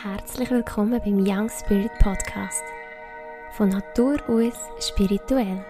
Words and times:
Herzlich 0.00 0.48
willkommen 0.52 1.00
beim 1.04 1.18
Young 1.26 1.48
Spirit 1.48 1.90
Podcast. 1.98 2.62
Von 3.54 3.70
Natur 3.70 4.18
aus 4.28 4.54
spirituell. 4.78 5.64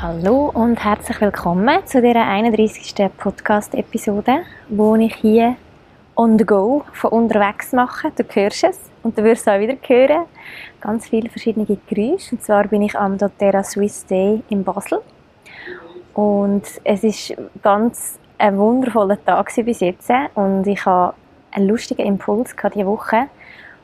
Hallo 0.00 0.50
und 0.54 0.82
herzlich 0.82 1.20
willkommen 1.20 1.84
zu 1.84 2.00
dieser 2.00 2.26
31. 2.26 3.10
Podcast-Episode, 3.18 4.44
wo 4.70 4.96
ich 4.96 5.14
hier 5.16 5.56
on 6.14 6.38
the 6.38 6.46
go 6.46 6.84
von 6.94 7.10
unterwegs 7.10 7.72
mache. 7.72 8.12
Du 8.16 8.24
hörst 8.32 8.64
es 8.64 8.80
und 9.02 9.18
du 9.18 9.24
wirst 9.24 9.46
auch 9.46 9.60
wieder 9.60 9.76
hören. 9.82 10.24
Ganz 10.80 11.06
viele 11.06 11.28
verschiedene 11.28 11.66
Geräusche. 11.66 12.34
Und 12.34 12.42
zwar 12.42 12.66
bin 12.66 12.80
ich 12.80 12.98
am 12.98 13.18
doTERRA 13.18 13.62
Swiss 13.62 14.06
Day 14.06 14.42
in 14.48 14.64
Basel 14.64 15.02
und 16.16 16.62
es 16.82 17.04
ist 17.04 17.36
ganz 17.62 18.18
ein 18.38 18.56
wundervoller 18.56 19.22
Tag 19.22 19.54
bis 19.54 19.80
jetzt. 19.80 20.10
Und 20.34 20.66
ich 20.66 20.84
habe 20.86 21.14
einen 21.52 21.68
lustigen 21.68 22.06
Impuls 22.06 22.56
diese 22.74 22.86
Woche, 22.86 23.28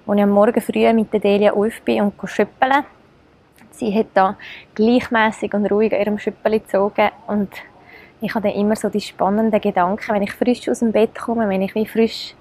als 0.06 0.16
ich 0.16 0.22
am 0.22 0.30
Morgen 0.30 0.60
früh 0.62 0.90
mit 0.94 1.12
der 1.12 1.20
Delia 1.20 1.52
auf 1.52 1.82
bin 1.84 2.00
und 2.00 2.14
schüppeln. 2.24 2.84
Sie 3.70 3.94
hat 3.94 4.06
da 4.14 4.36
gleichmäßig 4.74 5.52
und 5.52 5.70
ruhig 5.70 5.92
an 5.92 6.00
ihrem 6.00 6.18
Schüppeli 6.18 6.60
gezogen 6.60 7.10
und 7.26 7.50
ich 8.22 8.34
habe 8.34 8.48
dann 8.48 8.58
immer 8.58 8.76
so 8.76 8.88
die 8.88 9.00
spannenden 9.00 9.60
Gedanken, 9.60 10.14
wenn 10.14 10.22
ich 10.22 10.32
frisch 10.32 10.68
aus 10.70 10.78
dem 10.78 10.92
Bett 10.92 11.14
komme, 11.18 11.48
wenn 11.48 11.60
ich 11.60 11.74
wie 11.74 11.86
frisch 11.86 12.34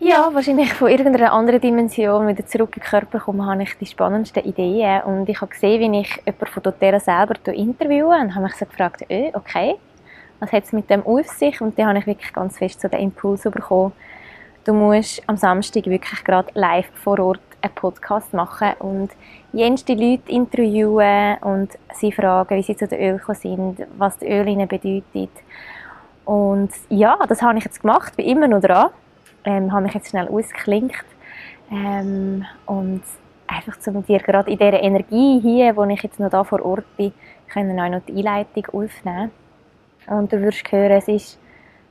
ja, 0.00 0.30
wahrscheinlich 0.32 0.72
von 0.72 0.88
irgendeiner 0.88 1.32
anderen 1.32 1.60
Dimension 1.60 2.26
wieder 2.26 2.46
zurück 2.46 2.74
in 2.74 2.82
den 2.82 2.88
Körper 2.88 3.20
komme, 3.20 3.44
habe 3.44 3.62
ich 3.62 3.76
die 3.76 3.84
spannendsten 3.84 4.42
Ideen. 4.44 5.02
Und 5.02 5.28
ich 5.28 5.38
habe 5.40 5.52
gesehen, 5.52 5.92
wie 5.92 6.00
ich 6.00 6.16
jemanden 6.24 6.46
von 6.46 6.62
doTERRA 6.62 7.00
selber 7.00 7.34
interviewe 7.52 8.08
und 8.08 8.34
habe 8.34 8.44
mich 8.44 8.54
so 8.54 8.64
gefragt, 8.64 9.04
äh, 9.10 9.30
okay, 9.34 9.76
was 10.40 10.52
hat 10.52 10.64
es 10.64 10.72
mit 10.72 10.88
dem 10.88 11.04
auf 11.04 11.28
sich? 11.28 11.60
Und 11.60 11.78
dann 11.78 11.88
habe 11.88 11.98
ich 11.98 12.06
wirklich 12.06 12.32
ganz 12.32 12.56
fest 12.56 12.80
so 12.80 12.88
den 12.88 13.00
Impuls 13.00 13.42
bekommen, 13.42 13.92
du 14.64 14.72
musst 14.72 15.22
am 15.26 15.36
Samstag 15.36 15.84
wirklich 15.84 16.24
gerade 16.24 16.50
live 16.54 16.88
vor 16.94 17.18
Ort 17.18 17.40
einen 17.60 17.74
Podcast 17.74 18.32
machen 18.32 18.72
und 18.78 19.10
jenste 19.52 19.92
Leute 19.92 20.32
interviewen 20.32 21.36
und 21.42 21.72
sie 21.92 22.10
fragen, 22.10 22.56
wie 22.56 22.62
sie 22.62 22.74
zu 22.74 22.88
den 22.88 23.00
Öl 23.00 23.18
gekommen 23.18 23.38
sind, 23.38 23.86
was 23.98 24.16
das 24.16 24.26
Öl 24.26 24.48
ihnen 24.48 24.66
bedeutet. 24.66 25.30
Und 26.24 26.70
ja, 26.88 27.18
das 27.28 27.42
habe 27.42 27.58
ich 27.58 27.64
jetzt 27.64 27.82
gemacht, 27.82 28.16
bin 28.16 28.24
immer 28.24 28.48
noch 28.48 28.62
dran 28.62 28.88
ähm, 29.44 29.72
habe 29.72 29.82
mich 29.82 29.94
jetzt 29.94 30.10
schnell 30.10 30.28
ausgeklinkt 30.28 31.04
ähm, 31.70 32.44
und 32.66 33.02
einfach 33.46 33.78
zu 33.78 33.90
dir 34.02 34.18
gerade 34.18 34.50
in 34.50 34.58
dieser 34.58 34.82
Energie 34.82 35.40
hier, 35.40 35.76
wo 35.76 35.84
ich 35.84 36.02
jetzt 36.02 36.20
noch 36.20 36.30
da 36.30 36.44
vor 36.44 36.64
Ort 36.64 36.84
bin, 36.96 37.12
können 37.52 37.78
auch 37.80 37.88
noch 37.88 38.02
die 38.06 38.16
Einleitung 38.16 38.66
aufnehmen. 38.72 39.30
Und 40.06 40.32
du 40.32 40.40
wirst 40.40 40.70
hören, 40.70 40.92
es 40.92 41.08
ist 41.08 41.38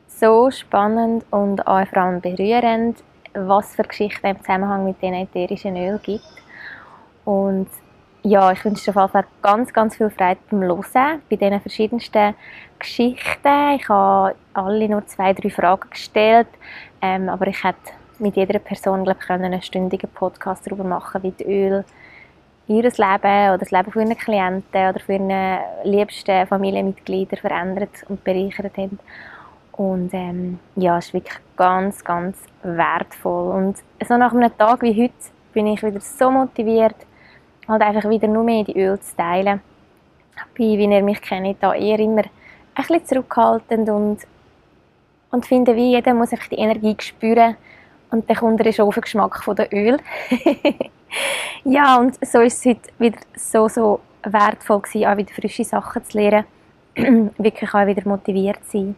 so 0.08 0.50
spannend 0.52 1.26
und 1.32 1.66
auch 1.68 1.86
vor 1.88 2.04
allem 2.04 2.22
berührend, 2.22 3.04
was 3.34 3.76
für 3.76 3.84
Geschichten 3.84 4.28
im 4.28 4.40
Zusammenhang 4.40 4.86
mit 4.86 5.02
den 5.02 5.14
ätherischen 5.14 5.78
Öl 5.78 6.00
gibt. 6.02 6.24
Und 7.26 7.68
ja, 8.24 8.52
ich 8.52 8.64
wünsche 8.66 8.92
dir 8.92 8.98
auf 8.98 9.14
jeden 9.14 9.24
Fall 9.24 9.26
ganz, 9.42 9.74
ganz 9.74 9.96
viel 9.96 10.10
Freude 10.10 10.40
beim 10.50 10.62
Hören 10.62 11.22
bei 11.30 11.36
diesen 11.36 11.62
verschiedensten 11.62 12.36
Geschichten. 12.78 13.76
Ich 13.76 13.88
habe 13.90 14.36
alle 14.54 14.90
nur 14.90 15.06
zwei, 15.08 15.34
drei 15.34 15.50
Fragen 15.50 15.90
gestellt, 15.90 16.48
ähm, 17.02 17.30
aber 17.30 17.48
ich 17.48 17.64
hätte 17.64 17.78
mit 18.20 18.36
jeder 18.36 18.60
Person 18.60 19.06
glaub, 19.06 19.20
können 19.20 19.46
einen 19.46 19.62
stündigen 19.62 20.10
Podcast 20.10 20.68
darüber 20.68 20.84
machen, 20.84 21.24
wie 21.24 21.32
die 21.32 21.46
Öl 21.46 21.86
ihr 22.68 22.84
Leben 22.84 22.94
oder 22.94 23.58
das 23.58 23.72
Leben 23.72 23.92
von 23.92 24.02
ihren 24.04 24.18
Klienten 24.18 24.90
oder 24.90 25.00
von 25.00 25.30
ihren 25.30 25.60
liebsten 25.86 26.46
Familienmitgliedern 26.46 27.40
verändert 27.40 27.90
und 28.10 28.24
bereichert 28.24 28.78
haben. 28.78 29.00
Und 29.72 30.14
ähm, 30.14 30.60
ja, 30.76 30.98
es 30.98 31.08
ist 31.08 31.14
wirklich 31.14 31.40
ganz, 31.56 32.04
ganz 32.04 32.38
wertvoll. 32.62 33.56
Und 33.56 33.78
so 34.06 34.18
nach 34.18 34.34
einem 34.34 34.56
Tag 34.58 34.82
wie 34.82 35.04
heute 35.04 35.14
bin 35.54 35.68
ich 35.68 35.82
wieder 35.82 36.02
so 36.02 36.30
motiviert, 36.30 36.96
halt 37.70 37.82
einfach 37.82 38.10
wieder 38.10 38.28
nur 38.28 38.44
mehr 38.44 38.64
die 38.64 38.78
Öl 38.78 39.00
zu 39.00 39.16
teilen. 39.16 39.62
Bin, 40.54 40.78
wie 40.78 40.84
ihr 40.84 41.04
mich 41.04 41.22
kennt, 41.22 41.62
da 41.62 41.74
eher 41.74 42.00
immer 42.00 42.24
ein 42.24 42.32
bisschen 42.76 43.06
zurückhaltend 43.06 43.90
und, 43.90 44.20
und 45.32 45.46
finde, 45.46 45.76
wie 45.76 45.92
jeder 45.92 46.14
muss 46.14 46.32
einfach 46.32 46.48
die 46.48 46.56
Energie 46.56 46.96
spüren 47.00 47.56
und 48.12 48.30
dann 48.30 48.38
kommt 48.38 48.60
der 48.60 48.72
Geschmack 48.72 49.44
von 49.44 49.56
der 49.56 49.72
Öl. 49.74 49.98
ja, 51.64 51.98
und 51.98 52.16
so 52.26 52.40
ist 52.40 52.60
es 52.60 52.66
heute 52.66 52.90
wieder 52.98 53.20
so, 53.36 53.68
so 53.68 54.00
wertvoll 54.24 54.82
gewesen, 54.82 55.06
auch 55.06 55.18
wieder 55.18 55.34
frische 55.34 55.64
Sachen 55.64 56.04
zu 56.04 56.18
lernen, 56.18 56.46
wirklich 57.38 57.74
auch 57.74 57.86
wieder 57.86 58.08
motiviert 58.08 58.64
zu 58.66 58.78
sein. 58.78 58.96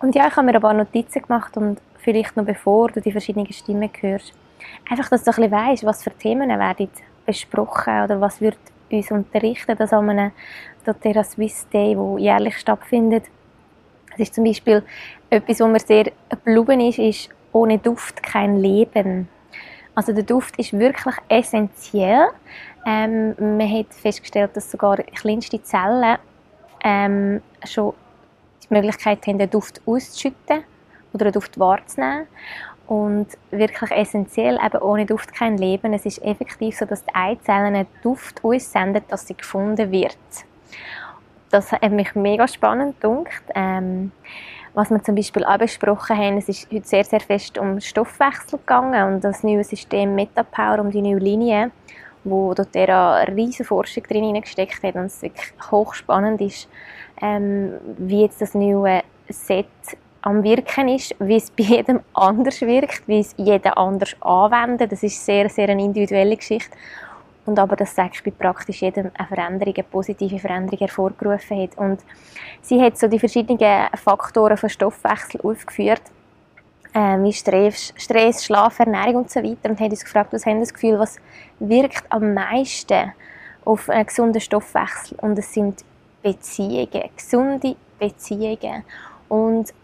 Und 0.00 0.14
ja, 0.14 0.26
ich 0.26 0.36
habe 0.36 0.46
mir 0.46 0.54
ein 0.54 0.60
paar 0.60 0.74
Notizen 0.74 1.22
gemacht 1.22 1.56
und 1.56 1.80
vielleicht 1.98 2.36
noch 2.36 2.44
bevor 2.44 2.88
du 2.90 3.00
die 3.00 3.12
verschiedenen 3.12 3.50
Stimmen 3.52 3.90
hörst, 4.00 4.32
einfach, 4.90 5.08
dass 5.08 5.24
du 5.24 5.30
ein 5.30 5.36
bisschen 5.36 5.52
weißt, 5.52 5.84
was 5.84 6.02
für 6.02 6.10
Themen 6.10 6.48
werden 6.48 6.90
besprochen 7.26 8.04
oder 8.04 8.20
was 8.20 8.40
wird 8.40 8.58
uns 8.90 9.10
unterrichten, 9.10 9.76
das 9.76 9.92
an 9.92 10.10
einem 10.10 10.32
doTERRA 10.84 11.24
Swiss 11.24 11.66
Day, 11.68 11.94
der 11.94 12.18
jährlich 12.18 12.58
stattfindet. 12.58 13.24
Es 14.14 14.20
ist 14.20 14.34
zum 14.34 14.44
Beispiel 14.44 14.82
etwas, 15.30 15.60
wo 15.60 15.66
mir 15.66 15.80
sehr 15.80 16.12
geblieben 16.28 16.80
ist, 16.80 16.98
ist 16.98 17.28
ohne 17.52 17.78
Duft 17.78 18.22
kein 18.22 18.58
Leben. 18.58 19.28
Also 19.94 20.12
der 20.12 20.24
Duft 20.24 20.58
ist 20.58 20.72
wirklich 20.72 21.14
essentiell. 21.28 22.28
Ähm, 22.86 23.34
man 23.38 23.70
hat 23.70 23.94
festgestellt, 23.94 24.50
dass 24.54 24.70
sogar 24.70 24.96
kleinste 24.96 25.62
Zellen 25.62 26.18
ähm, 26.82 27.40
schon 27.64 27.94
die 28.62 28.74
Möglichkeit 28.74 29.26
haben, 29.26 29.38
den 29.38 29.50
Duft 29.50 29.80
auszuschütten 29.86 30.64
oder 31.12 31.26
den 31.26 31.32
Duft 31.32 31.58
wahrzunehmen. 31.58 32.26
Und 32.86 33.28
wirklich 33.50 33.90
essentiell, 33.90 34.58
eben 34.64 34.82
ohne 34.82 35.06
Duft 35.06 35.34
kein 35.34 35.56
Leben. 35.56 35.94
Es 35.94 36.04
ist 36.04 36.22
effektiv 36.22 36.76
so, 36.76 36.84
dass 36.84 37.04
die 37.04 37.14
Eizellen 37.14 37.74
einen 37.74 37.86
Duft 38.02 38.44
aussenden, 38.44 39.02
dass 39.08 39.26
sie 39.26 39.36
gefunden 39.36 39.90
wird. 39.90 40.18
Das 41.50 41.72
hat 41.72 41.90
mich 41.90 42.14
mega 42.14 42.46
spannend 42.46 43.00
gedacht. 43.00 43.44
Ähm, 43.54 44.12
was 44.74 44.90
wir 44.90 45.02
zum 45.02 45.14
Beispiel 45.14 45.44
auch 45.44 45.58
besprochen 45.58 46.16
haben, 46.16 46.36
es 46.36 46.48
ist 46.48 46.70
heute 46.72 46.86
sehr, 46.86 47.04
sehr 47.04 47.20
fest 47.20 47.58
um 47.58 47.80
Stoffwechsel 47.80 48.58
gegangen 48.58 49.14
und 49.14 49.24
das 49.24 49.44
neue 49.44 49.62
System 49.62 50.16
MetaPower, 50.16 50.80
um 50.80 50.90
die 50.90 51.00
neue 51.00 51.18
Linie, 51.18 51.70
wo 52.24 52.52
dort 52.54 52.76
eine 52.76 53.24
riesige 53.28 53.64
Forschung 53.64 54.02
drin 54.02 54.24
hineingesteckt 54.24 54.82
hat 54.82 54.96
und 54.96 55.06
es 55.06 55.22
wirklich 55.22 55.52
hochspannend 55.70 56.40
ist, 56.40 56.68
ähm, 57.22 57.74
wie 57.98 58.22
jetzt 58.22 58.40
das 58.40 58.54
neue 58.54 59.02
Set 59.28 59.66
am 60.24 60.42
Wirken 60.42 60.88
ist, 60.88 61.14
wie 61.18 61.36
es 61.36 61.50
bei 61.56 61.64
jedem 61.64 62.00
anders 62.14 62.60
wirkt, 62.62 63.06
wie 63.06 63.20
es 63.20 63.34
jeder 63.36 63.76
anders 63.76 64.16
anwendet. 64.20 64.92
Das 64.92 65.02
ist 65.02 65.24
sehr, 65.24 65.48
sehr 65.48 65.68
eine 65.68 65.82
individuelle 65.82 66.36
Geschichte. 66.36 66.76
Und 67.46 67.58
aber 67.58 67.76
das 67.76 67.94
sagt 67.94 68.24
bei 68.24 68.30
praktisch 68.30 68.80
jedem 68.80 69.10
eine 69.12 69.28
Veränderung, 69.28 69.74
eine 69.74 69.84
positive 69.84 70.38
Veränderung 70.38 70.78
hervorgerufen 70.78 71.62
hat. 71.62 71.76
Und 71.76 72.00
sie 72.62 72.80
hat 72.80 72.96
so 72.96 73.06
die 73.06 73.18
verschiedenen 73.18 73.88
Faktoren 74.02 74.56
von 74.56 74.70
Stoffwechsel 74.70 75.42
aufgeführt, 75.42 76.00
äh, 76.94 77.18
wie 77.18 77.32
Stress, 77.34 77.92
Stress, 77.96 78.46
Schlaf, 78.46 78.78
Ernährung 78.78 79.16
und 79.16 79.30
so 79.30 79.42
weiter. 79.42 79.68
Und 79.68 79.78
hat 79.78 79.90
uns 79.90 80.04
gefragt, 80.04 80.32
was 80.32 80.46
haben 80.46 80.60
das 80.60 80.72
Gefühl, 80.72 80.98
was 80.98 81.18
wirkt 81.58 82.04
am 82.08 82.32
meisten 82.32 83.12
auf 83.66 83.90
einen 83.90 84.06
gesunden 84.06 84.40
Stoffwechsel? 84.40 85.18
Und 85.20 85.38
es 85.38 85.52
sind 85.52 85.84
Beziehungen, 86.22 87.10
gesunde 87.14 87.76
Beziehungen. 87.98 88.84
Und 89.28 89.74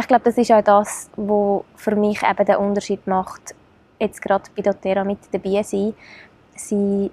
ich 0.00 0.08
glaube, 0.08 0.24
das 0.24 0.38
ist 0.38 0.50
auch 0.50 0.62
das, 0.62 1.10
was 1.16 1.62
für 1.76 1.96
mich 1.96 2.22
eben 2.22 2.46
den 2.46 2.56
Unterschied 2.56 3.06
macht, 3.06 3.54
jetzt 3.98 4.20
gerade 4.22 4.44
bei 4.56 4.62
doTERRA 4.62 5.04
mit 5.04 5.18
dabei 5.30 5.62
sein. 5.62 5.94
Sie 6.54 7.10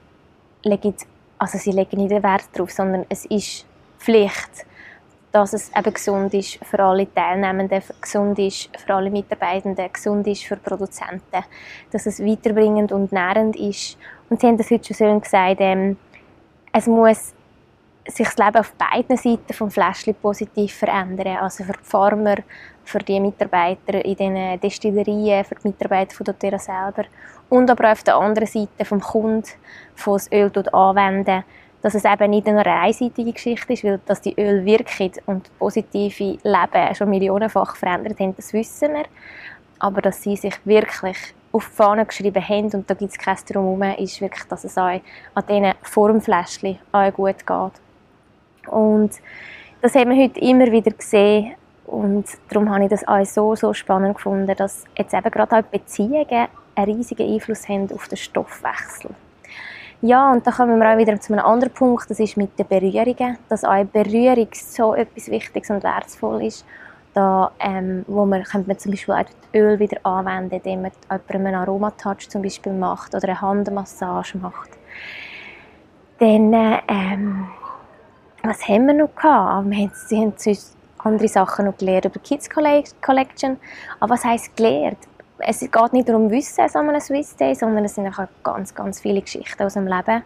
legen, 0.64 0.96
also 1.38 1.58
sie 1.58 1.72
legen 1.72 1.98
nicht 1.98 2.12
den 2.12 2.24
Wert 2.24 2.50
darauf, 2.54 2.72
sondern 2.72 3.06
es 3.10 3.26
ist 3.26 3.66
Pflicht, 4.00 4.66
dass 5.32 5.54
es 5.54 5.72
eben 5.76 5.94
gesund 5.94 6.34
ist 6.34 6.60
für 6.66 6.80
alle 6.80 7.14
Teilnehmenden, 7.14 7.84
gesund 8.02 8.40
ist 8.40 8.70
für 8.78 8.96
alle 8.96 9.12
Mitarbeitenden, 9.12 9.92
gesund 9.92 10.26
ist 10.28 10.44
für 10.44 10.56
Produzenten, 10.56 11.44
dass 11.92 12.06
es 12.06 12.20
weiterbringend 12.20 12.92
und 12.92 13.12
nährend 13.12 13.56
ist. 13.56 13.98
Und 14.30 14.42
sie 14.42 14.48
haben 14.48 14.58
das 14.58 14.72
heute 14.72 14.86
schon 14.86 14.96
schön 14.96 15.22
gesagt, 15.22 15.58
ähm, 15.60 15.98
es 16.74 16.88
muss 16.88 17.34
sich 18.08 18.28
das 18.28 18.38
Leben 18.38 18.58
auf 18.58 18.74
beiden 18.74 19.18
Seiten 19.18 19.54
vom 19.54 19.70
Fläschchen 19.70 20.16
positiv 20.16 20.74
verändern. 20.74 21.38
Also 21.38 21.64
für 21.64 21.74
die 21.74 21.84
Farmer, 21.84 22.38
für 22.88 23.00
die 23.00 23.20
Mitarbeiter 23.20 24.04
in 24.04 24.16
den 24.16 24.60
Destillerien, 24.60 25.44
für 25.44 25.56
die 25.56 25.68
Mitarbeiter 25.68 26.16
von 26.16 26.24
doTERRA 26.24 26.60
selber 26.60 27.06
und 27.50 27.70
aber 27.70 27.92
auf 27.92 28.04
der 28.04 28.16
anderen 28.16 28.48
Seite 28.48 28.86
vom 28.86 29.02
Kunden, 29.02 29.44
der 30.06 30.14
das 30.14 30.32
Öl 30.32 30.52
anwenden 30.72 31.44
dass 31.82 31.94
es 31.94 32.06
eben 32.06 32.32
nicht 32.32 32.48
eine 32.48 32.66
einseitige 32.66 33.32
Geschichte 33.32 33.74
ist, 33.74 33.84
weil 33.84 34.00
dass 34.06 34.22
die 34.22 34.34
Öl 34.38 34.66
wirkt 34.66 35.22
und 35.28 35.50
positive 35.60 36.38
Leben 36.44 36.96
schon 36.96 37.10
millionenfach 37.10 37.76
verändert 37.76 38.20
haben, 38.20 38.36
das 38.36 38.52
wissen 38.52 38.94
wir. 38.94 39.06
Aber 39.80 40.02
dass 40.02 40.24
sie 40.24 40.36
sich 40.36 40.56
wirklich 40.66 41.18
auf 41.52 41.70
die 41.70 41.76
Fahne 41.76 42.06
geschrieben 42.06 42.44
haben 42.44 42.72
und 42.74 42.90
da 42.90 42.94
gibt 42.96 43.12
es 43.12 43.18
kein 43.18 43.38
Drumherum, 43.48 43.96
ist 44.00 44.20
wirklich, 44.20 44.44
dass 44.46 44.64
es 44.64 44.78
auch 44.78 45.00
an 45.36 45.44
diesen 45.48 45.74
Formfläschchen 45.84 46.80
gut 47.14 47.46
geht. 47.46 48.72
Und 48.72 49.12
das 49.82 49.96
haben 49.96 50.10
wir 50.10 50.24
heute 50.24 50.40
immer 50.40 50.72
wieder 50.72 50.92
gesehen 50.92 51.54
und 51.88 52.26
darum 52.50 52.70
habe 52.70 52.84
ich 52.84 52.90
das 52.90 53.08
auch 53.08 53.26
so, 53.26 53.56
so 53.56 53.74
spannend 53.74 54.16
gefunden, 54.16 54.54
dass 54.56 54.84
jetzt 54.98 55.14
eben 55.14 55.32
gerade 55.32 55.58
auch 55.58 55.62
Beziehungen 55.64 56.48
einen 56.76 56.96
riesigen 56.96 57.34
Einfluss 57.34 57.68
haben 57.68 57.90
auf 57.94 58.08
den 58.08 58.18
Stoffwechsel. 58.18 59.12
Ja, 60.02 60.32
und 60.32 60.46
da 60.46 60.52
kommen 60.52 60.80
wir 60.80 60.94
auch 60.94 60.98
wieder 60.98 61.20
zu 61.20 61.34
einem 61.34 61.44
anderen 61.44 61.74
Punkt, 61.74 62.10
das 62.10 62.20
ist 62.20 62.38
mit 62.38 62.60
den 62.60 62.68
Berührungen, 62.68 63.38
dass 63.50 63.64
auch 63.64 63.84
Berührung 63.86 64.50
so 64.54 64.94
etwas 64.94 65.30
Wichtiges 65.30 65.72
und 65.72 65.84
Wertvoll 65.84 66.44
ist, 66.44 66.66
da, 67.16 67.52
ähm, 67.60 68.06
wo 68.08 68.26
man, 68.26 68.44
könnte 68.44 68.68
man 68.68 68.78
zum 68.78 68.92
Beispiel 68.92 69.16
auch 69.16 69.26
Öl 69.56 69.80
wieder 69.80 69.98
anwenden, 70.04 70.54
indem 70.54 70.84
man 70.84 70.92
jemandem 71.10 71.48
einen 71.48 71.56
Aromatouch 71.56 72.30
zum 72.30 72.44
Beispiel 72.44 72.74
macht 72.74 73.16
oder 73.16 73.28
eine 73.30 73.42
Handmassage 73.42 74.38
macht. 74.38 74.70
Dann, 76.20 76.54
ähm, 76.88 77.48
was 78.44 78.68
haben 78.68 78.86
wir 78.86 78.94
noch 78.94 79.16
gehabt? 79.16 79.68
Wir 79.68 79.78
haben, 79.78 79.92
sie 79.96 80.22
haben 80.22 80.38
andere 81.08 81.28
Sachen 81.28 81.66
noch 81.66 81.78
gelernt 81.78 82.06
über 82.06 82.20
die 82.20 82.28
Kids 82.28 82.50
Collection. 82.50 83.58
Aber 84.00 84.14
was 84.14 84.24
heisst 84.24 84.56
gelernt? 84.56 85.00
Es 85.40 85.60
geht 85.60 85.94
nicht 85.94 86.10
darum 86.10 86.32
Wissen 86.32 86.62
an 86.62 86.90
einem 86.90 87.00
Swiss 87.00 87.36
Day, 87.36 87.54
sondern 87.54 87.86
es 87.86 87.96
sind 87.96 88.08
auch 88.08 88.28
ganz, 88.44 88.74
ganz 88.74 89.00
viele 89.00 89.22
Geschichten 89.22 89.64
aus 89.64 89.74
dem 89.74 89.88
Leben. 89.88 90.24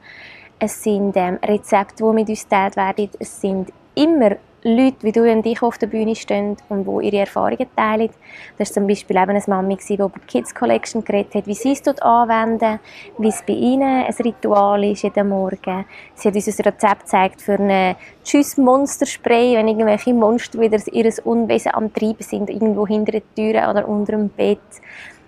Es 0.59 0.83
sind 0.83 1.17
ähm, 1.17 1.37
Rezepte, 1.43 2.03
die 2.03 2.13
mit 2.13 2.29
uns 2.29 2.43
geteilt 2.43 2.75
werden. 2.75 3.09
Es 3.19 3.41
sind 3.41 3.73
immer 3.95 4.37
Leute 4.63 4.97
wie 5.01 5.11
du 5.11 5.29
und 5.31 5.43
ich 5.47 5.63
auf 5.63 5.79
der 5.79 5.87
Bühne 5.87 6.15
stehen 6.15 6.55
und 6.69 6.85
die 6.85 7.07
ihre 7.07 7.21
Erfahrungen 7.21 7.65
teilen. 7.75 8.11
Das 8.59 8.69
war 8.69 8.73
zum 8.75 8.87
Beispiel 8.87 9.17
eben 9.17 9.31
eine 9.31 9.41
Mami, 9.47 9.77
die 9.77 9.95
über 9.95 10.11
die 10.15 10.27
Kids 10.27 10.53
Collection 10.53 11.03
geredet 11.03 11.33
hat, 11.33 11.47
wie 11.47 11.55
sie 11.55 11.71
es 11.71 11.81
dort 11.81 12.03
anwenden, 12.03 12.79
wie 13.17 13.29
es 13.29 13.41
bei 13.41 13.53
ihnen 13.53 14.05
ein 14.05 14.13
Ritual 14.13 14.83
ist 14.83 15.01
jeden 15.01 15.29
Morgen. 15.29 15.85
Sie 16.13 16.27
hat 16.27 16.35
uns 16.35 16.47
ein 16.47 16.65
Rezept 16.65 17.01
gezeigt 17.01 17.41
für 17.41 17.59
ein 17.59 17.95
Tschüss-Monster-Spray, 18.23 19.55
wenn 19.55 19.67
irgendwelche 19.67 20.13
Monster 20.13 20.59
wieder 20.59 20.77
ihr 20.93 21.11
Unwesen 21.23 21.73
am 21.73 21.91
Treiben 21.91 22.21
sind, 22.21 22.49
irgendwo 22.51 22.85
hinter 22.85 23.13
den 23.13 23.23
Türen 23.35 23.67
oder 23.67 23.87
unter 23.87 24.11
dem 24.11 24.29
Bett. 24.29 24.59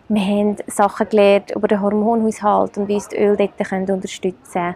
Wir 0.10 0.22
haben 0.22 0.58
Sachen 0.68 1.10
gelernt 1.10 1.52
über 1.56 1.68
den 1.68 1.82
Hormonhaushalt 1.82 2.78
und 2.78 2.88
wie 2.88 2.98
es 2.98 3.08
die 3.08 3.18
Öl 3.18 3.36
dort 3.36 3.90
unterstützen 3.90 4.54
können. 4.54 4.76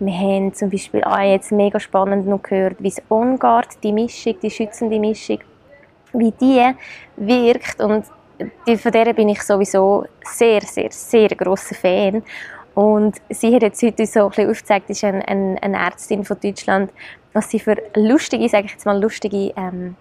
Wir 0.00 0.12
haben 0.12 0.54
zum 0.54 0.70
Beispiel 0.70 1.02
auch 1.02 1.18
jetzt 1.18 1.50
mega 1.50 1.80
spannend 1.80 2.26
noch 2.26 2.42
gehört, 2.42 2.76
wie 2.78 2.90
das 2.90 3.02
OnGuard, 3.08 3.82
die 3.82 3.92
Mischung, 3.92 4.36
die 4.40 4.50
schützende 4.50 4.98
Mischung, 4.98 5.40
wie 6.12 6.32
die 6.32 6.72
wirkt 7.16 7.80
und 7.80 8.04
von 8.76 8.92
der 8.92 9.12
bin 9.12 9.28
ich 9.28 9.42
sowieso 9.42 10.04
sehr, 10.22 10.60
sehr, 10.60 10.90
sehr 10.92 11.28
grosser 11.30 11.74
Fan. 11.74 12.22
Und 12.74 13.16
sie 13.28 13.52
hat 13.52 13.62
jetzt 13.62 13.82
heute 13.82 14.06
so 14.06 14.30
ein 14.36 14.50
aufgezeigt, 14.50 14.88
ist 14.90 15.02
eine, 15.02 15.26
eine, 15.26 15.60
eine 15.60 15.78
Ärztin 15.78 16.24
von 16.24 16.38
Deutschland, 16.40 16.92
was 17.32 17.50
sie 17.50 17.58
für 17.58 17.76
lustige, 17.96 18.48
sage 18.48 18.66
ich 18.66 18.72
jetzt 18.72 18.86
mal 18.86 19.00
lustige, 19.00 19.52
ähm, 19.56 19.96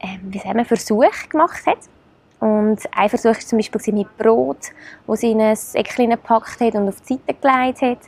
ähm, 0.00 0.20
wie 0.22 0.38
sagen 0.38 0.58
wir, 0.58 0.64
Versuche 0.64 1.28
gemacht 1.28 1.64
hat. 1.64 1.78
Und 2.40 2.80
ein 2.94 3.08
Versuch 3.08 3.30
war 3.30 3.38
zum 3.38 3.58
Beispiel 3.58 3.94
mit 3.94 4.18
Brot, 4.18 4.72
das 5.06 5.20
sie 5.20 5.30
in 5.30 5.40
ein 5.40 5.54
Säckchen 5.54 6.10
gepackt 6.10 6.60
hat 6.60 6.74
und 6.74 6.88
auf 6.88 7.00
die 7.02 7.14
Seite 7.14 7.34
gelegt 7.40 7.82
hat 7.82 7.98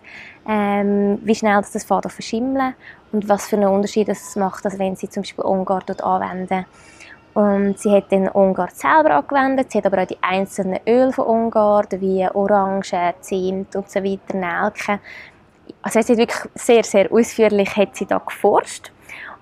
ähm, 0.48 1.18
wie 1.22 1.34
schnell 1.34 1.56
das, 1.56 1.72
das 1.72 1.84
Faden 1.84 2.10
verschimmeln 2.10 2.74
und 3.12 3.28
was 3.28 3.46
für 3.46 3.56
einen 3.56 3.68
Unterschied 3.68 4.08
es 4.08 4.34
macht, 4.34 4.64
als 4.64 4.78
wenn 4.78 4.96
sie 4.96 5.08
zum 5.08 5.22
Beispiel 5.22 5.44
Ongard 5.44 5.90
dort 5.90 6.02
anwenden. 6.02 6.64
Und 7.34 7.78
sie 7.78 7.92
hat 7.92 8.10
den 8.10 8.28
Ongard 8.30 8.74
selber 8.74 9.10
angewendet, 9.16 9.70
sie 9.70 9.78
hat 9.78 9.86
aber 9.86 10.02
auch 10.02 10.06
die 10.06 10.18
einzelnen 10.22 10.80
Öle 10.88 11.12
von 11.12 11.26
Ongard, 11.26 12.00
wie 12.00 12.26
Orange, 12.32 13.14
Zimt 13.20 13.76
und 13.76 13.90
so 13.90 14.02
weiter, 14.02 14.36
Nelken. 14.36 14.98
Also 15.82 16.00
sie 16.00 16.12
hat 16.14 16.18
wirklich 16.18 16.52
sehr, 16.54 16.82
sehr 16.82 17.12
ausführlich 17.12 17.76
hat 17.76 17.94
sie 17.94 18.06
da 18.06 18.18
geforscht. 18.18 18.90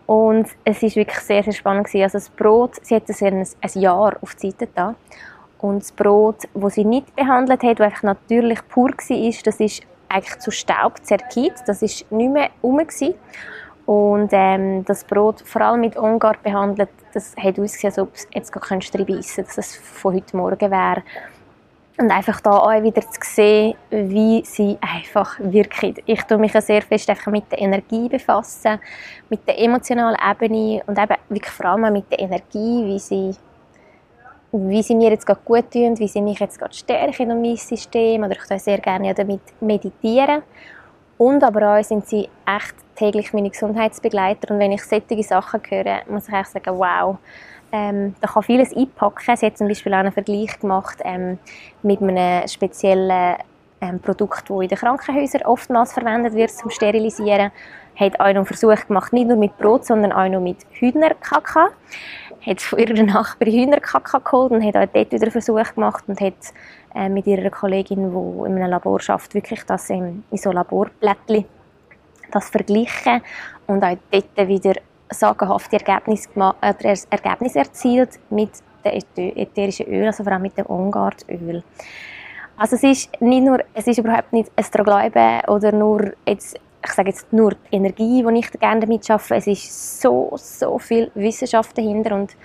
Und 0.07 0.49
es 0.65 0.83
war 0.83 0.95
wirklich 0.95 1.21
sehr, 1.21 1.43
sehr 1.43 1.53
spannend 1.53 1.87
gewesen. 1.87 2.03
Also 2.03 2.19
das 2.19 2.29
Brot, 2.31 2.75
sie 2.83 2.97
hat 2.97 3.09
es 3.09 3.23
ein, 3.23 3.47
ein 3.61 3.81
Jahr 3.81 4.17
auf 4.21 4.35
die 4.35 4.51
Seite 4.51 4.69
da. 4.75 4.95
Und 5.59 5.83
das 5.83 5.93
Brot, 5.93 6.43
das 6.53 6.75
sie 6.75 6.85
nicht 6.85 7.15
behandelt 7.17 7.63
hat, 7.63 7.81
das 7.81 7.87
einfach 7.87 8.03
natürlich 8.03 8.59
pur 8.69 8.91
war, 8.91 9.43
das 9.45 9.61
ist 9.61 9.83
eigentlich 10.09 10.39
zu 10.39 10.51
Staub 10.51 11.05
zerkippt. 11.05 11.63
Das 11.67 11.83
war 11.83 11.89
nicht 11.89 12.11
mehr 12.11 12.51
rum. 12.63 12.81
Und 13.87 14.31
ähm, 14.33 14.85
das 14.85 15.05
Brot, 15.05 15.43
vor 15.43 15.63
allem 15.63 15.81
mit 15.81 15.97
Ungar 15.97 16.37
behandelt, 16.43 16.89
das 17.15 17.37
hat 17.37 17.59
ausgesehen, 17.59 17.93
als 17.93 17.99
ob 17.99 18.15
es 18.15 18.27
jetzt 18.35 18.53
gar 18.53 18.63
kein 18.63 18.81
beißen 18.81 19.45
dass 19.45 19.59
es 19.59 19.77
von 19.77 20.15
heute 20.15 20.37
Morgen 20.37 20.71
wäre. 20.71 21.03
Und 21.99 22.11
einfach 22.11 22.41
da 22.43 22.51
auch 22.51 22.83
wieder 22.83 23.01
zu 23.01 23.21
sehen, 23.23 23.75
wie 23.91 24.45
sie 24.45 24.77
einfach 24.83 25.39
wirkt. 25.39 26.03
Ich 26.05 26.23
tue 26.25 26.37
mich 26.37 26.53
sehr 26.53 26.83
fest 26.83 27.09
einfach 27.09 27.33
mit 27.33 27.51
der 27.51 27.61
Energie 27.61 28.09
befassen, 28.09 28.79
mit 29.31 29.47
der 29.49 29.59
emotionalen 29.59 30.19
Ebene 30.31 30.83
und 30.87 30.99
eben 30.99 31.17
wirklich 31.31 31.53
vor 31.53 31.67
allem 31.67 31.93
mit 31.93 32.11
der 32.11 32.19
Energie, 32.19 32.85
wie 32.85 32.99
sie 32.99 33.35
wie 34.53 34.83
sie 34.83 34.95
mir 34.95 35.11
jetzt 35.11 35.27
gerade 35.27 35.41
gut 35.45 35.71
tun, 35.71 35.99
wie 35.99 36.09
sie 36.09 36.21
mich 36.21 36.39
jetzt 36.39 36.59
gerade 36.59 36.75
stärken 36.75 37.31
in 37.31 37.43
meinem 37.43 37.57
System. 37.57 38.23
Oder 38.25 38.33
ich 38.37 38.47
tue 38.47 38.59
sehr 38.59 38.79
gerne 38.79 39.15
damit 39.15 39.41
meditieren. 39.61 40.43
Und 41.19 41.43
aber 41.43 41.79
auch 41.79 41.85
sind 41.85 42.07
sie 42.07 42.29
echt 42.47 42.75
täglich 42.95 43.33
meine 43.33 43.51
Gesundheitsbegleiter. 43.51 44.53
Und 44.53 44.61
wenn 44.61 44.73
ich 44.73 44.85
solche 44.85 45.23
Sachen 45.23 45.61
höre, 45.69 46.03
muss 46.09 46.29
ich 46.29 46.47
sagen, 46.47 46.79
wow, 46.79 47.17
ähm, 47.73 48.15
da 48.21 48.29
kann 48.29 48.43
vieles 48.43 48.75
einpacken. 48.77 49.37
Sie 49.37 49.47
hat 49.47 49.59
zum 49.59 49.69
Beispiel 49.69 49.93
auch 49.95 49.99
einen 49.99 50.13
Vergleich 50.13 50.59
gemacht 50.59 50.99
ähm, 51.05 51.39
mit 51.83 52.01
einem 52.01 52.47
speziellen 52.49 53.37
ähm, 53.81 54.01
Produkt, 54.01 54.49
das 54.49 54.63
in 54.63 54.69
den 54.69 54.79
Krankenhäusern 54.79 55.43
oftmals 55.43 55.93
verwendet 55.93 56.35
wird 56.35 56.51
zum 56.51 56.71
Sterilisieren. 56.71 57.51
Hat 57.97 58.21
auch 58.21 58.27
noch 58.27 58.37
einen 58.37 58.47
Versuch 58.47 58.87
gemacht, 58.87 59.13
nicht 59.13 59.29
nur 59.29 59.37
mit 59.37 59.57
Brot, 59.59 59.87
sondern 59.87 60.13
auch 60.13 60.29
noch 60.29 60.41
mit 60.41 60.59
Hühnerkaka 60.73 61.69
hat 62.45 62.61
von 62.61 62.79
ihrer 62.79 63.03
Nachbarin 63.03 63.55
Hühnerkacke 63.55 64.21
geholt 64.21 64.53
und 64.53 64.65
hat 64.65 64.77
auch 64.77 64.93
dort 64.93 65.13
wieder 65.13 65.23
einen 65.23 65.31
Versuch 65.31 65.75
gemacht 65.75 66.05
und 66.07 66.21
hat 66.21 66.35
äh, 66.95 67.09
mit 67.09 67.27
ihrer 67.27 67.51
Kollegin, 67.51 68.11
die 68.11 68.49
in 68.49 68.57
einem 68.57 68.71
Labor 68.71 69.01
arbeitet, 69.09 69.35
wirklich 69.35 69.63
das 69.65 69.91
in, 69.91 70.25
in 70.31 70.39
so 70.39 70.53
Laborblättchen 70.53 71.45
das 72.31 72.51
verglichen 72.51 73.23
und 73.67 73.83
auch 73.85 73.97
dort 74.11 74.49
wieder 74.49 74.75
sagenhafte 75.11 75.77
Ergebnisse, 75.77 76.29
äh, 76.61 76.97
Ergebnisse 77.11 77.61
erzielt 77.61 78.19
mit 78.31 78.51
dem 78.85 79.37
ätherischen 79.37 79.87
Öl, 79.87 80.07
also 80.07 80.25
vor 80.25 80.33
allem 80.33 80.43
mit 80.43 80.57
dem 80.57 80.67
Ongardöl. 80.67 81.63
Also 82.57 82.77
es 82.77 82.83
ist 82.83 83.21
nicht 83.21 83.45
nur, 83.45 83.59
es 83.75 83.87
ist 83.87 83.99
überhaupt 83.99 84.33
nicht 84.33 84.51
ein 84.57 84.85
Glauben 84.85 85.41
oder 85.49 85.73
nur 85.73 86.13
jetzt 86.27 86.59
ich 86.87 86.93
sage 86.93 87.11
jetzt 87.11 87.33
nur 87.33 87.51
die 87.51 87.77
Energie, 87.77 88.25
die 88.25 88.39
ich 88.39 88.51
gerne 88.53 88.81
damit 88.81 89.11
arbeite. 89.11 89.35
Es 89.35 89.47
ist 89.47 90.01
so, 90.01 90.33
so 90.37 90.79
viel 90.79 91.11
Wissenschaft 91.15 91.77
dahinter 91.77 92.15
und 92.15 92.37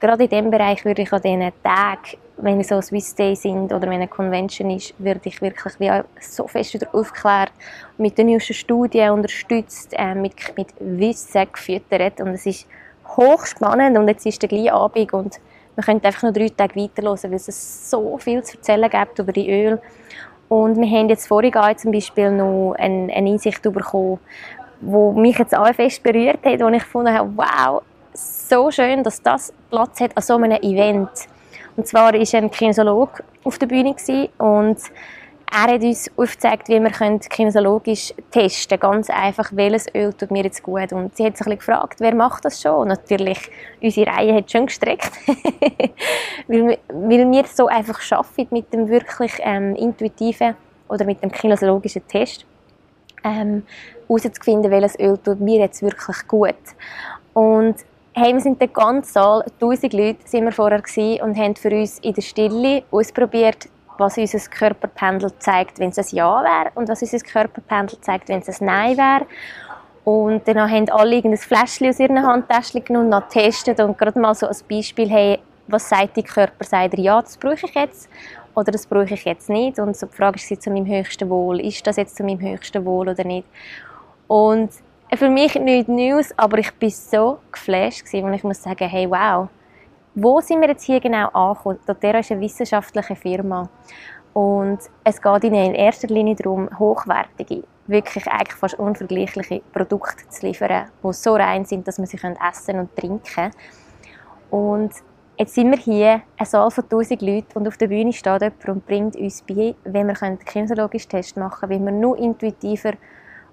gerade 0.00 0.24
in 0.24 0.30
diesem 0.30 0.50
Bereich 0.50 0.84
würde 0.84 1.02
ich 1.02 1.12
an 1.12 1.20
diesen 1.22 1.52
Tagen, 1.62 2.18
wenn 2.38 2.60
es 2.60 2.68
so 2.68 2.80
Swiss 2.80 3.14
Day 3.14 3.36
sind 3.36 3.72
oder 3.72 3.82
wenn 3.82 3.92
eine 3.92 4.08
Convention 4.08 4.70
ist, 4.70 4.94
würde 4.98 5.20
ich 5.24 5.40
wirklich 5.40 5.78
wie 5.78 5.90
so 6.20 6.48
fest 6.48 6.74
wieder 6.74 6.88
aufklärt, 6.92 7.52
mit 7.98 8.18
den 8.18 8.28
neuesten 8.28 8.54
Studien 8.54 9.10
unterstützt, 9.10 9.92
äh, 9.92 10.14
mit, 10.14 10.34
mit 10.56 10.68
Wissen 10.80 11.46
gefüttert 11.52 12.20
und 12.20 12.28
es 12.28 12.46
ist 12.46 12.66
hochspannend 13.16 13.96
und 13.96 14.08
jetzt 14.08 14.26
ist 14.26 14.42
der 14.42 14.48
gleiche 14.48 14.72
Abend 14.72 15.12
und 15.12 15.40
wir 15.76 15.84
können 15.84 16.04
einfach 16.04 16.22
nur 16.22 16.32
drei 16.32 16.48
Tage 16.48 16.76
weiterhören, 16.80 17.18
weil 17.24 17.34
es 17.34 17.90
so 17.90 18.18
viel 18.18 18.42
zu 18.42 18.56
erzählen 18.56 18.90
gibt 18.90 19.18
über 19.18 19.32
die 19.32 19.50
Öl 19.50 19.80
und 20.48 20.80
wir 20.80 20.86
haben 20.86 21.08
jetzt 21.08 21.26
vorhin 21.26 21.52
zum 21.76 21.92
Beispiel 21.92 22.30
noch 22.30 22.74
eine, 22.78 23.12
eine 23.12 23.30
Einsicht 23.30 23.62
bekommen, 23.62 24.18
die 24.80 25.20
mich 25.20 25.38
jetzt 25.38 25.56
auch 25.56 25.72
fest 25.74 26.02
berührt 26.02 26.44
hat, 26.44 26.60
wo 26.60 26.68
ich 26.68 26.82
gefunden 26.82 27.14
habe, 27.14 27.30
wow, 27.36 27.82
so 28.12 28.70
schön, 28.70 29.02
dass 29.02 29.22
das 29.22 29.52
Platz 29.70 30.00
hat 30.00 30.16
an 30.16 30.22
so 30.22 30.36
einem 30.36 30.52
Event. 30.62 31.10
Und 31.76 31.86
zwar 31.86 32.12
war 32.12 32.34
ein 32.34 32.50
Kinesiologe 32.50 33.24
auf 33.42 33.58
der 33.58 33.66
Bühne 33.66 33.96
und 34.38 34.78
er 35.54 35.74
hat 35.74 35.82
uns 35.82 36.10
aufgezeigt, 36.16 36.68
wie 36.68 36.80
wir 36.80 37.18
kinesiologisch 37.20 38.12
testen 38.32 38.80
können. 38.80 38.92
Ganz 38.94 39.10
einfach, 39.10 39.50
welches 39.52 39.86
Öl 39.94 40.12
tut 40.12 40.32
mir 40.32 40.42
jetzt 40.42 40.62
gut. 40.64 40.92
Und 40.92 41.16
sie 41.16 41.24
hat 41.24 41.36
sich 41.36 41.46
gefragt, 41.46 42.00
wer 42.00 42.12
macht 42.12 42.44
das 42.44 42.60
schon? 42.60 42.74
Und 42.74 42.88
natürlich, 42.88 43.38
unsere 43.80 44.10
Reihe 44.10 44.34
hat 44.34 44.50
schon 44.50 44.66
gestreckt. 44.66 45.12
weil, 46.48 46.78
weil 46.88 47.30
wir 47.30 47.44
so 47.46 47.68
einfach 47.68 48.00
arbeiten 48.10 48.48
mit 48.50 48.72
dem 48.72 48.88
wirklich 48.88 49.32
ähm, 49.42 49.76
intuitiven 49.76 50.56
oder 50.88 51.04
mit 51.04 51.22
dem 51.22 51.30
kinesiologischen 51.30 52.06
Test. 52.08 52.44
Ähm, 53.22 53.62
herauszufinden, 54.08 54.72
welches 54.72 54.98
Öl 54.98 55.16
tut 55.18 55.40
mir 55.40 55.60
jetzt 55.60 55.82
wirklich 55.82 56.26
gut. 56.26 56.56
Und 57.32 57.76
hey, 58.12 58.32
wir 58.32 58.40
sind 58.40 58.60
der 58.60 58.68
ganze 58.68 59.12
Saal, 59.12 59.44
1000 59.60 59.92
Leute, 59.92 60.18
sind 60.24 60.44
wir 60.44 60.52
vorher 60.52 60.82
und 61.22 61.36
haben 61.36 61.56
für 61.56 61.70
uns 61.70 62.00
in 62.00 62.12
der 62.12 62.22
Stille 62.22 62.82
ausprobiert, 62.90 63.68
was 63.98 64.18
unser 64.18 64.38
Körperpendel 64.50 65.36
zeigt, 65.38 65.78
wenn 65.78 65.90
es 65.90 65.98
ein 65.98 66.16
Ja 66.16 66.42
wäre 66.42 66.72
und 66.74 66.88
was 66.88 67.02
unser 67.02 67.18
Körperpendel 67.18 68.00
zeigt, 68.00 68.28
wenn 68.28 68.40
es 68.40 68.60
ein 68.60 68.66
Nein 68.66 68.96
wäre. 68.96 69.26
Und 70.04 70.46
dann 70.46 70.70
haben 70.70 70.88
alle 70.90 71.16
ein 71.16 71.36
Fläschchen 71.36 71.88
aus 71.88 71.98
ihren 71.98 72.26
Handtäschchen 72.26 72.84
genommen 72.84 73.12
und 73.12 73.28
getestet 73.28 73.80
und 73.80 73.96
gerade 73.96 74.18
mal 74.18 74.34
so 74.34 74.46
als 74.46 74.62
Beispiel, 74.62 75.08
hey, 75.08 75.38
was 75.66 75.88
sagt 75.88 76.16
die 76.16 76.22
Körper? 76.22 76.64
Sagt 76.64 76.94
er, 76.94 77.00
ja, 77.00 77.22
das 77.22 77.38
brauche 77.38 77.66
ich 77.66 77.74
jetzt 77.74 78.10
oder 78.54 78.70
das 78.70 78.86
brauche 78.86 79.14
ich 79.14 79.24
jetzt 79.24 79.48
nicht? 79.48 79.78
Und 79.78 79.96
so 79.96 80.06
die 80.06 80.14
Frage 80.14 80.36
ist 80.36 80.62
zu 80.62 80.70
meinem 80.70 80.86
höchsten 80.86 81.28
Wohl, 81.30 81.60
ist 81.60 81.86
das 81.86 81.96
jetzt 81.96 82.16
zu 82.16 82.22
meinem 82.22 82.40
höchsten 82.40 82.84
Wohl 82.84 83.08
oder 83.08 83.24
nicht? 83.24 83.46
Und 84.26 84.70
für 85.14 85.28
mich 85.28 85.54
nicht 85.54 85.88
News, 85.88 86.32
aber 86.36 86.58
ich 86.58 86.72
bin 86.74 86.90
so 86.90 87.38
geflasht 87.52 88.04
gewesen, 88.04 88.26
und 88.26 88.34
ich 88.34 88.44
muss 88.44 88.62
sagen, 88.62 88.88
hey, 88.88 89.08
wow, 89.08 89.48
wo 90.14 90.40
sind 90.40 90.60
wir 90.60 90.68
jetzt 90.68 90.84
hier 90.84 91.00
genau 91.00 91.28
angekommen? 91.28 91.78
doTERRA 91.86 92.20
ist 92.20 92.30
eine 92.30 92.40
wissenschaftliche 92.40 93.16
Firma 93.16 93.68
und 94.32 94.78
es 95.04 95.20
geht 95.20 95.44
ihnen 95.44 95.66
in 95.66 95.74
erster 95.74 96.08
Linie 96.08 96.36
darum, 96.36 96.68
hochwertige, 96.78 97.64
wirklich 97.86 98.26
eigentlich 98.28 98.54
fast 98.54 98.78
unvergleichliche 98.78 99.62
Produkte 99.72 100.28
zu 100.28 100.46
liefern, 100.46 100.86
die 101.02 101.12
so 101.12 101.34
rein 101.34 101.64
sind, 101.64 101.86
dass 101.86 101.98
man 101.98 102.06
sie 102.06 102.18
essen 102.18 102.78
und 102.78 102.96
trinken 102.96 103.22
kann. 103.22 103.50
Und 104.50 104.92
jetzt 105.36 105.54
sind 105.54 105.70
wir 105.70 105.78
hier, 105.78 106.22
ein 106.36 106.46
Saal 106.46 106.70
von 106.70 106.84
1000 106.84 107.22
Leuten, 107.22 107.58
und 107.58 107.68
auf 107.68 107.76
der 107.76 107.88
Bühne 107.88 108.12
steht 108.12 108.42
jemand 108.42 108.68
und 108.68 108.86
bringt 108.86 109.16
uns 109.16 109.42
bei, 109.42 109.74
wie 109.84 110.04
wir 110.04 110.22
einen 110.22 110.38
kinesiologischen 110.38 111.10
Test 111.10 111.36
machen 111.36 111.68
können, 111.68 111.80
wie 111.80 111.84
wir 111.84 111.92
nur 111.92 112.18
intuitiver 112.18 112.92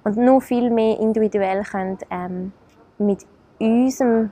und 0.04 0.18
noch 0.18 0.42
viel 0.42 0.70
mehr 0.70 1.00
individuell 1.00 1.64
können, 1.64 1.98
ähm, 2.10 2.54
mit 2.98 3.26
unserem 3.60 4.32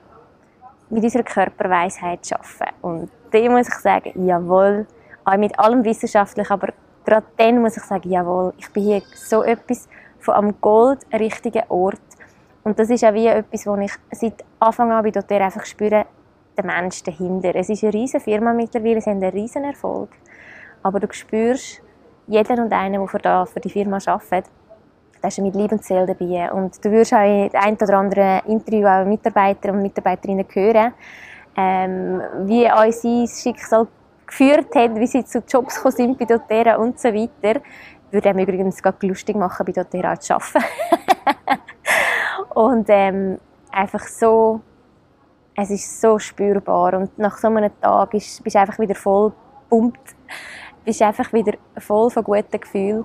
mit 0.90 1.04
unserer 1.04 1.22
Körperweisheit 1.22 2.28
arbeiten. 2.32 2.74
Und 2.82 3.10
da 3.30 3.38
muss 3.48 3.68
ich 3.68 3.74
sagen, 3.74 4.26
jawohl, 4.26 4.86
auch 5.24 5.36
mit 5.36 5.58
allem 5.58 5.84
Wissenschaftlichen, 5.84 6.52
aber 6.52 6.68
gerade 7.04 7.26
dann 7.36 7.60
muss 7.60 7.76
ich 7.76 7.82
sagen, 7.82 8.10
jawohl, 8.10 8.52
ich 8.58 8.70
bin 8.72 8.84
hier 8.84 9.02
so 9.14 9.42
etwas 9.42 9.88
von 10.18 10.34
am 10.34 10.60
Gold 10.60 11.00
richtigen 11.12 11.62
Ort. 11.68 12.00
Und 12.62 12.78
das 12.78 12.90
ist 12.90 13.04
auch 13.04 13.14
wie 13.14 13.26
etwas, 13.26 13.66
wo 13.66 13.76
ich 13.76 13.92
seit 14.10 14.44
Anfang 14.58 14.92
an 14.92 15.02
bei 15.02 15.10
doTERRA 15.10 15.46
einfach 15.46 15.64
spüre, 15.64 16.06
der 16.56 16.64
Mensch 16.64 17.02
dahinter. 17.02 17.54
Es 17.54 17.70
ist 17.70 17.82
eine 17.82 17.94
riesige 17.94 18.22
Firma 18.22 18.52
mittlerweile, 18.52 19.00
sie 19.00 19.10
haben 19.10 19.22
einen 19.22 19.32
riesen 19.32 19.64
Erfolg. 19.64 20.10
Aber 20.82 21.00
du 21.00 21.06
spürst 21.12 21.82
jeden 22.26 22.60
und 22.60 22.72
einen, 22.72 23.06
der 23.06 23.46
für 23.46 23.60
die 23.60 23.70
Firma 23.70 23.98
arbeitet, 24.04 24.50
da 25.20 25.28
ist 25.28 25.38
mit 25.38 25.54
Liebe 25.54 25.74
und 25.74 25.84
Seele 25.84 26.06
dabei. 26.06 26.50
Und 26.52 26.82
du 26.84 26.90
wirst 26.90 27.12
auch 27.12 27.20
in 27.20 27.50
ein 27.54 27.74
oder 27.74 27.98
andere 27.98 28.42
Interview 28.46 28.86
auch 28.86 29.04
Mitarbeiter 29.04 29.72
und 29.72 29.82
Mitarbeiterinnen 29.82 30.46
hören, 30.50 30.92
ähm, 31.56 32.22
wie 32.46 32.64
unser 32.70 33.34
Schicksal 33.34 33.86
geführt 34.26 34.74
hat, 34.74 34.94
wie 34.96 35.06
sie 35.06 35.24
zu 35.24 35.42
Jobs 35.46 35.76
gekommen 35.76 35.96
sind 35.96 36.18
bei 36.18 36.24
doTERRA 36.24 36.76
und 36.76 36.98
so 36.98 37.08
weiter. 37.08 37.60
Würde 38.10 38.34
mich 38.34 38.48
übrigens 38.48 38.82
gerade 38.82 39.06
lustig 39.06 39.36
machen, 39.36 39.66
bei 39.66 39.72
doTERRA 39.72 40.18
zu 40.18 40.34
arbeiten. 40.34 40.64
und 42.54 42.86
ähm, 42.88 43.38
einfach 43.70 44.06
so, 44.06 44.60
es 45.54 45.70
ist 45.70 46.00
so 46.00 46.18
spürbar 46.18 46.94
und 46.94 47.18
nach 47.18 47.36
so 47.36 47.48
einem 47.48 47.70
Tag 47.80 48.14
ist, 48.14 48.42
bist 48.42 48.56
du 48.56 48.60
einfach 48.60 48.78
wieder 48.78 48.94
voll 48.94 49.32
gepumpt, 49.64 50.16
bist 50.84 51.02
einfach 51.02 51.32
wieder 51.32 51.52
voll 51.76 52.10
von 52.10 52.24
guten 52.24 52.60
Gefühlen 52.60 53.04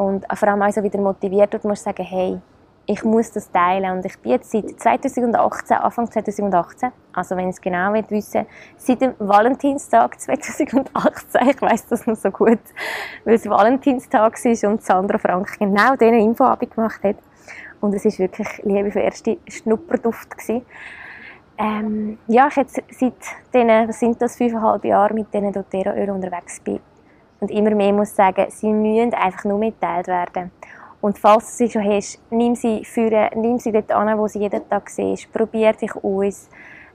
und 0.00 0.24
vor 0.32 0.48
allem 0.48 0.62
auch 0.62 0.72
so 0.72 0.82
wieder 0.82 0.98
motiviert 0.98 1.54
und 1.54 1.64
musst 1.64 1.84
sagen, 1.84 2.02
hey, 2.02 2.40
ich 2.86 3.04
muss 3.04 3.30
das 3.32 3.50
teilen. 3.52 3.98
Und 3.98 4.06
ich 4.06 4.18
bin 4.18 4.32
jetzt 4.32 4.50
seit 4.50 5.02
2018, 5.04 5.76
Anfang 5.76 6.10
2018, 6.10 6.90
also 7.12 7.36
wenn 7.36 7.50
es 7.50 7.60
genau 7.60 7.92
wissen 7.92 8.46
seit 8.78 9.00
dem 9.02 9.12
Valentinstag 9.18 10.18
2018, 10.18 11.48
ich 11.50 11.60
weiß 11.60 11.86
das 11.88 12.06
noch 12.06 12.16
so 12.16 12.30
gut, 12.30 12.60
weil 13.24 13.34
es 13.34 13.48
Valentinstag 13.48 14.42
war 14.42 14.70
und 14.70 14.82
Sandra 14.82 15.18
Frank 15.18 15.58
genau 15.58 15.94
diese 15.96 16.16
Info 16.16 16.50
gemacht 16.56 17.02
hat. 17.04 17.16
Und 17.82 17.94
es 17.94 18.04
war 18.04 18.18
wirklich 18.18 18.48
Liebe 18.64 18.90
für 18.90 19.00
erste 19.00 19.36
Schnupperduft. 19.48 20.30
Gewesen. 20.30 20.62
Ähm, 21.58 22.18
ja, 22.26 22.48
ich 22.48 22.56
jetzt 22.56 22.82
seit 22.90 23.12
diesen, 23.52 23.88
was 23.88 24.00
sind 24.00 24.20
das, 24.20 24.36
fünfeinhalb 24.36 24.82
Jahren 24.84 25.14
mit 25.14 25.32
diesen 25.32 25.52
doTERRA-Öl 25.52 26.10
unterwegs 26.10 26.60
bin. 26.60 26.80
Und 27.40 27.50
immer 27.50 27.74
mehr 27.74 27.92
muss 27.92 28.14
sagen, 28.14 28.46
sie 28.50 28.72
müssen 28.72 29.14
einfach 29.14 29.44
nur 29.44 29.58
mitteilt 29.58 30.06
werden. 30.06 30.50
Und 31.00 31.18
falls 31.18 31.46
du 31.46 31.64
sie 31.64 31.70
schon 31.70 31.84
hast, 31.84 32.20
nimm 32.30 32.54
sie 32.54 32.84
führen, 32.84 33.30
nimm 33.34 33.58
sie 33.58 33.72
dort 33.72 33.90
an, 33.90 34.18
wo 34.18 34.28
sie 34.28 34.40
jeden 34.40 34.68
Tag 34.68 34.90
siehst. 34.90 35.32
Probier 35.32 35.72
dich 35.72 35.94
aus. 35.96 36.48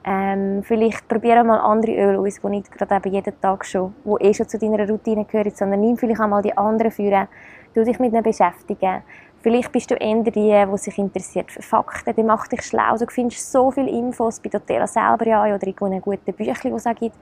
Ähm, 0.07 0.61
vielleicht 0.61 1.07
probiere 1.07 1.43
mal 1.43 1.59
andere 1.59 1.95
Öle 1.95 2.19
aus, 2.19 2.39
die 2.39 2.47
nicht 2.49 2.71
gerade 2.71 2.95
eben 2.97 3.15
jeden 3.15 3.41
Tag 3.41 3.65
schon, 3.65 3.95
wo 4.03 4.19
eh 4.19 4.35
schon 4.35 4.47
zu 4.47 4.59
deiner 4.59 4.87
Routine 4.87 5.25
gehören, 5.25 5.51
sondern 5.55 5.81
nimm 5.81 5.97
vielleicht 5.97 6.21
auch 6.21 6.27
mal 6.27 6.43
die 6.43 6.55
anderen 6.55 6.91
führen. 6.91 7.27
Du 7.73 7.83
dich 7.83 7.97
mit 7.97 8.13
ihnen 8.13 8.21
beschäftigen. 8.21 9.01
Vielleicht 9.41 9.71
bist 9.71 9.89
du 9.89 9.95
eher 9.95 10.21
die, 10.21 10.31
die 10.31 10.77
sich 10.77 10.97
interessiert 10.99 11.51
für 11.51 11.63
Fakten. 11.63 12.15
Die 12.15 12.23
macht 12.23 12.51
dich 12.51 12.61
schlau. 12.61 12.97
Du 12.97 13.07
findest 13.07 13.51
so 13.51 13.71
viele 13.71 13.89
Infos 13.89 14.39
bei 14.39 14.49
doTERRA 14.49 14.85
selber 14.85 15.27
ja, 15.27 15.43
oder 15.43 15.67
in 15.67 16.01
guten 16.01 16.33
Büchlein, 16.33 16.55
die 16.63 16.69
es 16.69 16.85
auch 16.85 16.95
gibt. 16.95 17.15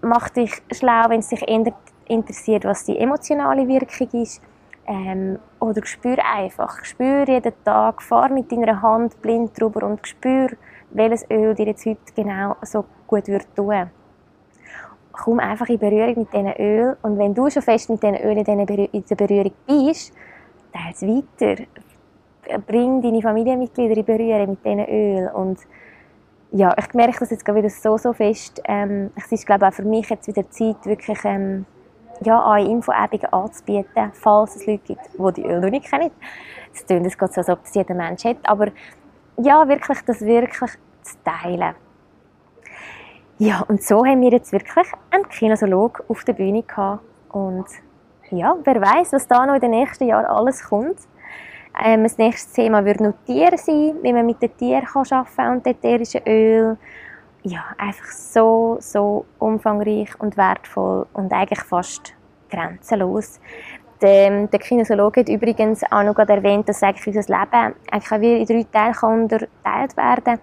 Mach 0.00 0.28
dich 0.28 0.52
schlau, 0.72 1.08
wenn 1.08 1.20
es 1.20 1.28
dich 1.28 1.48
eher 1.48 1.72
interessiert, 2.08 2.64
was 2.64 2.84
die 2.84 2.98
emotionale 2.98 3.66
Wirkung 3.68 4.20
ist 4.22 4.40
ähm, 4.86 5.38
oder 5.60 5.84
spür 5.84 6.16
einfach, 6.24 6.84
spür 6.84 7.24
jeden 7.26 7.52
Tag, 7.64 8.02
fahr 8.02 8.28
mit 8.30 8.50
deiner 8.50 8.80
Hand 8.82 9.20
blind 9.22 9.58
drüber 9.58 9.86
und 9.86 10.06
spür, 10.06 10.50
welches 10.90 11.28
Öl 11.30 11.54
dir 11.54 11.66
jetzt 11.66 11.86
heute 11.86 12.00
genau 12.14 12.56
so 12.62 12.84
gut 13.06 13.26
wird 13.28 13.46
tun. 13.56 13.90
Komm 15.12 15.38
einfach 15.38 15.68
in 15.68 15.78
Berührung 15.78 16.18
mit 16.18 16.32
diesen 16.32 16.52
Öl 16.54 16.96
und 17.02 17.18
wenn 17.18 17.34
du 17.34 17.48
schon 17.48 17.62
fest 17.62 17.88
mit 17.88 18.02
diesen 18.02 18.16
Öl 18.16 18.36
in 18.36 18.44
dieser 18.92 19.16
Berührung 19.16 19.52
bist, 19.66 20.12
teile 20.72 20.92
es 20.92 21.02
weiter. 21.02 21.62
Bring 22.66 23.00
deine 23.00 23.22
Familienmitglieder 23.22 23.96
in 23.96 24.04
Berührung 24.04 24.50
mit 24.50 24.64
diesen 24.64 24.86
Öl 24.86 25.30
und 25.34 25.58
ja, 26.56 26.72
ich 26.78 26.94
merke 26.94 27.18
das 27.20 27.30
jetzt 27.30 27.46
wieder 27.46 27.70
so, 27.70 27.96
so 27.96 28.12
fest. 28.12 28.60
Ähm, 28.66 29.10
es 29.16 29.32
ist, 29.32 29.44
glaube 29.44 29.64
ich, 29.64 29.72
auch 29.72 29.74
für 29.74 29.82
mich 29.82 30.08
jetzt 30.08 30.28
wieder 30.28 30.48
Zeit, 30.50 30.86
wirklich 30.86 31.18
ähm, 31.24 31.66
ja, 32.22 32.44
eine 32.44 32.68
Infoebungen 32.68 33.32
anzubieten, 33.32 34.12
falls 34.12 34.56
es 34.56 34.66
Leute 34.66 34.82
gibt, 34.84 35.00
die 35.14 35.32
die 35.32 35.46
Öl 35.46 35.60
noch 35.60 35.70
nicht 35.70 35.90
kennen. 35.90 36.10
Es 36.72 36.86
klingt 36.86 37.12
so, 37.12 37.26
als 37.40 37.48
ob 37.48 37.62
das 37.62 37.74
jeder 37.74 37.94
Mensch 37.94 38.24
hat, 38.24 38.38
aber 38.44 38.68
ja, 39.36 39.66
wirklich, 39.68 40.00
das 40.02 40.20
wirklich 40.20 40.72
zu 41.02 41.14
teilen. 41.24 41.74
Ja, 43.38 43.64
und 43.66 43.82
so 43.82 44.04
haben 44.04 44.20
wir 44.20 44.30
jetzt 44.30 44.52
wirklich 44.52 44.86
einen 45.10 45.28
Kinesiologen 45.28 46.04
auf 46.08 46.22
der 46.24 46.34
Bühne 46.34 46.62
gehabt. 46.62 47.02
Und 47.30 47.66
ja, 48.30 48.56
wer 48.62 48.80
weiß, 48.80 49.12
was 49.12 49.26
da 49.26 49.44
noch 49.44 49.54
in 49.54 49.60
den 49.60 49.72
nächsten 49.72 50.06
Jahren 50.06 50.26
alles 50.26 50.62
kommt. 50.62 50.98
Ähm, 51.84 52.04
das 52.04 52.16
nächste 52.16 52.54
Thema 52.54 52.84
wird 52.84 53.00
noch 53.00 53.14
Tiere 53.26 53.58
sein, 53.58 53.96
wie 54.02 54.12
man 54.12 54.24
mit 54.24 54.40
den 54.40 54.56
Tieren 54.56 54.86
arbeiten 54.94 55.26
kann 55.36 55.56
und 55.56 55.66
ätherischen 55.66 56.20
Öl 56.26 56.76
ja, 57.44 57.62
einfach 57.76 58.10
so, 58.10 58.78
so 58.80 59.26
umfangreich 59.38 60.08
und 60.18 60.36
wertvoll 60.36 61.06
und 61.12 61.32
eigentlich 61.32 61.60
fast 61.60 62.14
grenzenlos. 62.50 63.38
Der, 64.00 64.46
der 64.46 64.58
Kinesiologe 64.58 65.20
hat 65.20 65.28
übrigens 65.28 65.82
auch 65.90 66.02
noch 66.02 66.18
erwähnt, 66.18 66.68
dass 66.68 66.82
eigentlich 66.82 67.06
unser 67.06 67.38
Leben 67.38 67.74
eigentlich 67.90 68.12
auch 68.12 68.20
in 68.20 68.46
drei 68.46 68.92
Teile 68.92 69.22
unterteilt 69.22 69.96
werden. 69.96 70.40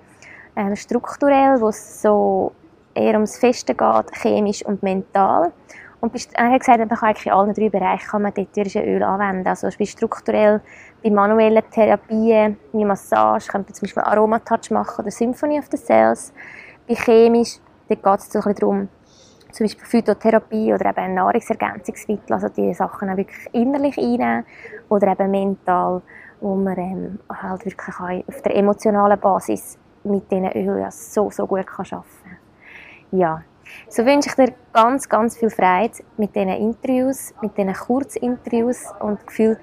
Ähm, 0.55 0.75
strukturell, 0.75 1.59
wo 1.59 1.69
es 1.69 2.01
so 2.01 2.53
eher 2.93 3.13
ums 3.13 3.37
Feste 3.37 3.73
geht, 3.73 4.11
chemisch 4.21 4.63
und 4.65 4.83
mental. 4.83 5.51
Und 6.01 6.13
er 6.33 6.51
hat 6.51 6.59
gesagt, 6.59 6.79
man 6.79 6.89
kann 6.89 7.09
eigentlich 7.09 7.25
in 7.27 7.31
allen 7.31 7.53
drei 7.53 7.69
Bereichen 7.69 8.07
kann 8.07 8.21
man 8.23 8.35
ätherische 8.35 8.81
Öl 8.81 9.03
anwenden. 9.03 9.47
Also 9.47 9.69
bei 9.77 9.85
strukturell, 9.85 10.61
bei 11.03 11.11
manuellen 11.11 11.63
Therapien, 11.71 12.57
bei 12.73 12.85
Massage, 12.85 13.47
kann 13.47 13.61
man 13.61 13.73
zum 13.73 13.85
Beispiel 13.85 14.03
Aromatouch 14.03 14.71
machen 14.71 15.01
oder 15.01 15.11
Symphony 15.11 15.59
of 15.59 15.65
the 15.71 15.77
Cells 15.77 16.33
bei 16.91 16.95
chemisch, 16.95 17.59
dort 17.87 18.03
geht 18.03 18.19
es 18.19 18.31
so 18.31 18.41
darum, 18.41 18.89
zum 19.51 19.65
Beispiel 19.65 19.85
Phytotherapie 19.85 20.73
oder 20.73 20.89
eben 20.89 21.13
Nahrungsergänzungsmittel, 21.13 22.33
also 22.33 22.49
die 22.49 22.73
Sachen 22.73 23.09
auch 23.09 23.17
wirklich 23.17 23.47
innerlich 23.53 23.97
einnehmen 23.97 24.45
oder 24.89 25.11
eben 25.11 25.31
mental, 25.31 26.01
wo 26.39 26.55
man 26.55 26.77
ähm, 26.77 27.19
halt 27.29 27.65
wirklich 27.65 28.25
auf 28.27 28.41
der 28.41 28.55
emotionalen 28.55 29.19
Basis 29.19 29.77
mit 30.03 30.31
diesen 30.31 30.51
Ölen 30.51 30.89
so, 30.91 31.29
so 31.29 31.45
gut 31.45 31.67
kann 31.67 31.85
arbeiten. 31.91 32.07
Kann. 32.23 33.19
Ja, 33.19 33.43
so 33.89 34.05
wünsche 34.05 34.29
ich 34.29 34.35
dir 34.35 34.53
ganz, 34.73 35.07
ganz 35.07 35.37
viel 35.37 35.49
Freude 35.49 35.93
mit 36.17 36.35
diesen 36.35 36.49
Interviews, 36.49 37.33
mit 37.41 37.57
diesen 37.57 37.73
Kurzinterviews 37.73 38.85
und 38.99 39.25
gefühlt 39.27 39.59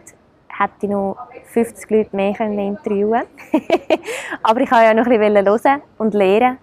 hätte 0.48 0.72
ich 0.82 0.88
noch 0.88 1.16
50 1.52 1.90
Leute 1.90 2.16
mehr 2.16 2.34
können 2.34 2.58
interviewen. 2.58 3.22
Aber 4.42 4.60
ich 4.60 4.70
wollte 4.70 4.84
ja 4.84 4.94
noch 4.94 5.06
ein 5.06 5.18
bisschen 5.18 5.46
hören 5.46 5.82
und 5.98 6.14
lernen 6.14 6.58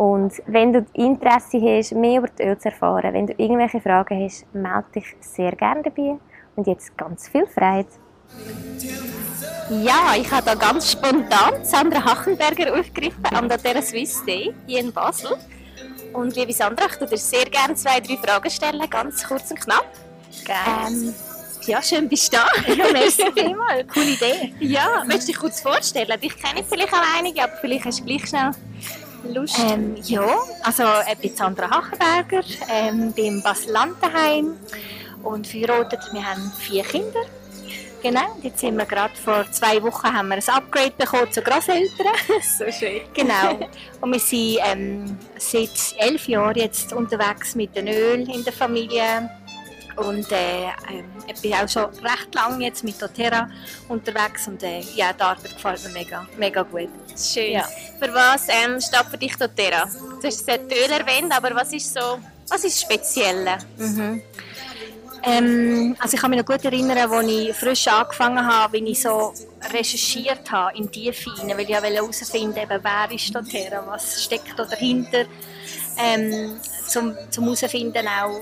und 0.00 0.32
wenn 0.46 0.72
du 0.72 0.86
Interesse 0.94 1.60
hast, 1.60 1.92
mehr 1.92 2.20
über 2.20 2.28
die 2.28 2.42
Öl 2.44 2.56
zu 2.56 2.70
erfahren, 2.70 3.12
wenn 3.12 3.26
du 3.26 3.34
irgendwelche 3.36 3.82
Fragen 3.82 4.24
hast, 4.24 4.46
melde 4.54 4.86
dich 4.94 5.04
sehr 5.20 5.52
gerne 5.52 5.82
dabei. 5.82 6.16
Und 6.56 6.66
jetzt 6.66 6.96
ganz 6.96 7.28
viel 7.28 7.46
Freude. 7.46 7.86
Ja, 9.68 10.14
ich 10.16 10.30
habe 10.32 10.46
da 10.46 10.54
ganz 10.54 10.92
spontan 10.92 11.62
Sandra 11.62 12.02
Hachenberger 12.02 12.80
aufgegriffen 12.80 13.26
am 13.34 13.46
der 13.46 13.82
Swiss 13.82 14.24
Day 14.24 14.54
hier 14.66 14.80
in 14.80 14.90
Basel. 14.90 15.36
Und 16.14 16.34
liebe 16.34 16.54
Sandra, 16.54 16.86
ich 16.86 16.98
würde 16.98 17.10
dir 17.10 17.18
sehr 17.18 17.44
gerne 17.44 17.74
zwei, 17.74 18.00
drei 18.00 18.16
Fragen 18.16 18.48
stellen, 18.48 18.88
ganz 18.88 19.22
kurz 19.28 19.50
und 19.50 19.60
knapp. 19.60 19.84
Gerne. 20.46 20.96
Ähm, 20.96 21.14
ja, 21.66 21.82
schön 21.82 22.08
bist 22.08 22.32
du 22.32 22.38
da. 22.38 22.46
Ja, 22.74 22.90
merci 22.90 23.30
vielmals. 23.34 23.86
Coole 23.92 24.12
Idee. 24.12 24.54
Ja, 24.60 25.04
möchtest 25.04 25.28
du 25.28 25.32
dich 25.32 25.40
kurz 25.40 25.60
vorstellen? 25.60 26.18
Dich 26.18 26.34
kenne 26.38 26.60
ich 26.60 26.66
vielleicht 26.66 26.94
auch 26.94 27.18
einige, 27.18 27.44
aber 27.44 27.52
vielleicht 27.60 27.84
hast 27.84 28.00
du 28.00 28.04
gleich 28.06 28.26
schnell? 28.26 28.52
Ähm, 29.24 29.96
ja, 30.04 30.26
also 30.62 30.84
ich 31.10 31.18
bin 31.18 31.36
Sandra 31.36 31.70
Hachenberger, 31.70 32.42
ähm, 32.68 33.12
bin 33.12 33.42
Basel 33.42 33.72
Landenheim 33.72 34.56
und 35.22 35.46
verheiratet. 35.46 36.00
Wir 36.12 36.24
haben 36.24 36.52
vier 36.58 36.82
Kinder 36.84 37.20
Genau, 38.02 38.34
jetzt 38.42 38.60
sind 38.60 38.78
wir 38.78 38.86
gerade 38.86 39.14
vor 39.14 39.44
zwei 39.52 39.82
Wochen 39.82 40.06
haben 40.06 40.28
wir 40.28 40.36
ein 40.36 40.48
Upgrade 40.48 40.92
bekommen 40.96 41.30
zu 41.30 41.42
Großeltern. 41.42 42.06
so 42.58 42.70
schön. 42.72 43.02
Genau. 43.12 43.68
Und 44.00 44.12
wir 44.12 44.18
sind 44.18 44.58
ähm, 44.64 45.18
seit 45.36 45.94
elf 45.98 46.26
Jahren 46.26 46.56
jetzt 46.56 46.94
unterwegs 46.94 47.54
mit 47.54 47.76
dem 47.76 47.88
Öl 47.88 48.26
in 48.30 48.42
der 48.42 48.54
Familie. 48.54 49.30
Und 50.00 50.32
äh, 50.32 50.64
ähm, 50.90 51.04
ich 51.26 51.40
bin 51.42 51.52
auch 51.54 51.68
schon 51.68 51.84
recht 51.84 52.34
lange 52.34 52.64
jetzt 52.64 52.82
mit 52.82 53.00
doTERRA 53.00 53.50
unterwegs 53.88 54.48
und 54.48 54.62
äh, 54.62 54.80
ja, 54.94 55.12
die 55.12 55.20
Arbeit 55.20 55.54
gefällt 55.54 55.84
mir 55.84 55.90
mega, 55.90 56.26
mega 56.38 56.62
gut. 56.62 56.88
Schön. 57.16 57.52
Ja. 57.52 57.68
Für 57.98 58.12
was 58.14 58.46
ähm, 58.48 58.80
steht 58.80 59.06
für 59.10 59.18
dich 59.18 59.36
doTERRA? 59.36 59.84
Du 60.20 60.26
hast 60.26 60.48
das 60.48 60.58
Öl 60.58 60.90
erwähnt, 60.90 61.32
aber 61.36 61.54
was 61.54 61.72
ist 61.74 61.92
so, 61.92 62.18
was 62.48 62.64
ist 62.64 62.80
speziell? 62.80 63.58
Mhm. 63.76 64.22
Ähm, 65.22 65.96
also 65.98 66.14
ich 66.14 66.20
kann 66.20 66.30
mich 66.30 66.40
noch 66.40 66.46
gut 66.46 66.64
erinnern, 66.64 66.96
als 66.96 67.26
ich 67.28 67.54
frisch 67.54 67.86
angefangen 67.88 68.46
habe, 68.46 68.72
wie 68.72 68.92
ich 68.92 69.02
so 69.02 69.34
recherchiert 69.70 70.50
habe 70.50 70.76
in 70.78 70.90
Tiefe 70.90 71.30
hinein, 71.38 71.58
weil 71.58 71.68
ich 71.68 71.74
herausfinden 71.76 72.56
wollte, 72.56 72.80
wer 72.82 73.14
ist 73.14 73.34
doTERRA, 73.34 73.86
was 73.86 74.24
steckt 74.24 74.58
da 74.58 74.64
dahinter, 74.64 75.26
ähm, 75.98 76.58
zum, 76.90 77.16
zum 77.30 77.44
herausfinden 77.44 78.06
auch, 78.06 78.40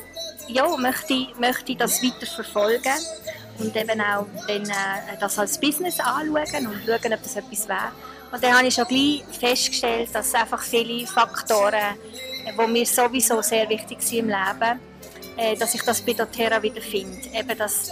ja, 0.49 0.67
möchte 0.77 1.15
ich, 1.15 1.37
möchte 1.39 1.73
ich 1.73 1.79
das 1.79 2.03
weiter 2.03 2.27
verfolgen 2.27 2.99
und 3.59 3.77
eben 3.77 4.01
auch 4.01 4.27
dann, 4.47 4.63
äh, 4.65 5.19
das 5.21 5.39
als 5.39 5.59
Business 5.59 6.01
anschauen 6.01 6.67
und 6.67 6.81
schauen, 6.87 7.13
ob 7.13 7.23
das 7.23 7.37
etwas 7.37 7.69
wäre. 7.69 7.93
Und 8.31 8.43
dann 8.43 8.57
habe 8.57 8.67
ich 8.67 8.75
schon 8.75 8.87
gleich 8.87 9.25
festgestellt, 9.39 10.11
dass 10.13 10.35
einfach 10.35 10.63
viele 10.63 11.07
Faktoren, 11.07 11.75
äh, 11.75 12.53
die 12.59 12.67
mir 12.71 12.87
sowieso 12.87 13.43
sehr 13.43 13.69
wichtig 13.69 14.01
sind 14.01 14.19
im 14.19 14.29
Leben, 14.29 14.81
äh, 15.37 15.57
dass 15.57 15.75
ich 15.75 15.83
das 15.83 16.01
bei 16.01 16.13
doTERRA 16.13 16.63
wieder 16.63 16.81
finde. 16.81 17.29
Eben 17.33 17.59
das, 17.59 17.91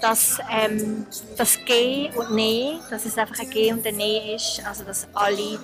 das, 0.00 0.38
ähm, 0.50 1.06
das 1.36 1.58
Gehen 1.64 2.14
und 2.14 2.34
Nehmen, 2.34 2.80
dass 2.90 3.04
es 3.04 3.16
einfach 3.18 3.38
ein 3.38 3.50
Gehen 3.50 3.78
und 3.78 3.86
ein 3.86 3.96
Nehmen 3.96 4.36
ist, 4.36 4.62
also 4.66 4.84
dass 4.84 5.06
alle 5.12 5.58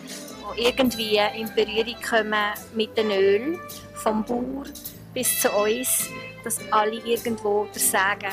die 0.56 0.62
irgendwie 0.62 1.16
in 1.36 1.52
Berührung 1.54 1.96
kommen 2.08 2.52
mit 2.74 2.96
dem 2.96 3.10
Öl, 3.10 3.58
vom 3.94 4.24
Bauer 4.24 4.64
bis 5.12 5.40
zu 5.40 5.50
uns, 5.50 6.08
dass 6.44 6.58
alle 6.70 6.94
irgendwo 7.04 7.66
das 7.72 7.90
Sagen 7.90 8.28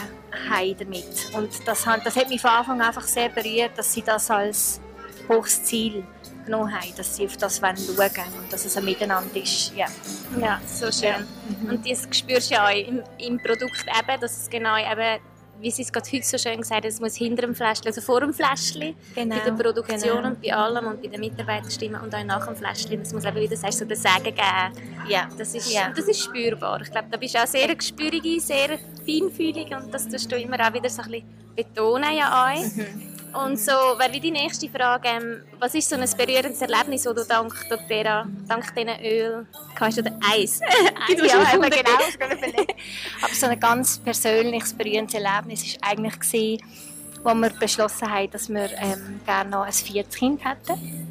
haben 0.50 0.76
damit. 0.78 1.30
Und 1.34 1.50
das, 1.68 1.86
hat- 1.86 2.06
das 2.06 2.16
hat 2.16 2.30
mich 2.30 2.40
von 2.42 2.52
Anfang 2.52 2.80
an 2.82 2.88
einfach 2.88 3.04
sehr 3.08 3.30
berührt, 3.30 3.72
dass 3.78 3.92
sie 3.94 4.02
das 4.02 4.30
als 4.32 4.80
hohes 5.28 5.64
Ziel 5.64 6.04
genommen 6.46 6.72
haben, 6.74 6.96
dass 6.96 7.16
sie 7.18 7.26
auf 7.26 7.36
das 7.36 7.62
wollen 7.62 7.76
schauen 7.76 8.24
und 8.42 8.54
dass 8.54 8.64
es 8.64 8.78
ein 8.78 8.86
Miteinander 8.86 9.36
ist. 9.36 9.74
Ja. 9.76 9.88
Ja, 10.40 10.62
so 10.66 10.90
schön. 10.92 11.28
Und 11.70 11.90
das 11.90 12.08
spürst 12.16 12.50
du 12.52 12.56
ja 12.56 12.68
auch 12.68 12.72
im, 12.76 13.02
im 13.18 13.38
Produkt 13.40 13.84
eben, 13.88 14.22
dass 14.22 14.44
es 14.44 14.50
genau 14.50 14.78
eben, 14.78 15.20
wie 15.62 15.72
sie 15.72 15.82
es 15.82 15.92
gerade 15.92 16.08
heute 16.12 16.26
so 16.26 16.38
schön 16.38 16.58
gesagt 16.62 16.84
hat, 16.84 16.86
es 16.86 17.00
muss 17.00 17.16
hinter 17.16 17.42
dem 17.44 17.56
Fläschchen, 17.56 17.88
also 17.88 18.02
vor 18.02 18.20
dem 18.22 18.34
Fläschchen, 18.34 18.96
Genau, 19.16 19.36
bei 19.36 19.42
der 19.44 19.52
Produktion 19.52 20.18
genau. 20.18 20.28
und 20.30 20.42
bei 20.42 20.54
allem 20.54 20.88
und 20.88 21.02
bei 21.02 21.08
den 21.08 21.20
Mitarbeiterstimmen 21.20 22.00
und 22.02 22.14
auch 22.14 22.24
nach 22.24 22.46
dem 22.46 22.56
Fläschchen, 22.56 23.00
das 23.00 23.14
muss 23.14 23.26
eben, 23.26 23.36
wie 23.38 23.48
du 23.48 23.56
sagst, 23.58 23.80
so 23.80 23.86
das 23.86 24.02
Sagen 24.02 24.24
geben. 24.24 25.08
Ja. 25.10 25.28
Das 25.38 25.54
ist, 25.56 25.72
Ja. 25.72 25.90
das 25.96 26.06
ist 26.08 26.22
spürbar. 26.24 26.82
Ich 26.82 26.92
glaube, 26.92 27.08
da 27.12 27.18
bist 27.18 27.36
du 27.36 27.40
auch 27.42 27.48
sehr 27.48 27.74
gespürige, 27.76 28.40
sehr 28.40 28.78
feinfühlig 29.06 29.68
und 29.76 29.94
das 29.94 30.08
tust 30.08 30.32
du 30.32 30.36
immer 30.38 30.58
auch 30.68 30.74
wieder 30.74 30.90
so 30.90 31.02
ein 31.02 31.12
bisschen 31.12 31.28
betonen 31.56 32.16
ja 32.16 32.52
auch. 32.54 32.62
Mhm. 32.64 33.07
Und 33.34 33.60
so 33.60 33.72
wäre 33.72 34.12
wie 34.14 34.20
die 34.20 34.32
nächste 34.32 34.70
Frage, 34.70 35.08
ähm, 35.10 35.44
was 35.60 35.76
ist 35.76 35.90
so 35.90 35.96
ein 35.96 36.10
berührendes 36.18 36.62
Erlebnis, 36.62 37.04
das 37.04 37.14
du 37.14 37.26
dank 37.26 37.54
doTERRA, 37.70 38.26
dank 38.48 38.74
diesen 38.74 38.90
Öl 39.04 39.46
hast 39.80 40.00
oder 40.00 40.12
Eis? 40.34 40.60
Ja, 40.60 41.46
schon 41.46 41.64
eben 41.64 41.70
gefunden. 41.70 42.42
genau. 42.42 42.64
Aber 43.22 43.34
so 43.34 43.46
ein 43.48 43.60
ganz 43.60 44.00
persönliches, 44.00 44.74
berührendes 44.74 45.14
Erlebnis 45.14 45.78
war 45.80 45.90
eigentlich, 45.90 46.20
gewesen, 46.20 46.64
wo 47.24 47.34
wir 47.34 47.50
beschlossen 47.50 48.12
haben, 48.12 48.32
dass 48.32 48.50
wir 48.50 48.70
ähm, 48.78 49.20
gerne 49.26 49.50
noch 49.50 49.64
ein 49.64 49.74
viertes 49.74 50.16
Kind 50.16 50.42
hätten. 50.44 51.06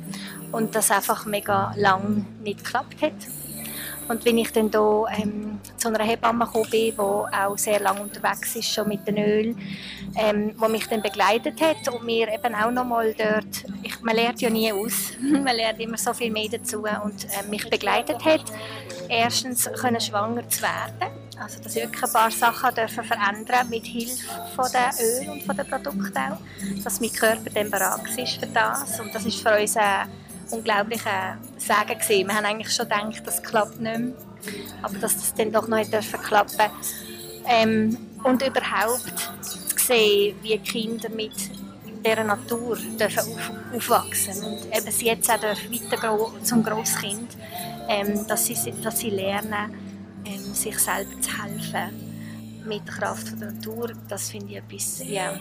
Und 0.52 0.74
das 0.74 0.90
einfach 0.90 1.26
mega 1.26 1.74
lang 1.76 2.24
nicht 2.42 2.64
geklappt 2.64 3.02
hat. 3.02 3.12
Und 4.08 4.24
wenn 4.24 4.38
ich 4.38 4.52
dann 4.52 4.70
hier 4.70 5.04
ähm, 5.18 5.58
zu 5.76 5.88
einer 5.88 6.04
Hebamme 6.04 6.46
gekommen 6.46 6.70
bin, 6.70 6.94
die 6.94 6.98
auch 6.98 7.58
sehr 7.58 7.80
lange 7.80 8.02
unterwegs 8.02 8.54
ist, 8.54 8.72
schon 8.72 8.88
mit 8.88 9.06
dem 9.06 9.16
Öl, 9.16 9.56
ähm, 10.16 10.54
die 10.56 10.68
mich 10.70 10.86
dann 10.86 11.02
begleitet 11.02 11.60
hat 11.60 11.88
und 11.92 12.04
mir 12.04 12.28
eben 12.28 12.54
auch 12.54 12.70
nochmal 12.70 13.14
dort, 13.14 13.64
ich, 13.82 14.00
man 14.02 14.14
lernt 14.14 14.40
ja 14.40 14.50
nie 14.50 14.72
aus, 14.72 15.12
man 15.20 15.56
lernt 15.56 15.80
immer 15.80 15.98
so 15.98 16.12
viel 16.14 16.30
mehr 16.30 16.48
dazu 16.50 16.78
und 16.78 17.24
äh, 17.24 17.48
mich 17.50 17.68
begleitet 17.68 18.24
hat, 18.24 18.44
erstens 19.08 19.68
können 19.80 20.00
schwanger 20.00 20.48
zu 20.48 20.62
werden, 20.62 21.12
also 21.38 21.60
dass 21.62 21.74
ich 21.74 21.82
wirklich 21.82 22.02
ein 22.04 22.12
paar 22.12 22.30
Sachen 22.30 22.74
dürfen 22.74 23.04
verändern 23.04 23.68
mit 23.68 23.86
Hilfe 23.86 24.24
von 24.54 24.66
den 24.72 25.06
Öl 25.06 25.30
und 25.30 25.42
von 25.42 25.56
den 25.56 25.66
Produkten 25.66 26.16
auch, 26.16 26.38
dass 26.84 27.00
mein 27.00 27.12
Körper 27.12 27.50
dann 27.52 27.70
bereit 27.70 28.18
ist 28.18 28.36
für 28.36 28.46
das 28.46 29.00
und 29.00 29.12
das 29.14 29.26
ist 29.26 29.40
für 29.40 29.58
uns 29.58 29.76
ein 29.76 30.08
unglaublicher 30.50 31.38
Segen 31.58 31.98
gewesen. 31.98 32.28
Wir 32.28 32.34
haben 32.34 32.44
eigentlich 32.44 32.74
schon 32.74 32.88
gedacht, 32.88 33.22
das 33.24 33.42
klappt 33.42 33.80
nicht 33.80 33.98
mehr, 33.98 34.12
aber 34.82 34.98
dass 34.98 35.14
das 35.16 35.34
dann 35.34 35.52
doch 35.52 35.68
noch 35.68 35.84
dürfen 35.84 36.20
klappen 36.22 36.70
ähm, 37.48 37.96
und 38.22 38.42
überhaupt 38.46 39.30
zu 39.42 39.58
sehen, 39.76 40.36
wie 40.42 40.58
Kinder 40.58 41.08
mit 41.10 41.32
dieser 42.04 42.24
Natur 42.24 42.76
dürfen 42.76 43.18
auf, 43.18 43.50
aufwachsen 43.74 44.44
und 44.44 44.66
eben 44.66 44.90
sie 44.90 45.06
jetzt 45.06 45.30
auch 45.30 45.42
weiter 45.42 46.18
zum 46.42 46.62
Grosskind, 46.62 47.36
ähm, 47.88 48.26
dass, 48.26 48.46
sie, 48.46 48.72
dass 48.82 48.98
sie 48.98 49.10
lernen, 49.10 49.74
ähm, 50.24 50.54
sich 50.54 50.78
selber 50.78 51.20
zu 51.20 51.30
helfen 51.42 52.06
mit 52.66 52.86
der 52.86 52.94
Kraft 52.94 53.40
der 53.40 53.52
Natur. 53.52 53.92
Das 54.08 54.30
finde 54.30 54.52
ich 54.52 54.56
etwas, 54.58 55.02
ja, 55.06 55.32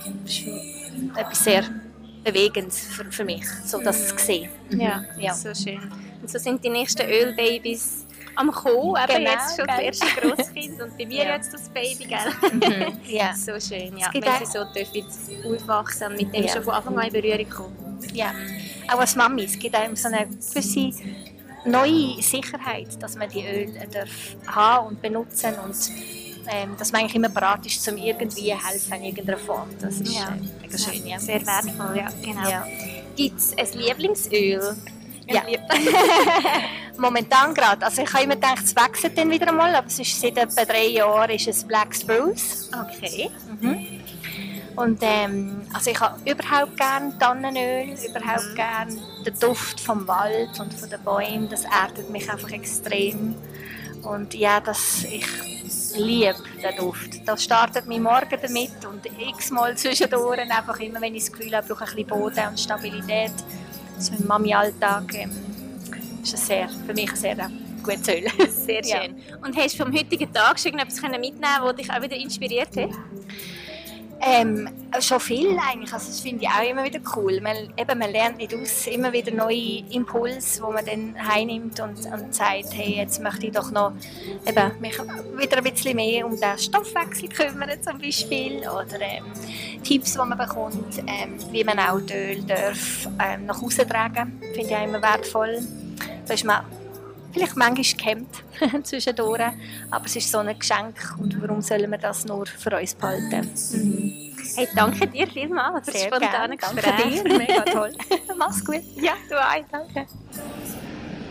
etwas 1.16 1.44
sehr 1.44 1.64
Bewegendes 2.26 2.80
für, 2.80 3.06
für 3.12 3.24
mich, 3.24 3.46
so 3.66 3.80
das 3.82 4.08
zu 4.10 4.18
sehen. 4.18 4.50
Ja, 4.70 5.04
ja. 5.18 5.34
so 5.34 5.54
schön. 5.54 5.80
Und 6.22 6.30
so 6.30 6.38
sind 6.40 6.64
die 6.64 6.70
nächsten 6.70 7.08
Ölbabys 7.08 8.06
am 8.36 8.52
Kommen, 8.52 8.96
eben 9.02 9.18
Genau, 9.24 9.32
jetzt 9.32 9.56
schon 9.56 9.68
das 9.68 9.78
gell? 9.78 9.86
erste 9.86 10.08
Grosskind 10.20 10.82
und 10.82 10.98
bei 10.98 11.06
mir 11.06 11.24
Ja. 11.26 11.36
jetzt 11.36 11.54
das 11.54 11.70
Baby, 11.70 12.06
gell? 12.06 12.52
Mhm, 12.52 12.98
ja. 13.08 13.34
So 13.36 13.52
schön, 13.60 13.96
ja. 13.98 14.10
Wenn 14.12 14.24
sie 14.46 14.52
so 14.52 14.66
dürfen 14.74 15.54
aufwachsen 15.54 16.08
und 16.08 16.18
mit 16.18 16.34
dem 16.36 16.44
Ja. 16.44 16.52
schon 16.54 16.64
von 16.64 16.74
Anfang 16.74 16.98
an 17.00 17.08
in 17.08 17.14
Berührung 17.14 17.50
kommen. 17.50 18.00
Ja, 18.14 18.34
auch 18.92 19.00
als 19.00 19.16
Mami, 19.16 19.44
es 19.46 19.58
gibt 19.58 19.74
einem 19.76 19.96
so 19.96 20.08
eine 20.10 20.28
gewisse 20.28 20.92
neue 21.66 22.22
Sicherheit, 22.22 23.02
dass 23.02 23.16
man 23.16 23.30
die 23.30 23.46
Öle 23.46 23.88
darf 23.92 24.10
haben 24.48 24.88
und 24.88 25.02
benutzen 25.02 25.54
und 25.64 25.76
ähm, 26.48 26.76
dass 26.78 26.92
man 26.92 27.02
eigentlich 27.02 27.16
immer 27.16 27.30
bereit 27.30 27.66
ist, 27.66 27.88
um 27.88 27.98
irgendwie 27.98 28.54
helfen 28.54 28.94
in 28.94 29.04
irgendeiner 29.06 29.38
Form. 29.40 29.70
Das 29.80 29.96
ist 29.96 30.14
Ja. 30.14 30.30
äh, 30.30 30.62
mega 30.62 30.78
schön, 30.78 31.06
ja. 31.08 31.20
Sehr 31.20 31.46
wertvoll, 31.46 31.98
ja, 31.98 32.08
genau. 32.24 32.50
Ja. 32.50 32.66
Gibt 33.16 33.40
es 33.40 33.58
ein 33.58 33.80
Lieblingsöl? 33.80 34.76
Ja. 35.28 35.42
Momentan 36.98 37.54
gerade, 37.54 37.86
also 37.86 38.02
ich 38.04 38.14
habe 38.14 38.24
immer 38.24 38.36
gedacht, 38.36 38.64
es 38.64 38.76
wechselt 38.76 39.18
dann 39.18 39.30
wieder 39.30 39.48
einmal, 39.50 39.74
aber 39.76 39.88
es 39.88 40.00
ist 40.00 40.20
seit 40.22 40.38
etwa 40.38 40.64
drei 40.66 40.88
Jahren 40.88 41.30
ist 41.32 41.48
es 41.48 41.64
Black 41.64 41.94
Spruce. 41.96 42.70
Okay. 42.74 43.30
Mhm. 43.60 44.02
Und 44.78 45.00
ähm, 45.02 45.62
also 45.74 45.90
ich 45.92 46.00
habe 46.00 46.20
überhaupt 46.30 46.78
gern 46.78 47.18
Tannenöl, 47.20 47.96
überhaupt 48.08 48.50
Mhm. 48.52 48.56
gern 48.56 49.00
den 49.26 49.40
Duft 49.40 49.80
vom 49.80 50.08
Wald 50.08 50.60
und 50.60 50.74
von 50.74 50.90
den 50.90 51.02
Bäumen. 51.02 51.50
Das 51.50 51.64
erdet 51.66 52.10
mich 52.10 52.30
einfach 52.30 52.52
extrem. 52.52 53.36
Und 54.04 54.34
ja, 54.36 54.60
das, 54.60 55.04
ich 55.06 55.26
liebe 55.98 56.36
den 56.64 56.76
Duft. 56.78 57.28
Das 57.28 57.44
startet 57.44 57.88
mein 57.88 58.02
Morgen 58.04 58.38
damit 58.42 58.86
und 58.86 59.06
x-mal 59.30 59.76
zwischendurch, 59.78 60.40
einfach 60.40 60.80
immer, 60.80 61.02
wenn 61.02 61.16
ich 61.16 61.26
das 61.26 61.32
Gefühl 61.34 61.56
habe, 61.56 61.66
ich 61.68 61.74
brauche 61.74 61.84
ein 61.90 61.96
bisschen 61.96 62.08
Boden 62.08 62.48
und 62.50 62.60
Stabilität. 62.60 63.32
So 64.00 64.14
im 64.14 64.28
Mami-Alltag 64.28 65.14
ähm, 65.16 65.32
ist 66.24 66.34
das 66.34 66.48
sehr, 66.48 66.68
für 66.86 66.94
mich 66.94 67.12
sehr 67.16 67.36
gutes 67.84 68.08
Öl. 68.10 68.24
Sehr 68.50 68.84
Ja. 68.86 69.04
schön. 69.04 69.16
Und 69.44 69.56
hast 69.58 69.80
du 69.80 69.84
vom 69.84 69.94
heutigen 69.94 70.32
Tag 70.34 70.60
schon 70.60 70.78
etwas 70.78 71.02
können 71.02 71.20
mitnehmen 71.22 71.62
das 71.64 71.76
dich 71.76 71.90
auch 71.92 72.02
wieder 72.02 72.16
inspiriert 72.16 72.70
hat? 72.76 72.90
Ähm, 74.22 74.70
schon 75.02 75.20
viel 75.20 75.58
eigentlich, 75.60 75.94
also 75.94 76.08
das 76.08 76.22
finde 76.22 76.44
ich 76.44 76.50
auch 76.50 76.68
immer 76.68 76.84
wieder 76.84 77.00
cool. 77.16 77.40
Man, 77.42 77.56
eben, 77.78 78.00
man 78.00 78.12
lernt 78.12 78.38
nicht 78.38 78.54
aus, 78.56 78.88
immer 78.88 79.12
wieder 79.12 79.32
neue 79.32 79.84
Impulse, 79.92 80.62
wo 80.64 80.72
man 80.72 80.86
dann 80.86 81.16
heimnimmt 81.28 81.80
und, 81.80 82.06
und 82.06 82.34
sagt, 82.34 82.74
hey, 82.74 82.96
jetzt 82.98 83.22
möchte 83.22 83.48
ich 83.48 83.52
doch 83.52 83.72
noch 83.72 83.92
eben, 84.48 84.72
mich 84.80 84.98
wieder 85.38 85.58
ein 85.58 85.64
bisschen 85.64 85.96
mehr 85.96 86.26
um 86.26 86.40
den 86.40 86.58
Stoffwechsel 86.58 87.30
kümmern 87.30 87.70
zum 87.82 88.00
Beispiel 88.00 88.60
oder 88.60 89.02
ähm, 89.02 89.26
Tipps, 89.84 90.14
die 90.14 90.18
man 90.18 90.38
bekommt, 90.38 90.98
ähm, 91.00 91.38
wie 91.52 91.64
man 91.64 91.78
auch 91.80 92.00
die 92.00 92.14
Öl 92.14 92.44
darf, 92.44 93.08
ähm, 93.24 93.46
nach 93.46 93.62
Hause 93.62 93.86
tragen, 93.86 94.40
finde 94.54 94.62
ich 94.62 94.76
auch 94.76 94.84
immer 94.84 95.02
wertvoll. 95.02 95.60
Da 96.26 96.34
ist 96.34 96.46
man 96.46 96.64
vielleicht 97.36 97.56
manchmal 97.56 97.98
gehemmt 97.98 98.44
zwischendurch, 98.88 99.42
aber 99.92 100.06
es 100.06 100.16
ist 100.16 100.32
so 100.32 100.40
ein 100.40 100.58
Geschenk 100.58 100.96
und 101.20 101.42
warum 101.42 101.62
sollen 101.62 101.92
wir 101.92 101.98
das 101.98 102.26
nur 102.26 102.46
für 102.46 102.78
uns 102.78 102.96
behalten? 102.96 103.52
Hey, 104.56 104.68
danke 104.76 105.08
dir 105.08 105.28
vielmals 105.28 105.86
für 105.86 105.92
das 105.92 106.04
spontane. 106.04 106.56
Gespräch. 106.58 106.84
Danke 106.86 107.30
dir, 107.30 107.38
mega 107.38 107.62
toll. 107.64 107.92
Mach's 108.38 108.64
gut. 108.64 108.82
Ja, 108.96 109.14
du 109.30 109.36
auch. 109.36 109.66
Danke. 109.72 110.06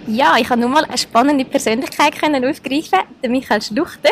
Ja, 0.06 0.36
ich 0.36 0.50
habe 0.50 0.60
nur 0.60 0.68
mal 0.68 0.84
eine 0.84 0.98
spannende 0.98 1.44
Persönlichkeit 1.46 2.18
können 2.18 2.44
aufgreifen, 2.44 3.00
den 3.22 3.32
Michael 3.32 3.62
Schluchter. 3.62 4.10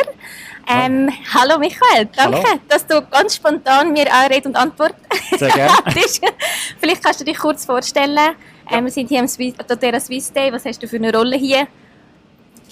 Ähm, 0.66 1.10
hallo. 1.34 1.54
hallo 1.54 1.58
Michael, 1.58 2.08
danke, 2.16 2.38
hallo. 2.38 2.60
dass 2.68 2.86
du 2.86 3.02
ganz 3.02 3.34
spontan 3.34 3.92
mir 3.92 4.06
auch 4.06 4.30
Rede 4.30 4.48
und 4.48 4.54
Antwort 4.56 4.94
Sehr 5.36 5.50
gerne. 5.50 5.74
Vielleicht 6.78 7.02
kannst 7.02 7.20
du 7.20 7.24
dich 7.24 7.36
kurz 7.36 7.66
vorstellen. 7.66 8.16
Ja. 8.70 8.78
Ähm, 8.78 8.84
wir 8.84 8.92
sind 8.92 9.08
hier 9.08 9.20
am 9.20 9.28
Swiss, 9.28 9.54
Doterra 9.56 10.00
Swiss 10.00 10.32
Day. 10.32 10.52
Was 10.52 10.64
hast 10.64 10.82
du 10.82 10.88
für 10.88 10.96
eine 10.96 11.12
Rolle 11.12 11.36
hier? 11.36 11.66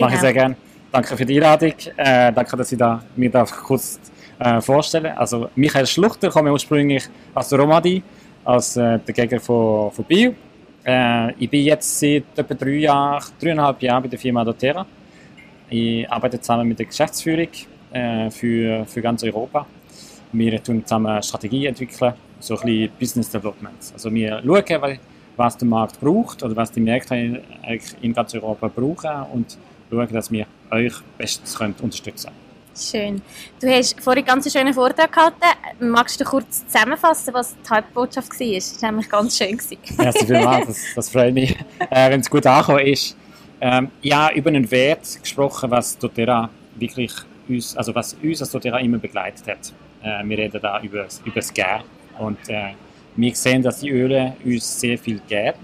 Genau. 0.00 0.08
Mache 0.08 0.16
ich 0.16 0.20
sehr 0.22 0.32
gerne. 0.32 0.56
Danke 0.90 1.14
für 1.14 1.26
die 1.26 1.34
Einladung. 1.36 1.74
Äh, 1.96 2.32
danke, 2.32 2.56
dass 2.56 2.72
ich 2.72 2.78
da, 2.78 3.02
mir 3.16 3.30
da 3.30 3.44
kurz 3.44 4.00
äh, 4.38 4.58
vorstellen 4.60 5.12
Also 5.14 5.50
Michael 5.54 5.86
Schluchter 5.86 6.30
komme 6.30 6.50
ursprünglich 6.50 7.04
aus 7.34 7.50
der 7.50 7.58
Romandie, 7.58 8.02
als 8.42 8.78
äh, 8.78 8.98
der 8.98 9.14
Gegner 9.14 9.40
von, 9.40 9.90
von 9.92 10.04
Bio. 10.06 10.34
Äh, 10.86 11.32
ich 11.34 11.50
bin 11.50 11.64
jetzt 11.64 12.00
seit 12.00 12.24
etwa 12.34 12.54
drei 12.54 12.78
Jahren, 12.78 13.22
dreieinhalb 13.38 13.82
Jahren 13.82 14.02
bei 14.02 14.08
der 14.08 14.18
Firma 14.18 14.42
doTERRA. 14.42 14.86
Ich 15.68 16.10
arbeite 16.10 16.40
zusammen 16.40 16.66
mit 16.66 16.78
der 16.78 16.86
Geschäftsführung 16.86 17.48
äh, 17.92 18.30
für, 18.30 18.86
für 18.86 19.02
ganz 19.02 19.22
Europa. 19.22 19.66
Wir 20.32 20.62
tun 20.62 20.82
zusammen 20.82 21.22
Strategie 21.22 21.66
entwickeln, 21.66 22.14
so 22.38 22.54
ein 22.54 22.60
bisschen 22.62 22.90
Business 22.98 23.30
Development. 23.30 23.92
Also 23.92 24.12
wir 24.14 24.42
schauen, 24.42 24.98
was 25.36 25.58
der 25.58 25.68
Markt 25.68 26.00
braucht 26.00 26.42
oder 26.42 26.56
was 26.56 26.72
die 26.72 26.80
Märkte 26.80 27.42
in 28.00 28.14
ganz 28.14 28.34
Europa 28.34 28.68
brauchen 28.68 29.26
und 29.34 29.58
schauen, 29.90 30.08
dass 30.12 30.30
wir 30.30 30.46
euch 30.70 30.94
bestens 31.18 31.60
unterstützen 31.60 32.28
können. 32.28 32.50
Schön. 32.76 33.22
Du 33.60 33.68
hast 33.68 34.00
vorhin 34.00 34.24
ganz 34.24 34.46
einen 34.46 34.52
schönen 34.52 34.74
Vortrag 34.74 35.12
gehalten. 35.12 35.44
Magst 35.80 36.20
du 36.20 36.24
kurz 36.24 36.64
zusammenfassen, 36.66 37.34
was 37.34 37.54
die 37.54 37.68
Hauptbotschaft 37.68 38.30
war? 38.40 38.54
Das 38.54 38.82
war 38.82 38.90
nämlich 38.90 39.10
ganz 39.10 39.36
schön. 39.36 39.60
Merci 39.98 40.26
vielmals, 40.26 40.66
das, 40.66 40.84
das 40.94 41.10
freut 41.10 41.34
mich, 41.34 41.56
äh, 41.90 42.10
wenn 42.10 42.20
es 42.20 42.30
gut 42.30 42.46
angekommen 42.46 42.86
ist. 42.86 43.16
Ähm, 43.60 43.90
ja, 44.00 44.32
über 44.32 44.48
einen 44.48 44.70
Wert 44.70 45.20
gesprochen, 45.20 45.70
was 45.70 45.98
doTERRA 45.98 46.48
wirklich 46.76 47.12
uns, 47.48 47.76
also 47.76 47.94
was 47.94 48.14
uns 48.14 48.40
als 48.40 48.50
doTERRA 48.50 48.78
immer 48.78 48.98
begleitet 48.98 49.46
hat. 49.46 49.72
Äh, 50.02 50.26
wir 50.26 50.38
reden 50.38 50.60
da 50.62 50.80
über, 50.80 51.06
über 51.24 51.34
das 51.34 51.52
Gern 51.52 51.82
und 52.18 52.48
äh, 52.48 52.72
wir 53.16 53.34
sehen, 53.34 53.62
dass 53.62 53.80
die 53.80 53.90
Öle 53.90 54.34
uns 54.44 54.80
sehr 54.80 54.96
viel 54.96 55.20
geben 55.28 55.58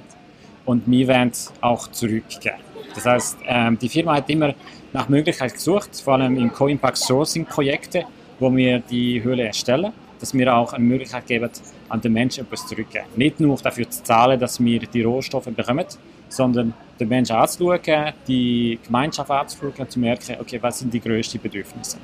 und 0.67 0.83
wir 0.87 1.09
wollen 1.09 1.33
auch 1.63 1.91
zurückgeben. 1.91 2.66
Das 2.97 3.05
heißt, 3.05 3.39
ähm, 3.47 3.79
die 3.79 3.89
Firma 3.89 4.17
hat 4.17 4.29
immer 4.31 4.55
nach 4.93 5.09
Möglichkeit 5.09 5.53
gesucht, 5.53 5.91
vor 6.03 6.15
allem 6.15 6.37
im 6.39 6.53
Co-Impact 6.53 6.97
Sourcing 6.97 7.45
Projekte, 7.45 8.05
wo 8.41 8.55
wir 8.55 8.81
die 8.81 9.23
Höhle 9.23 9.45
erstellen, 9.45 9.93
dass 10.19 10.33
wir 10.33 10.55
auch 10.55 10.73
eine 10.73 10.85
Möglichkeit 10.85 11.27
geben, 11.27 11.51
an 11.91 12.01
den 12.01 12.15
Menschen 12.15 12.45
etwas 12.45 12.67
zurückzugeben. 12.67 13.09
Nicht 13.15 13.39
nur 13.39 13.57
dafür 13.59 13.89
zu 13.91 14.03
zahlen, 14.03 14.41
dass 14.41 14.59
wir 14.59 14.81
die 14.81 15.03
Rohstoffe 15.03 15.45
bekommen, 15.45 15.85
sondern 16.31 16.73
den 16.99 17.09
Menschen 17.09 17.37
anzuschauen, 17.37 18.15
die 18.27 18.79
Gemeinschaft 18.85 19.31
anzuschauen, 19.31 19.89
zu 19.91 20.01
merken, 20.01 20.37
okay, 20.41 20.59
was 20.63 20.79
sind 20.79 20.93
die 20.93 21.01
grössten 21.01 21.39
Bedürfnisse. 21.39 21.99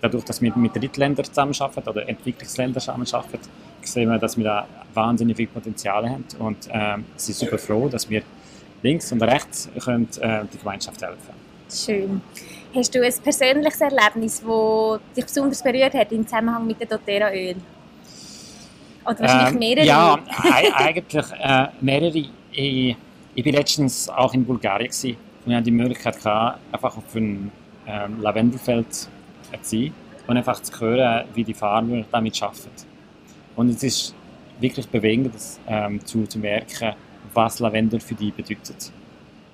Dadurch, 0.00 0.24
dass 0.24 0.40
wir 0.40 0.54
mit 0.56 0.76
Drittländern 0.76 1.24
zusammenarbeiten 1.24 1.88
oder 1.88 2.08
Entwicklungsländern 2.08 2.80
zusammenarbeiten, 2.80 3.48
sehen 3.82 4.10
wir, 4.10 4.18
dass 4.18 4.36
wir 4.36 4.44
da 4.44 4.68
wahnsinnig 4.94 5.36
viel 5.36 5.48
Potenzial 5.48 6.08
haben 6.08 6.24
und 6.38 6.68
äh, 6.68 6.98
sind 7.16 7.34
super 7.34 7.58
froh, 7.58 7.88
dass 7.88 8.08
wir 8.08 8.22
links 8.84 9.10
und 9.10 9.22
rechts 9.22 9.68
können, 9.82 10.08
äh, 10.20 10.44
die 10.52 10.58
Gemeinschaft 10.58 11.02
helfen. 11.02 11.34
Schön. 11.72 12.20
Hast 12.74 12.94
du 12.94 13.02
ein 13.02 13.12
persönliches 13.22 13.80
Erlebnis, 13.80 14.40
das 14.40 15.00
dich 15.16 15.24
besonders 15.24 15.62
berührt 15.62 15.94
hat 15.94 16.12
im 16.12 16.26
Zusammenhang 16.26 16.66
mit 16.66 16.80
dem 16.80 16.88
doTERRA-Öl? 16.88 17.56
Oder 19.04 19.20
wahrscheinlich 19.20 19.52
ähm, 19.52 19.58
mehrere? 19.58 19.86
Ja, 19.86 20.18
eigentlich 20.74 21.26
äh, 21.40 21.66
mehrere. 21.80 22.24
Ich, 22.52 22.96
ich 23.34 23.44
war 23.44 23.52
letztens 23.52 24.08
auch 24.08 24.34
in 24.34 24.44
Bulgarien 24.44 24.90
gewesen. 24.90 25.16
und 25.44 25.50
ich 25.50 25.56
hatte 25.56 25.64
die 25.64 25.70
Möglichkeit, 25.70 26.22
gehabt, 26.22 26.58
einfach 26.72 26.96
auf 26.96 27.16
einem 27.16 27.50
ähm, 27.86 28.20
Lavendelfeld 28.20 28.92
zu 28.92 29.08
sein 29.62 29.92
und 30.26 30.36
einfach 30.36 30.60
zu 30.60 30.80
hören, 30.80 31.24
wie 31.34 31.44
die 31.44 31.54
Farmer 31.54 32.04
damit 32.10 32.42
arbeiten. 32.42 32.70
Und 33.56 33.70
es 33.70 33.82
ist 33.82 34.14
wirklich 34.60 34.88
bewegend, 34.88 35.34
ähm, 35.68 36.04
zu, 36.04 36.26
zu 36.26 36.38
merken, 36.38 36.94
was 37.34 37.58
Lavendel 37.58 38.00
für 38.00 38.14
die 38.14 38.30
bedeutet. 38.30 38.92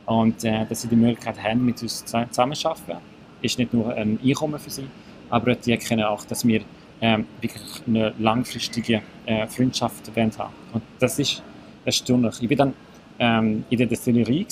Und 0.07 0.45
äh, 0.45 0.67
dass 0.67 0.83
sie 0.83 0.89
die 0.89 0.97
Möglichkeit 0.97 1.43
haben, 1.43 1.65
mit 1.65 1.83
uns 1.83 2.05
zusammenzuarbeiten, 2.05 2.97
ist 3.43 3.59
nicht 3.59 3.73
nur 3.73 3.95
ein 3.95 4.19
Einkommen 4.25 4.59
für 4.59 4.71
sie, 4.71 4.87
aber 5.31 5.55
die 5.55 5.73
erkennen 5.73 6.05
auch, 6.05 6.25
dass 6.25 6.47
wir 6.47 6.63
ähm, 7.01 7.27
wirklich 7.41 7.83
eine 7.87 8.13
langfristige 8.19 9.03
äh, 9.27 9.47
Freundschaft 9.47 10.11
haben. 10.17 10.53
Und 10.73 10.83
das 10.99 11.19
ist 11.19 11.43
erstaunlich. 11.85 12.43
Ich 12.43 12.51
war 12.51 12.57
dann 12.57 12.75
ähm, 13.19 13.65
in 13.71 13.79
der 13.79 13.87
Destillerie 13.87 14.47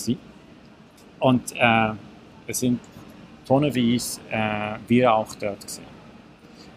und 1.21 1.55
äh, 1.57 1.91
es 2.47 2.61
sind 2.61 2.81
tonnenweise 3.47 4.21
äh, 4.31 4.79
Bier 4.87 5.13
auch 5.13 5.35
dort 5.35 5.61
gewesen. 5.61 5.83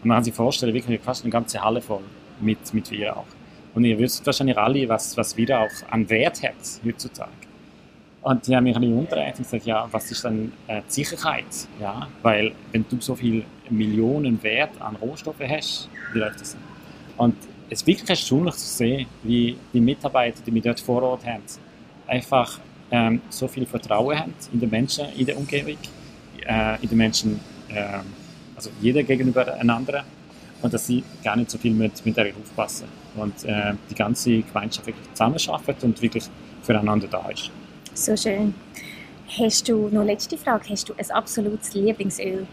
Und 0.01 0.07
man 0.07 0.17
kann 0.17 0.23
sich 0.23 0.33
vorstellen, 0.33 0.73
wirklich 0.73 0.99
fast 1.01 1.23
eine 1.23 1.31
ganze 1.31 1.61
Halle 1.63 1.81
voll 1.81 2.01
mit, 2.39 2.73
mit 2.73 2.91
Weihrauch. 2.91 3.25
Und 3.73 3.85
ihr 3.85 3.97
wisst 3.97 4.25
wahrscheinlich 4.25 4.57
alle, 4.57 4.87
was, 4.89 5.15
was 5.15 5.37
Weihrauch 5.37 5.71
an 5.89 6.09
Wert 6.09 6.43
hat 6.43 6.55
heutzutage. 6.85 7.31
Und 8.21 8.45
die 8.45 8.55
haben 8.55 8.65
mich 8.65 8.75
ein 8.75 8.81
bisschen 8.81 8.97
umgedreht 8.97 9.37
und 9.37 9.43
gesagt, 9.43 9.65
ja, 9.65 9.87
was 9.91 10.11
ist 10.11 10.23
dann 10.23 10.51
äh, 10.67 10.81
die 10.87 11.03
Sicherheit? 11.03 11.45
Ja, 11.79 12.07
weil 12.21 12.51
wenn 12.71 12.85
du 12.87 12.99
so 12.99 13.15
viel 13.15 13.43
Millionen 13.69 14.41
Wert 14.43 14.79
an 14.79 14.95
Rohstoffen 14.97 15.49
hast, 15.49 15.89
wie 16.13 16.19
läuft 16.19 16.41
das? 16.41 16.55
Und 17.17 17.35
es 17.69 17.81
ist 17.81 17.87
wirklich 17.87 18.09
erstaunlich 18.09 18.55
zu 18.55 18.67
sehen, 18.67 19.07
wie 19.23 19.57
die 19.73 19.79
Mitarbeiter, 19.79 20.39
die 20.45 20.53
wir 20.53 20.61
dort 20.61 20.79
vor 20.79 21.01
Ort 21.01 21.25
haben, 21.25 21.43
einfach 22.05 22.59
ähm, 22.91 23.21
so 23.29 23.47
viel 23.47 23.65
Vertrauen 23.65 24.19
haben 24.19 24.33
in 24.51 24.59
den 24.59 24.69
Menschen, 24.69 25.07
in 25.17 25.25
der 25.25 25.37
Umgebung, 25.37 25.77
äh, 26.45 26.81
in 26.81 26.89
den 26.89 26.97
Menschen, 26.97 27.39
äh, 27.69 27.99
also 28.55 28.69
jeder 28.81 29.01
gegenüber 29.01 29.51
einander 29.55 30.03
und 30.61 30.73
dass 30.73 30.85
sie 30.85 31.03
gar 31.23 31.35
nicht 31.35 31.49
so 31.49 31.57
viel 31.57 31.73
mit, 31.73 32.05
mit 32.05 32.19
aufpassen 32.19 33.00
und 33.15 33.43
äh, 33.43 33.73
die 33.89 33.95
ganze 33.95 34.41
Gemeinschaft 34.41 34.87
wirklich 34.87 35.09
zusammenarbeitet 35.13 35.83
und 35.83 36.01
wirklich 36.01 36.23
füreinander 36.63 37.07
da 37.07 37.29
ist. 37.29 37.51
So 37.93 38.15
schön. 38.15 38.53
Hast 39.39 39.67
du, 39.69 39.89
noch 39.89 40.03
letzte 40.03 40.37
Frage, 40.37 40.69
hast 40.69 40.89
du 40.89 40.93
ein 40.97 41.11
absolutes 41.11 41.73
Lieblingsöl? 41.73 42.45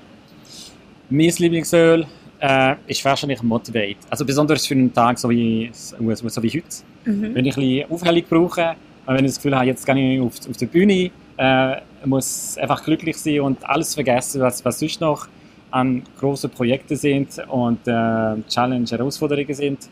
Mein 1.11 1.33
Lieblingsöl 1.39 2.07
äh, 2.41 2.77
ist 2.87 3.05
wahrscheinlich 3.05 3.43
Motivate. 3.43 3.97
Also 4.11 4.25
besonders 4.25 4.67
für 4.67 4.75
einen 4.75 4.93
Tag 4.93 5.19
so 5.19 5.29
wie, 5.29 5.71
so 5.73 5.99
wie 5.99 6.51
heute. 6.51 6.63
Mhm. 7.05 7.35
Wenn 7.35 7.45
ich 7.45 7.57
ein 7.57 7.63
bisschen 7.63 7.91
Aufhellung 7.91 8.25
brauche, 8.29 8.77
und 9.07 9.15
wenn 9.15 9.25
ich 9.25 9.31
das 9.31 9.37
Gefühl 9.37 9.57
habe, 9.57 9.67
jetzt 9.67 9.87
gehe 9.87 10.15
ich 10.15 10.21
auf, 10.21 10.35
auf 10.49 10.57
die 10.57 10.67
Bühne, 10.67 11.11
äh, 11.39 11.77
muss 12.05 12.59
einfach 12.59 12.85
glücklich 12.85 13.17
sein 13.17 13.41
und 13.41 13.67
alles 13.69 13.95
vergessen, 13.95 14.43
was, 14.43 14.63
was 14.65 14.79
sonst 14.79 15.01
noch 15.01 15.27
an 15.71 16.03
großen 16.19 16.51
Projekten 16.51 16.97
sind 16.97 17.39
und 17.49 17.81
äh, 17.87 18.37
Challenge, 18.49 18.87
Herausforderungen 18.89 19.55
sind. 19.55 19.89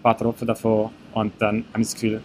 Ein 0.00 0.02
paar 0.02 0.16
Tropfen 0.16 0.46
davon 0.46 0.90
und 1.12 1.34
dann 1.38 1.66
habe 1.72 1.82
ich 1.82 1.88
das 1.88 1.94
Gefühl, 1.94 2.22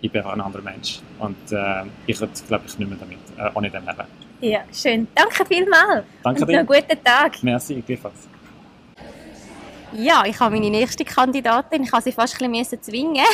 ich 0.00 0.10
bin 0.10 0.20
einfach 0.22 0.32
ein 0.32 0.40
anderer 0.40 0.62
Mensch. 0.62 1.00
Und 1.18 1.36
äh, 1.52 1.82
ich 2.06 2.18
würde, 2.18 2.32
glaube 2.48 2.64
ich, 2.66 2.78
nicht 2.78 2.88
mehr 2.88 2.98
damit, 2.98 3.18
äh, 3.36 3.54
ohne 3.54 3.70
dem 3.70 3.84
leben. 3.84 4.04
Ja, 4.40 4.60
schön. 4.72 5.06
Danke 5.14 5.44
vielmals. 5.44 6.04
Danke 6.22 6.40
und 6.40 6.48
dir. 6.48 6.58
einen 6.58 6.66
guten 6.66 7.04
Tag. 7.04 7.42
Merci, 7.42 7.82
gleichfalls. 7.86 8.28
Ja, 9.92 10.24
ich 10.26 10.40
habe 10.40 10.54
meine 10.54 10.70
nächste 10.70 11.04
Kandidatin. 11.04 11.82
Ich 11.82 11.92
habe 11.92 12.02
sie 12.02 12.12
fast 12.12 12.42
ein 12.42 12.50
bisschen 12.50 12.82
zwingen 12.82 13.24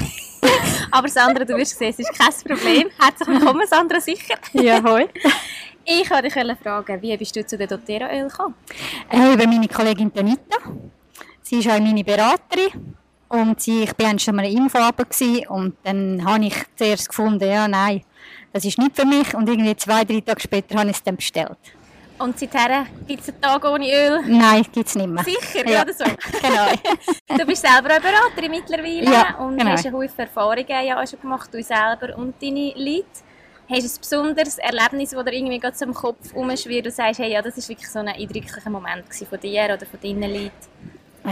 Aber 0.90 1.09
Sandra, 1.09 1.44
du 1.44 1.56
wirst 1.56 1.78
sehen, 1.78 1.90
es 1.90 2.00
ist 2.00 2.12
kein 2.12 2.56
Problem. 2.56 2.88
Herzlich 3.00 3.28
willkommen, 3.28 3.66
Sandra, 3.68 4.00
sicher. 4.00 4.35
Ja, 4.52 4.83
hoi. 4.83 5.06
Ich 5.83 6.09
wollte 6.11 6.24
dich 6.24 6.59
fragen, 6.62 7.02
wie 7.02 7.16
bist 7.16 7.35
du 7.35 7.44
zu 7.44 7.56
den 7.56 7.66
doTERRA-Öl 7.66 8.28
gekommen? 8.28 8.54
Äh, 9.09 9.33
über 9.33 9.46
meine 9.46 9.66
Kollegin 9.66 10.12
Tanita. 10.12 10.59
Sie 11.40 11.59
ist 11.59 11.68
auch 11.68 11.80
meine 11.80 12.04
Beraterin. 12.04 12.94
Und 13.31 13.61
sie, 13.61 13.85
ich 13.85 13.93
war 13.97 14.19
schon 14.19 14.35
mal 14.35 14.45
in 14.45 14.59
Infoabend 14.59 15.49
und 15.49 15.77
dann 15.85 16.25
habe 16.25 16.47
ich 16.47 16.55
zuerst 16.77 17.09
gefunden, 17.09 17.49
ja, 17.49 17.69
nein, 17.69 18.03
das 18.53 18.64
ist 18.64 18.77
nicht 18.77 18.97
für 18.97 19.07
mich. 19.07 19.35
Und 19.35 19.49
irgendwie 19.49 19.77
zwei, 19.77 20.05
drei 20.05 20.21
Tage 20.21 20.40
später 20.40 20.77
habe 20.77 20.90
ich 20.90 20.97
es 20.97 21.03
dann 21.03 21.14
bestellt. 21.14 21.57
Und 22.19 22.38
seither 22.38 22.87
gibt 23.07 23.23
es 23.23 23.29
einen 23.29 23.40
Tag 23.40 23.64
ohne 23.64 23.87
Öl? 23.87 24.21
Nein, 24.27 24.66
gibt 24.73 24.88
es 24.88 24.97
nicht 24.97 25.07
mehr. 25.07 25.23
Sicher, 25.23 25.66
ja. 25.66 25.83
oder 25.83 25.93
so? 25.95 26.05
genau. 26.43 26.66
du 27.38 27.47
bist 27.47 27.62
selber 27.62 27.95
auch 27.95 28.01
Beraterin 28.01 28.51
mittlerweile 28.51 29.05
ja, 29.05 29.37
und 29.37 29.57
genau. 29.57 29.71
hast 29.71 29.87
eine 29.87 29.97
Haufen 29.97 30.19
Erfahrungen 30.19 30.66
ja 30.69 31.07
schon 31.07 31.21
gemacht, 31.21 31.49
du 31.53 31.62
selber 31.62 32.19
und 32.19 32.35
deine 32.43 32.73
Leute. 32.77 33.07
Hast 33.71 34.11
du 34.11 34.19
ein 34.19 34.25
besonderes 34.27 34.59
Erlebnis, 34.59 35.11
das 35.11 35.25
dir 35.25 35.33
irgendwie 35.33 35.61
gerade 35.61 35.77
zum 35.77 35.95
Kopf 35.95 36.35
umschwirrt 36.35 36.87
und 36.87 36.93
sagst, 36.93 37.21
hey, 37.21 37.31
ja, 37.31 37.40
das 37.40 37.57
war 37.57 37.69
wirklich 37.69 37.88
so 37.88 38.01
ein 38.01 38.09
eindrücklicher 38.09 38.69
Moment 38.69 39.05
von 39.14 39.40
dir 39.40 39.64
oder 39.66 39.87
von 39.87 40.01
deinen 40.03 40.31
Leuten? 40.31 40.51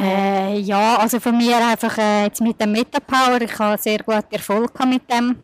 Äh, 0.00 0.58
ja, 0.60 0.96
also 0.96 1.20
von 1.20 1.36
mir 1.36 1.56
einfach 1.56 1.96
äh, 1.98 2.24
jetzt 2.24 2.40
mit 2.40 2.60
dem 2.60 2.72
Metapower, 2.72 3.40
ich 3.40 3.58
habe 3.58 3.80
sehr 3.80 3.98
guten 3.98 4.32
Erfolg 4.32 4.72
mit 4.86 5.10
dem. 5.10 5.42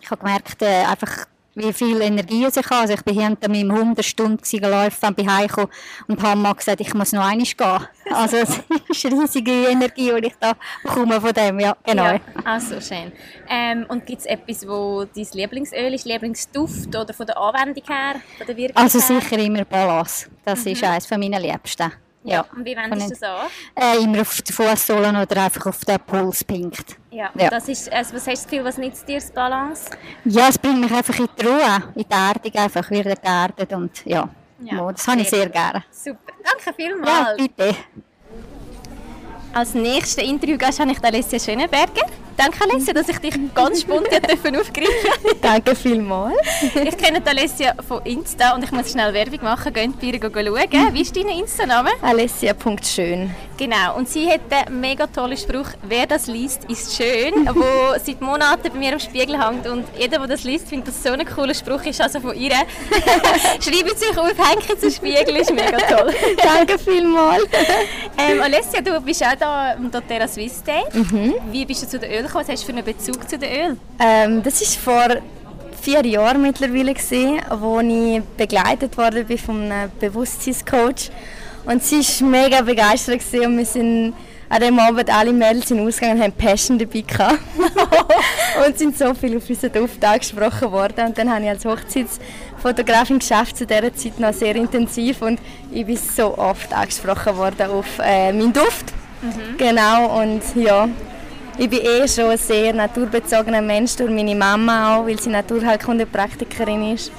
Ich 0.00 0.10
habe 0.10 0.20
gemerkt, 0.22 0.62
äh, 0.62 0.84
einfach 0.84 1.26
wie 1.54 1.72
viel 1.72 2.00
Energie 2.00 2.46
ich 2.46 2.56
habe. 2.56 2.76
Also 2.82 2.94
ich 2.94 3.02
bin 3.02 3.20
hinter 3.20 3.48
meinem 3.48 3.72
Hund 3.72 3.98
eine 3.98 4.02
Stunde 4.02 4.42
gelaufen, 4.42 5.14
bin 5.14 5.32
heimgekommen 5.32 5.70
und 6.08 6.22
habe 6.22 6.40
mal 6.40 6.54
gesagt, 6.54 6.80
ich 6.80 6.94
muss 6.94 7.12
noch 7.12 7.24
einmal 7.26 7.44
gehen. 7.44 8.14
Also 8.14 8.36
es 8.38 8.60
ist 8.88 9.06
eine 9.06 9.22
riesige 9.22 9.68
Energie, 9.68 10.12
die 10.20 10.26
ich 10.28 10.34
da 10.38 10.52
bekomme 10.82 11.20
von 11.20 11.32
dem, 11.32 11.60
ja, 11.60 11.76
genau. 11.84 12.04
Ja, 12.04 12.20
also 12.44 12.80
schön. 12.80 13.12
Ähm, 13.48 13.84
und 13.88 14.06
gibt 14.06 14.20
es 14.20 14.26
etwas, 14.26 14.66
wo 14.66 15.04
dein 15.04 15.26
Lieblingsöl 15.32 15.94
ist, 15.94 16.06
Lieblingsduft 16.06 16.94
oder 16.94 17.12
von 17.12 17.26
der 17.26 17.36
Anwendung 17.36 17.84
her, 17.86 18.20
von 18.38 18.46
der 18.46 18.56
Wirkung 18.56 18.76
Also 18.76 19.00
her? 19.00 19.20
sicher 19.20 19.38
immer 19.38 19.64
Balance. 19.64 20.28
Das 20.44 20.64
ist 20.64 20.82
eines 20.84 21.06
von 21.06 21.18
meinen 21.20 21.42
Liebsten. 21.42 21.92
Ja. 22.22 22.44
Und 22.54 22.64
wie 22.64 22.76
wendest 22.76 23.06
du 23.06 23.14
das 23.14 23.22
an? 23.22 23.46
Äh, 23.74 24.02
immer 24.04 24.20
auf 24.20 24.42
die 24.42 24.52
Fußsohlen 24.52 25.16
oder 25.16 25.42
einfach 25.44 25.66
auf 25.66 25.84
den 25.84 25.98
Puls 26.00 26.44
pinkt. 26.44 26.96
Ja, 27.10 27.30
Ja. 27.34 27.48
Das 27.48 27.66
ist, 27.68 27.90
also 27.90 28.14
was 28.14 28.26
hast 28.26 28.26
du 28.26 28.30
das 28.32 28.44
Gefühl, 28.46 28.64
was 28.64 28.76
nützt 28.78 29.08
dir 29.08 29.18
das 29.20 29.30
Balance? 29.30 29.90
Ja, 30.26 30.48
es 30.48 30.58
bringt 30.58 30.80
mich 30.80 30.92
einfach 30.92 31.18
in 31.18 31.28
die 31.40 31.46
Ruhe, 31.46 31.82
in 31.94 32.04
die 32.04 32.14
Erdung 32.14 32.54
einfach, 32.62 32.90
wieder 32.90 33.16
geerdet 33.16 33.72
und 33.72 34.04
ja, 34.04 34.28
Ja, 34.60 34.76
ja 34.76 34.92
das 34.92 35.06
habe 35.08 35.22
ich 35.22 35.30
sehr 35.30 35.48
gerne. 35.48 35.82
Super, 35.90 36.18
danke 36.44 36.66
Ja, 36.66 36.72
vielmals. 36.74 37.36
bitte. 37.38 37.74
Als 39.52 39.74
nächsten 39.74 40.20
Interviewgast 40.20 40.78
habe 40.78 40.92
ich 40.92 41.02
Alessia 41.02 41.38
Schönenberger. 41.38 42.06
Danke 42.40 42.64
Alessia, 42.64 42.94
dass 42.94 43.06
ich 43.06 43.18
dich 43.18 43.34
ganz 43.54 43.82
spontan 43.82 44.22
dürfen 44.22 44.56
aufgreifen 44.56 45.10
Danke 45.42 45.76
vielmals. 45.76 46.38
Ich 46.62 46.96
kenne 46.96 47.20
Alessia 47.22 47.74
von 47.86 48.02
Insta 48.04 48.54
und 48.54 48.64
ich 48.64 48.72
muss 48.72 48.90
schnell 48.90 49.12
Werbung 49.12 49.42
machen. 49.42 49.70
Geht 49.74 50.00
bei 50.00 50.06
ihr 50.06 50.18
schauen. 50.18 50.94
Wie 50.94 51.02
ist 51.02 51.14
dein 51.14 51.28
Insta-Name? 51.28 51.90
Alessia.schön. 52.00 53.34
Genau, 53.58 53.98
und 53.98 54.08
sie 54.08 54.26
hat 54.26 54.40
einen 54.50 54.80
mega 54.80 55.06
tollen 55.06 55.36
Spruch, 55.36 55.66
wer 55.82 56.06
das 56.06 56.28
liest, 56.28 56.64
ist 56.70 56.96
schön, 56.96 57.46
wo 57.54 57.98
seit 58.02 58.18
Monaten 58.22 58.72
bei 58.72 58.78
mir 58.78 58.94
am 58.94 58.98
Spiegel 58.98 59.38
hängt 59.38 59.66
und 59.66 59.84
jeder, 59.98 60.20
der 60.20 60.28
das 60.28 60.44
liest, 60.44 60.66
findet, 60.66 60.88
dass 60.88 60.96
es 60.96 61.02
so 61.02 61.10
ein 61.10 61.26
cooler 61.26 61.52
Spruch 61.52 61.82
ist, 61.84 62.00
also 62.00 62.20
von 62.20 62.34
ihr. 62.34 62.52
Schreibt 63.60 63.98
sich 63.98 64.16
auf, 64.16 64.28
hängt 64.28 64.80
zum 64.80 64.90
Spiegel, 64.90 65.36
ist 65.36 65.52
mega 65.52 65.76
toll. 65.76 66.14
Danke 66.42 66.78
vielmals. 66.78 67.44
Ähm, 68.16 68.40
Alessia, 68.40 68.80
du 68.80 68.98
bist 69.02 69.22
auch 69.22 69.36
da 69.38 69.72
am 69.72 69.90
doTERRA 69.90 70.26
Swiss 70.26 70.62
Day. 70.62 70.84
Wie 71.52 71.66
bist 71.66 71.82
du 71.82 71.86
zu 71.86 71.98
den 71.98 72.10
Öl 72.12 72.29
gekommen? 72.30 72.48
Was 72.48 72.52
hast 72.52 72.62
du 72.62 72.72
für 72.72 72.78
einen 72.78 72.84
Bezug 72.84 73.28
zu 73.28 73.38
den 73.38 73.50
Öl? 73.50 73.76
Ähm, 73.98 74.42
das 74.42 74.60
war 74.60 75.08
vor 75.08 75.16
vier 75.80 76.04
Jahren 76.06 76.42
mittlerweile, 76.42 76.94
gewesen, 76.94 77.40
wo 77.58 77.80
ich 77.80 78.22
begleitet 78.36 78.96
worden 78.96 79.26
bin 79.26 79.38
von 79.38 79.70
einem 79.70 79.90
Bewusstseinscoach. 79.98 81.10
Und 81.66 81.82
sie 81.82 82.00
war 82.00 82.28
mega 82.28 82.62
begeistert 82.62 83.18
gewesen 83.18 83.46
und 83.46 83.58
wir 83.58 83.66
sind 83.66 84.14
an 84.48 84.60
dem 84.60 84.78
Abend 84.80 85.08
alle 85.14 85.32
Mädels 85.32 85.68
sind 85.68 85.78
ausgegangen 85.78 86.18
und 86.18 86.24
haben 86.24 86.32
Passion 86.32 86.76
dabei 86.76 87.02
gehabt. 87.02 87.38
und 88.66 88.78
sind 88.78 88.98
so 88.98 89.14
viel 89.14 89.36
auf 89.36 89.48
unseren 89.48 89.72
Duft 89.72 90.04
angesprochen 90.04 90.72
worden. 90.72 91.06
Und 91.06 91.18
dann 91.18 91.32
habe 91.32 91.44
ich 91.44 91.50
als 91.50 91.64
Hochzeitsfotografin 91.64 93.20
geschafft 93.20 93.56
zu 93.56 93.64
dieser 93.64 93.94
Zeit 93.94 94.18
noch 94.18 94.32
sehr 94.32 94.56
intensiv 94.56 95.22
und 95.22 95.38
ich 95.70 95.86
bin 95.86 95.96
so 95.96 96.36
oft 96.36 96.72
angesprochen 96.72 97.36
worden 97.36 97.70
auf 97.70 97.86
äh, 98.02 98.32
meinen 98.32 98.52
Duft. 98.52 98.92
Genau 99.58 100.20
und 100.20 100.42
ja, 100.56 100.88
ich 101.60 101.68
bin 101.68 101.80
eh 101.80 102.08
schon 102.08 102.30
ein 102.30 102.38
sehr 102.38 102.72
naturbezogener 102.72 103.60
Mensch 103.60 103.94
durch 103.94 104.10
meine 104.10 104.34
Mama 104.34 104.96
auch, 104.96 105.06
weil 105.06 105.20
sie 105.20 105.28
Naturheilkundepraktikerin 105.28 106.94
ist. 106.94 107.12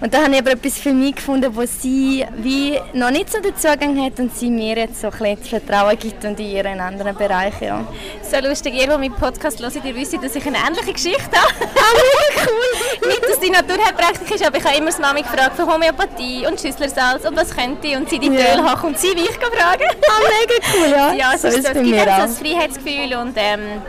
Und 0.00 0.12
da 0.12 0.24
habe 0.24 0.32
ich 0.32 0.38
aber 0.40 0.50
etwas 0.52 0.78
für 0.78 0.92
mich 0.92 1.14
gefunden, 1.14 1.54
wo 1.54 1.64
sie 1.66 2.26
wie 2.36 2.78
noch 2.92 3.10
nicht 3.10 3.30
so 3.30 3.40
den 3.40 3.56
Zugang 3.56 4.04
hat 4.04 4.18
und 4.18 4.36
sie 4.36 4.50
mir 4.50 4.76
jetzt 4.76 5.00
so 5.00 5.06
ein 5.06 5.12
bisschen 5.12 5.38
das 5.40 5.48
Vertrauen 5.48 5.98
gibt 5.98 6.24
und 6.24 6.38
in 6.40 6.46
ihren 6.50 6.80
anderen 6.80 7.14
Bereichen. 7.16 7.64
Ja. 7.64 7.86
So 8.22 8.46
lustig, 8.46 8.74
ihr, 8.74 8.86
der 8.86 8.98
meinen 8.98 9.14
Podcast 9.14 9.60
hört, 9.62 9.72
ihr 9.84 9.94
wisst, 9.94 10.14
dass 10.22 10.34
ich 10.34 10.46
eine 10.46 10.58
ähnliche 10.58 10.92
Geschichte 10.92 11.36
habe. 11.36 11.54
Ah, 11.86 12.46
cool! 12.46 13.08
nicht, 13.08 13.22
dass 13.22 13.38
die 13.40 13.50
Naturheilpraktik 13.50 14.34
ist, 14.34 14.44
aber 14.46 14.56
ich 14.56 14.64
habe 14.64 14.76
immer 14.78 14.90
die 14.90 15.00
Mami 15.00 15.22
gefragt 15.22 15.54
von 15.56 15.70
Homöopathie 15.72 16.46
und 16.46 16.58
Schüsslersalz 16.60 17.24
und 17.26 17.36
was 17.36 17.54
könnte 17.54 17.96
und 17.96 18.08
sie 18.08 18.18
die 18.18 18.28
Ja. 18.28 18.54
Öl 18.56 18.62
haben 18.64 18.88
und 18.88 18.98
sie 18.98 19.12
mich 19.14 19.30
fragen. 19.30 19.84
Ah, 19.86 20.20
mega 20.40 20.66
cool, 20.74 20.90
ja. 20.90 21.12
Ja, 21.12 21.32
es, 21.34 21.42
so 21.42 21.48
ist 21.48 21.54
so, 21.54 21.60
es 21.60 21.66
es 21.66 21.72
bei 21.74 21.82
gibt 21.82 21.94
mir 21.96 22.04
so 22.04 22.10
auch. 22.10 22.18
ein 22.20 22.28
Freiheitsgefühl 22.30 23.16
und 23.20 23.34
ähm, 23.36 23.82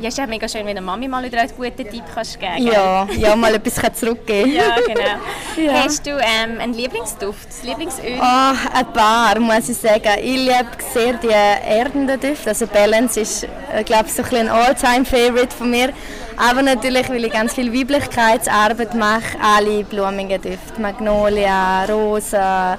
ja, 0.00 0.08
es 0.08 0.14
ist 0.14 0.20
auch 0.20 0.26
mega 0.26 0.48
schön, 0.48 0.64
wenn 0.66 0.74
der 0.74 0.82
Mami 0.82 1.08
mal 1.08 1.22
wieder 1.22 1.40
einen 1.40 1.50
guten 1.56 1.76
Tipp 1.76 2.02
kannst 2.14 2.38
geben 2.40 2.66
Ja, 2.66 3.06
ja, 3.16 3.36
mal 3.36 3.54
etwas 3.54 3.98
zurückgeben. 3.98 4.52
Ja, 4.52 4.76
genau. 4.86 5.00
Ja. 5.56 5.84
Hast 5.84 6.06
du 6.06 6.10
ähm, 6.10 6.58
einen 6.58 6.72
Lieblingsduft, 6.72 7.48
das 7.48 7.62
Lieblingsöl? 7.64 8.18
Ah, 8.20 8.54
ein 8.72 8.92
paar, 8.92 9.38
muss 9.40 9.68
ich 9.68 9.76
sagen. 9.76 10.12
Ich 10.22 10.36
liebe 10.36 10.68
sehr 10.94 11.14
die 11.14 11.28
erdenden 11.28 12.18
Düfte. 12.18 12.50
Also 12.50 12.66
Balance 12.66 13.20
ist, 13.20 13.44
äh, 13.44 13.82
glaube 13.84 14.06
ich, 14.06 14.14
so 14.14 14.22
ein 14.22 14.36
ein 14.36 14.48
All-Time-Favorite 14.48 15.54
von 15.54 15.70
mir. 15.70 15.92
Aber 16.36 16.62
natürlich, 16.62 17.10
weil 17.10 17.24
ich 17.24 17.32
ganz 17.32 17.52
viel 17.52 17.72
Weiblichkeitsarbeit 17.74 18.94
mache, 18.94 19.36
alle 19.42 19.84
blumigen 19.84 20.40
Düfte. 20.40 20.80
Magnolia, 20.80 21.84
Rosa, 21.84 22.78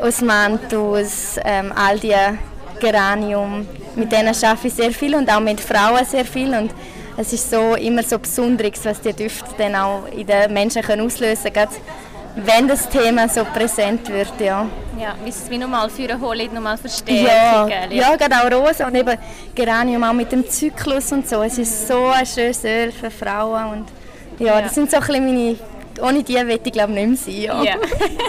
Osmanthus, 0.00 1.36
ähm, 1.44 1.72
all 1.76 1.98
die 1.98 2.14
Geranium. 2.80 3.66
Mit 3.94 4.10
denen 4.10 4.28
arbeite 4.28 4.66
ich 4.66 4.74
sehr 4.74 4.92
viel 4.92 5.14
und 5.14 5.30
auch 5.30 5.40
mit 5.40 5.60
Frauen 5.60 6.04
sehr 6.04 6.24
viel. 6.24 6.52
Und 6.54 6.72
es 7.16 7.32
ist 7.32 7.50
so 7.50 7.74
immer 7.74 8.02
so 8.02 8.18
Besonderes, 8.18 8.84
was 8.84 9.00
die 9.00 9.12
Düfte 9.12 9.50
dann 9.58 9.74
auch 9.76 10.06
in 10.10 10.26
den 10.26 10.52
Menschen 10.52 10.82
können 10.82 11.06
auslösen 11.06 11.52
können. 11.52 11.68
Wenn 12.36 12.68
das 12.68 12.88
Thema 12.88 13.28
so 13.28 13.44
präsent 13.44 14.08
wird, 14.08 14.32
ja. 14.40 14.66
Ja, 14.98 15.14
wie 15.24 15.30
es 15.30 15.50
wie 15.50 15.58
nochmal 15.58 15.90
führen 15.90 16.20
holen, 16.20 16.54
nochmal 16.54 16.76
verstehen. 16.76 17.26
Ja, 17.26 17.66
gell? 17.66 17.92
ja, 17.92 18.14
gerade 18.16 18.36
auch 18.36 18.66
Rosa 18.66 18.86
und 18.86 18.94
eben 18.94 19.18
Geranium 19.54 20.04
auch 20.04 20.12
mit 20.12 20.30
dem 20.30 20.48
Zyklus 20.48 21.10
und 21.10 21.28
so. 21.28 21.42
Es 21.42 21.58
ist 21.58 21.88
so 21.88 22.06
ein 22.06 22.24
schönes 22.24 22.62
Öl 22.64 22.92
für 22.92 23.10
Frauen 23.10 23.72
und 23.72 23.86
ja, 24.40 24.62
das 24.62 24.74
sind 24.74 24.90
so 24.90 24.96
ein 24.96 25.02
bisschen 25.02 25.24
meine, 25.26 25.56
ohne 26.02 26.22
die 26.22 26.34
würde 26.34 26.60
ich 26.64 26.72
glaube 26.72 26.92
nicht 26.92 27.08
mehr 27.08 27.16
sein. 27.16 27.42
Ja. 27.42 27.62
Ja. 27.62 27.76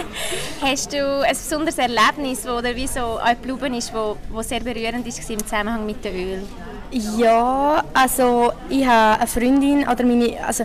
Hast 0.60 0.92
du 0.92 1.20
ein 1.22 1.30
besonderes 1.30 1.78
Erlebnis, 1.78 2.46
wo 2.46 2.52
oder 2.52 2.74
wie 2.74 2.86
so 2.86 3.18
geblieben 3.42 3.74
ist, 3.74 3.92
wo, 3.94 4.16
wo 4.30 4.42
sehr 4.42 4.60
berührend 4.60 5.06
ist 5.06 5.30
im 5.30 5.40
Zusammenhang 5.40 5.84
mit 5.86 6.04
dem 6.04 6.14
Öl? 6.14 6.42
Ja, 6.90 7.82
also 7.94 8.52
ich 8.68 8.86
habe 8.86 9.20
eine 9.20 9.26
Freundin 9.26 9.88
oder 9.88 10.04
meine, 10.04 10.44
also 10.46 10.64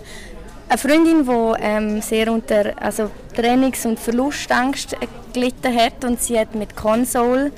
eine 0.67 0.77
Freundin, 0.77 1.25
die 1.25 1.63
ähm, 1.63 2.01
sehr 2.01 2.31
unter 2.31 2.73
also 2.81 3.09
Trennungs- 3.35 3.87
und 3.87 3.99
Verlustangst 3.99 4.95
gelitten 5.33 5.73
hat 5.75 6.03
und 6.03 6.21
sie 6.21 6.37
hat 6.37 6.53
mit 6.55 6.75
Console 6.75 7.51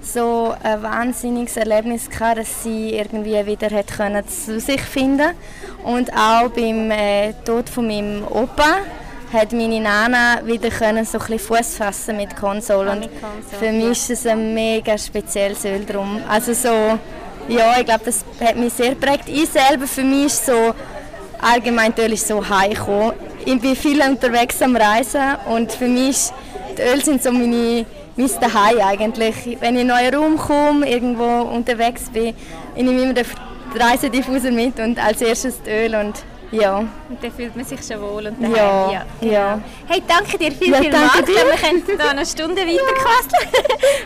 so 0.00 0.54
ein 0.62 0.82
wahnsinniges 0.82 1.56
Erlebnis 1.56 2.08
gehabt, 2.08 2.38
dass 2.38 2.62
sie 2.62 2.94
irgendwie 2.94 3.44
wieder 3.46 3.70
hat 3.70 3.88
können 3.88 4.26
zu 4.26 4.60
sich 4.60 4.80
finden 4.80 5.30
und 5.84 6.12
auch 6.12 6.48
beim 6.50 6.90
äh, 6.90 7.32
Tod 7.44 7.68
von 7.68 7.86
meinem 7.86 8.24
Opa 8.24 8.78
hat 9.32 9.52
meine 9.52 9.80
Nana 9.80 10.40
wieder 10.44 10.70
können 10.70 11.04
so 11.04 11.18
ein 11.18 11.38
Fuß 11.38 11.76
fassen 11.76 12.16
mit 12.16 12.34
Console 12.34 12.92
und 12.92 13.00
mit 13.00 13.10
Console, 13.20 13.58
für 13.60 13.72
mich 13.72 13.90
ist 13.90 14.10
es 14.10 14.26
ein 14.26 14.54
mega 14.54 14.96
spezielles 14.96 15.64
Öl 15.64 15.84
drum. 15.84 16.20
Also 16.28 16.54
so 16.54 16.98
ja, 17.48 17.78
ich 17.78 17.86
glaube, 17.86 18.04
das 18.04 18.24
hat 18.40 18.56
mich 18.56 18.72
sehr 18.74 18.90
geprägt. 18.90 19.24
Ich 19.26 19.48
selber, 19.48 19.86
für 19.86 20.04
mich 20.04 20.26
ist 20.26 20.46
so, 20.46 20.74
allgemein 21.40 21.94
Öl 21.98 22.12
ist 22.12 22.28
so 22.28 22.46
heimgekommen. 22.46 23.12
Ich 23.44 23.60
bin 23.60 23.74
viel 23.74 24.02
unterwegs 24.02 24.60
am 24.60 24.76
Reisen 24.76 25.36
und 25.50 25.72
für 25.72 25.88
mich 25.88 26.30
die 26.76 26.82
Öl 26.82 27.02
sind 27.02 27.22
so 27.22 27.32
meine, 27.32 27.86
mein 28.18 28.40
Daheim 28.40 28.80
eigentlich. 28.80 29.56
Wenn 29.60 29.76
ich 29.76 29.82
in 29.82 29.90
einen 29.90 30.10
neuen 30.10 30.14
Raum 30.14 30.36
komme, 30.36 30.90
irgendwo 30.90 31.42
unterwegs 31.42 32.10
bin, 32.10 32.34
ich 32.74 32.82
nehme 32.82 33.02
immer 33.02 33.14
den 33.14 33.26
Reisediffuser 33.74 34.50
mit 34.50 34.78
und 34.78 34.98
als 35.02 35.22
erstes 35.22 35.62
die 35.62 35.70
Öl 35.70 35.94
und 35.94 36.14
ja. 36.50 36.78
Und 36.78 37.22
dann 37.22 37.30
fühlt 37.30 37.54
man 37.54 37.64
sich 37.64 37.80
schon 37.82 38.00
wohl 38.00 38.26
und 38.26 38.42
daheim. 38.42 38.90
Ja, 38.90 39.06
ja. 39.20 39.60
Hey, 39.86 40.02
danke 40.08 40.38
dir 40.38 40.50
viel, 40.50 40.72
Ja, 40.72 40.80
viel 40.80 40.90
danke 40.90 41.16
Marc. 41.18 41.26
dir. 41.26 41.34
Wir 41.34 41.68
können 41.68 41.82
hier 41.86 42.10
eine 42.10 42.24
Stunde 42.26 42.62
weiterquasseln. 42.62 43.50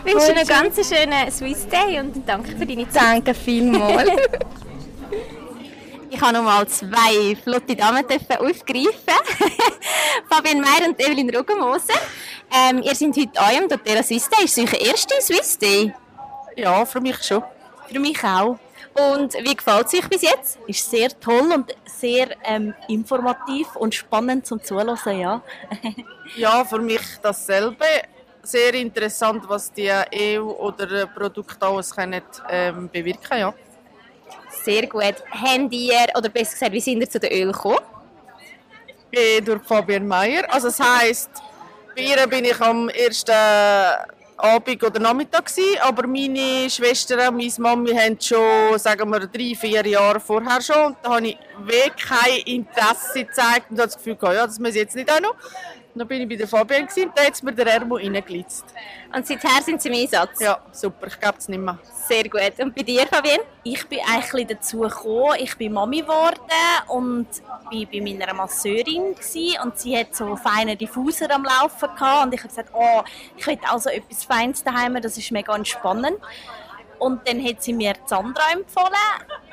Ich 0.05 0.13
wünsche 0.13 0.33
dir 0.33 0.39
einen 0.39 0.47
ganz 0.47 0.87
schönen 0.87 1.31
Swiss 1.31 1.67
Day 1.69 1.99
und 2.01 2.27
danke 2.27 2.51
für 2.57 2.65
deine 2.65 2.89
Zeit. 2.89 3.01
Danke 3.01 3.33
vielmals. 3.33 4.09
Ich 6.15 6.21
habe 6.21 6.33
noch 6.33 6.43
mal 6.43 6.67
zwei 6.67 7.35
flotte 7.43 7.75
Damen 7.75 8.05
aufgreifen. 8.05 8.91
Fabian 10.29 10.61
Meyer 10.61 10.87
und 10.87 10.99
Evelyn 10.99 11.35
Ruggenmoser. 11.35 11.95
Ähm, 12.55 12.83
ihr 12.83 12.93
seid 12.93 13.17
heute 13.17 13.41
auch 13.41 13.57
am 13.57 13.67
doTERRA 13.67 14.03
Swiss 14.03 14.29
Day. 14.29 14.45
Ist 14.45 14.57
es 14.59 14.73
euer 14.73 14.79
erster 14.79 15.19
Swiss 15.21 15.57
Day? 15.57 15.91
Ja, 16.55 16.85
für 16.85 17.01
mich 17.01 17.23
schon. 17.23 17.43
Für 17.87 17.99
mich 17.99 18.23
auch. 18.23 18.59
Und 18.93 19.33
wie 19.33 19.55
gefällt 19.55 19.87
es 19.87 19.93
euch 19.95 20.07
bis 20.07 20.21
jetzt? 20.21 20.59
Ist 20.67 20.87
sehr 20.89 21.19
toll 21.19 21.51
und 21.51 21.75
sehr 21.85 22.27
ähm, 22.43 22.75
informativ 22.87 23.75
und 23.75 23.95
spannend 23.95 24.45
zum 24.45 24.63
Zuhören, 24.63 25.19
ja. 25.19 25.41
Ja, 26.35 26.63
für 26.63 26.79
mich 26.79 27.01
dasselbe. 27.23 27.85
Sehr 28.43 28.73
interessant, 28.75 29.43
was 29.47 29.71
die 29.71 29.89
EU 29.89 30.43
oder 30.43 31.07
Produkte 31.07 31.65
alles 31.65 31.95
können, 31.95 32.21
ähm, 32.49 32.89
bewirken 32.91 33.39
ja. 33.39 33.53
Sehr 34.63 34.85
gut. 34.87 35.23
Habt 35.31 35.73
ihr, 35.73 36.05
oder 36.15 36.29
besser 36.29 36.51
gesagt, 36.51 36.71
wie 36.71 36.79
sind 36.79 37.01
ihr 37.01 37.09
zu 37.09 37.19
den 37.19 37.31
Öl 37.31 37.51
gekommen? 37.51 37.79
Bin 39.09 39.43
durch 39.43 39.63
Fabian 39.63 40.07
Meyer. 40.07 40.43
Also 40.53 40.67
das 40.67 40.79
heisst, 40.79 41.29
ihr 41.95 42.27
bin 42.27 42.45
ich 42.45 42.59
am 42.61 42.89
ersten 42.89 43.31
Abend 44.37 44.83
oder 44.83 44.99
Nachmittag 44.99 45.45
gewesen, 45.45 45.79
aber 45.81 46.07
meine 46.07 46.69
Schwester 46.69 47.29
und 47.29 47.37
meine 47.37 47.53
Mami 47.57 47.91
haben 47.91 48.19
schon, 48.19 48.77
sagen 48.77 49.09
wir, 49.09 49.19
drei, 49.27 49.55
vier 49.55 49.85
Jahre 49.85 50.19
vorher 50.19 50.61
schon 50.61 50.87
und 50.87 50.97
da 51.01 51.15
habe 51.15 51.27
ich 51.27 51.37
wirklich 51.59 52.05
kein 52.05 52.37
Interesse 52.45 53.25
gezeigt 53.25 53.71
und 53.71 53.77
habe 53.77 53.87
das 53.87 53.97
Gefühl 53.97 54.15
gehabt, 54.15 54.35
ja, 54.35 54.45
das 54.45 54.59
muss 54.59 54.75
jetzt 54.75 54.95
nicht 54.95 55.11
auch 55.11 55.21
noch. 55.21 55.35
Dann 55.95 56.07
bin 56.07 56.21
ich 56.23 56.29
bei 56.29 56.35
der 56.35 56.47
Fabian 56.47 56.87
gewesen, 56.87 57.09
und 57.09 57.17
da 57.17 57.23
hat 57.23 57.43
mir 57.43 57.53
der 57.53 57.67
Ärmel 57.67 57.99
reingelitzt. 57.99 58.65
Und 59.15 59.27
seither 59.27 59.61
sind 59.61 59.79
Sie 59.79 59.89
im 59.89 59.95
Einsatz? 59.95 60.39
Ja, 60.39 60.59
super, 60.71 61.05
ich 61.05 61.19
glaube 61.19 61.37
es 61.37 61.47
nicht 61.47 61.59
mehr. 61.59 61.77
Sehr 62.07 62.23
gut. 62.23 62.59
Und 62.59 62.73
bei 62.73 62.81
dir, 62.81 63.05
Fabienne? 63.05 63.43
Ich 63.63 63.87
bin 63.87 63.99
eigentlich 64.11 64.47
dazu 64.47 64.79
gekommen, 64.79 65.35
ich 65.37 65.55
bin 65.55 65.73
Mami 65.73 66.01
geworden 66.01 66.39
und 66.87 67.27
bin 67.69 67.87
bei 67.91 68.01
meiner 68.01 68.33
Masseurin 68.33 69.13
gewesen, 69.13 69.61
und 69.63 69.77
sie 69.77 69.95
hat 69.95 70.15
so 70.15 70.35
feine 70.35 70.75
Diffuser 70.75 71.29
am 71.29 71.43
Laufen 71.43 71.89
gehabt 71.95 72.25
und 72.25 72.33
ich 72.33 72.39
habe 72.39 72.49
gesagt, 72.49 72.69
oh, 72.73 73.03
ich 73.37 73.45
will 73.45 73.59
also 73.69 73.89
etwas 73.89 74.23
Feines 74.23 74.63
daheim, 74.63 74.99
das 74.99 75.17
ist 75.17 75.31
mega 75.31 75.55
entspannend. 75.55 76.17
Und 77.03 77.27
dann 77.27 77.43
hat 77.45 77.61
sie 77.61 77.73
mir 77.73 77.93
Sandra 78.05 78.43
empfohlen 78.53 78.93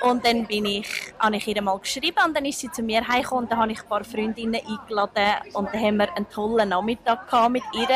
und 0.02 0.24
dann 0.24 0.46
bin 0.46 0.66
ich, 0.66 0.86
habe 1.18 1.36
ich 1.36 1.48
ihr 1.48 1.60
mal 1.60 1.76
geschrieben 1.80 2.18
und 2.24 2.36
dann 2.36 2.44
ist 2.44 2.60
sie 2.60 2.70
zu 2.70 2.80
mir 2.80 3.06
heimgekommen 3.06 3.44
und 3.44 3.50
dann 3.50 3.58
habe 3.58 3.72
ich 3.72 3.82
ein 3.82 3.88
paar 3.88 4.04
Freundinnen 4.04 4.60
eingeladen 4.64 5.34
und 5.54 5.68
dann 5.72 5.82
haben 5.82 5.96
wir 5.96 6.16
einen 6.16 6.28
tollen 6.30 6.68
Nachmittag 6.68 7.28
gehabt 7.28 7.50
mit 7.50 7.62
ihr 7.74 7.88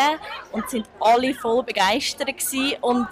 und 0.51 0.69
sind 0.69 0.87
alle 0.99 1.33
voll 1.35 1.63
begeistert 1.63 2.27
gewesen 2.27 2.77
und 2.81 3.07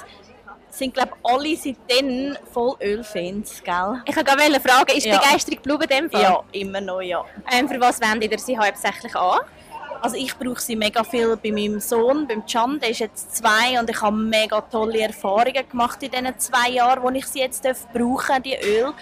sind 0.68 0.94
glaube 0.94 1.12
alle 1.22 1.56
seitdem 1.56 2.36
voll 2.52 2.74
Ölfans, 2.82 3.62
gell? 3.62 4.02
Ich 4.04 4.16
wollte 4.16 4.36
gerade 4.36 4.60
fragen, 4.60 4.96
ist 4.96 5.04
die 5.04 5.10
Ja. 5.10 5.18
Begeisterung 5.18 5.62
geblieben 5.62 5.82
in 5.82 5.88
dem 5.88 6.10
Fall? 6.10 6.22
Ja, 6.22 6.42
immer 6.52 6.80
noch, 6.80 7.02
ja. 7.02 7.24
Ähm, 7.52 7.68
für 7.68 7.78
was 7.80 8.00
wendet 8.00 8.32
ihr 8.32 8.38
sie 8.38 8.58
hauptsächlich 8.58 9.14
an? 9.14 9.40
Also 10.02 10.16
ich 10.16 10.36
brauche 10.36 10.60
sie 10.60 10.74
mega 10.74 11.04
viel 11.04 11.36
bei 11.36 11.52
meinem 11.52 11.78
Sohn, 11.78 12.26
beim 12.26 12.44
Can, 12.44 12.80
der 12.80 12.90
ist 12.90 12.98
jetzt 12.98 13.36
zwei 13.36 13.78
und 13.78 13.88
ich 13.88 14.02
habe 14.02 14.16
mega 14.16 14.60
tolle 14.60 15.00
Erfahrungen 15.02 15.68
gemacht 15.70 16.02
in 16.02 16.10
diesen 16.10 16.38
zwei 16.40 16.70
Jahren, 16.70 17.02
wo 17.04 17.10
ich 17.10 17.26
sie 17.26 17.38
jetzt 17.38 17.62
brauchen, 17.92 18.42
die 18.42 18.56
Öl. 18.56 18.92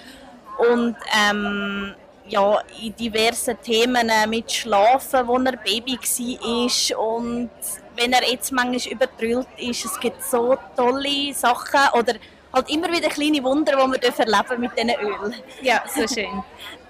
Und 0.59 0.97
ähm, 1.19 1.95
ja, 2.29 2.61
in 2.83 2.95
diversen 2.95 3.59
Themen 3.63 4.11
äh, 4.11 4.27
mit 4.27 4.53
Schlafen, 4.53 5.27
wo 5.27 5.39
er 5.39 5.57
Baby 5.57 5.99
war 5.99 6.99
und 6.99 7.51
wenn 7.97 8.13
er 8.13 8.31
jetzt 8.31 8.53
manchmal 8.53 8.93
übertrüllt 8.93 9.49
ist, 9.57 9.87
es 9.87 9.99
gibt 10.01 10.23
so 10.23 10.55
tolle 10.77 11.33
Sachen 11.33 11.81
oder 11.99 12.15
halt 12.53 12.69
immer 12.69 12.93
wieder 12.93 13.09
kleine 13.09 13.43
Wunder, 13.43 13.73
die 13.73 14.03
wir 14.03 14.19
erleben 14.19 14.61
mit 14.61 14.73
diesen 14.77 14.91
Öl. 14.91 15.35
Ja, 15.63 15.83
so 15.89 16.07
schön. 16.07 16.43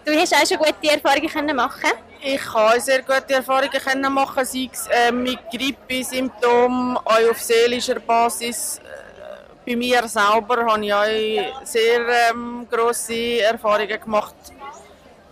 Du 0.04 0.12
hast 0.14 0.34
auch 0.34 0.46
schon 0.46 0.58
gute 0.58 0.92
Erfahrungen 0.92 1.28
können 1.28 1.56
machen 1.56 1.90
Ich 2.22 2.54
habe 2.54 2.80
sehr 2.80 3.02
gute 3.02 3.34
Erfahrungen 3.34 3.70
können 3.70 4.12
machen, 4.12 4.44
sei 4.44 4.68
es 4.72 4.86
äh, 4.86 5.12
mit 5.12 5.38
Grippesymptomen, 5.50 6.96
auch 6.96 7.30
auf 7.30 7.40
seelischer 7.40 8.00
Basis. 8.00 8.78
Äh, 8.78 9.70
Bei 9.70 9.76
mir 9.76 10.08
selber 10.08 10.64
habe 10.66 10.84
ich 10.84 10.92
auch 10.94 11.64
sehr 11.64 12.30
ähm, 12.30 12.66
grosse 12.70 13.40
Erfahrungen 13.42 14.00
gemacht 14.00 14.34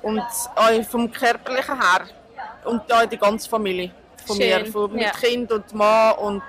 und 0.02 0.22
auch 0.54 0.85
vom 0.90 1.11
körperlichen 1.11 1.81
her 1.81 2.02
und 2.64 2.92
auch 2.92 3.07
die 3.07 3.16
ganze 3.16 3.48
Familie 3.48 3.90
von 4.26 4.37
Schön, 4.37 4.62
mir, 4.62 4.66
von, 4.66 4.92
mit 4.92 5.02
ja. 5.02 5.11
Kind 5.12 5.50
und 5.50 5.74
Mann 5.74 6.14
und 6.18 6.42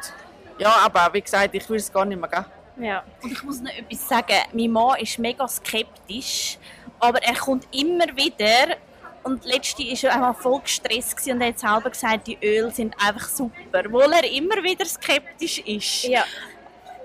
ja, 0.57 0.75
aber 0.85 1.09
wie 1.13 1.21
gesagt, 1.21 1.55
ich 1.55 1.69
will 1.69 1.77
es 1.77 1.91
gar 1.91 2.03
nicht 2.05 2.19
mehr 2.19 2.29
geben. 2.29 2.45
Ja. 2.85 3.03
Und 3.23 3.31
ich 3.31 3.43
muss 3.43 3.61
noch 3.61 3.71
etwas 3.71 4.07
sagen. 4.07 4.35
Mein 4.53 4.71
Mann 4.71 4.99
ist 4.99 5.17
mega 5.19 5.47
skeptisch, 5.47 6.57
aber 6.99 7.21
er 7.23 7.35
kommt 7.35 7.67
immer 7.71 8.05
wieder. 8.15 8.75
Und 9.23 9.43
letzte 9.45 9.83
war 9.83 10.03
er 10.09 10.13
einmal 10.15 10.33
voll 10.33 10.61
gestresst 10.61 11.27
und 11.27 11.41
er 11.41 11.49
hat 11.49 11.59
selber 11.59 11.89
gesagt, 11.89 12.27
die 12.27 12.37
Öle 12.41 12.71
sind 12.71 12.95
einfach 13.05 13.27
super. 13.27 13.83
Obwohl 13.85 14.11
er 14.13 14.23
immer 14.31 14.63
wieder 14.63 14.85
skeptisch 14.85 15.59
ist. 15.59 16.03
Ja. 16.03 16.23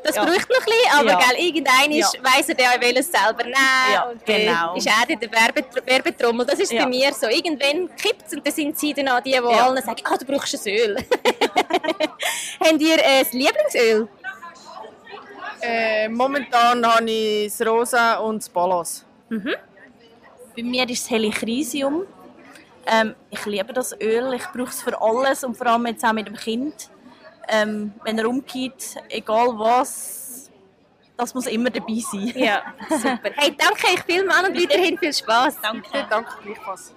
Das 0.04 0.16
Ja. 0.16 0.22
braucht 0.24 0.48
noch 0.50 0.58
ein 0.58 0.64
bisschen, 0.64 1.00
aber 1.00 1.10
Ja. 1.10 1.18
gell, 1.18 1.44
irgendein 1.46 1.90
Ja. 1.90 2.06
weiss 2.22 2.48
er, 2.50 2.54
der 2.54 2.80
will 2.80 2.96
es 2.98 3.10
selber 3.10 3.42
nehmen. 3.42 3.54
Ja, 3.92 4.02
und 4.04 4.20
dann 4.28 4.36
genau. 4.36 4.74
ist 4.76 4.86
er 4.86 5.16
der 5.16 5.32
Werbetr 5.32 5.86
Werbetrommel. 5.86 6.46
Das 6.46 6.58
ist 6.60 6.72
Ja. 6.72 6.82
bei 6.84 6.88
mir 6.90 7.12
so. 7.14 7.26
Irgendwann 7.26 7.88
kippt 7.96 8.26
es 8.26 8.34
und 8.34 8.46
dann 8.46 8.52
sind 8.54 8.78
sie 8.78 8.92
dann 8.94 9.08
auch 9.08 9.20
die, 9.20 9.30
die 9.30 9.36
Ja. 9.36 9.66
allen 9.66 9.82
sagen, 9.82 10.02
ah, 10.04 10.16
du 10.16 10.24
brauchst 10.26 10.54
ein 10.66 10.72
Öl. 10.74 10.96
Habt 12.60 12.80
ihr 12.80 12.98
äh, 12.98 13.24
das 13.24 13.32
Lieblingsöl? 13.32 14.08
Äh, 15.62 16.08
momentan 16.10 16.86
habe 16.86 17.10
ich 17.10 17.56
das 17.56 17.66
Rosa 17.66 18.14
und 18.18 18.42
das 18.42 18.48
Balance. 18.50 19.04
Bei 20.56 20.62
mir 20.62 20.88
ist 20.88 21.04
es 21.04 21.10
Helichrisium. 21.10 22.06
Ähm, 22.86 23.14
ich 23.30 23.44
liebe 23.46 23.72
das 23.72 23.92
Öl, 24.00 24.34
ich 24.34 24.44
brauche 24.48 24.68
es 24.68 24.82
für 24.82 25.00
alles 25.00 25.42
und 25.42 25.56
vor 25.56 25.66
allem 25.66 25.86
jetzt 25.86 26.04
auch 26.04 26.12
mit 26.12 26.26
dem 26.26 26.36
Kind. 26.36 26.90
Ähm, 27.48 27.92
wenn 28.04 28.18
er 28.18 28.28
umgeht, 28.28 28.96
egal 29.08 29.58
was, 29.58 30.50
das 31.16 31.34
muss 31.34 31.46
immer 31.46 31.70
dabei 31.70 32.00
sein. 32.00 32.32
Ja, 32.34 32.62
super. 32.88 33.30
Hey, 33.36 33.56
danke 33.56 33.86
euch 33.86 34.02
vielmals 34.04 34.48
und 34.48 34.56
weiterhin 34.56 34.98
viel 34.98 35.12
Spaß. 35.12 35.60
Danke. 35.60 36.06
Danke 36.08 36.30
gleichfalls. 36.42 36.94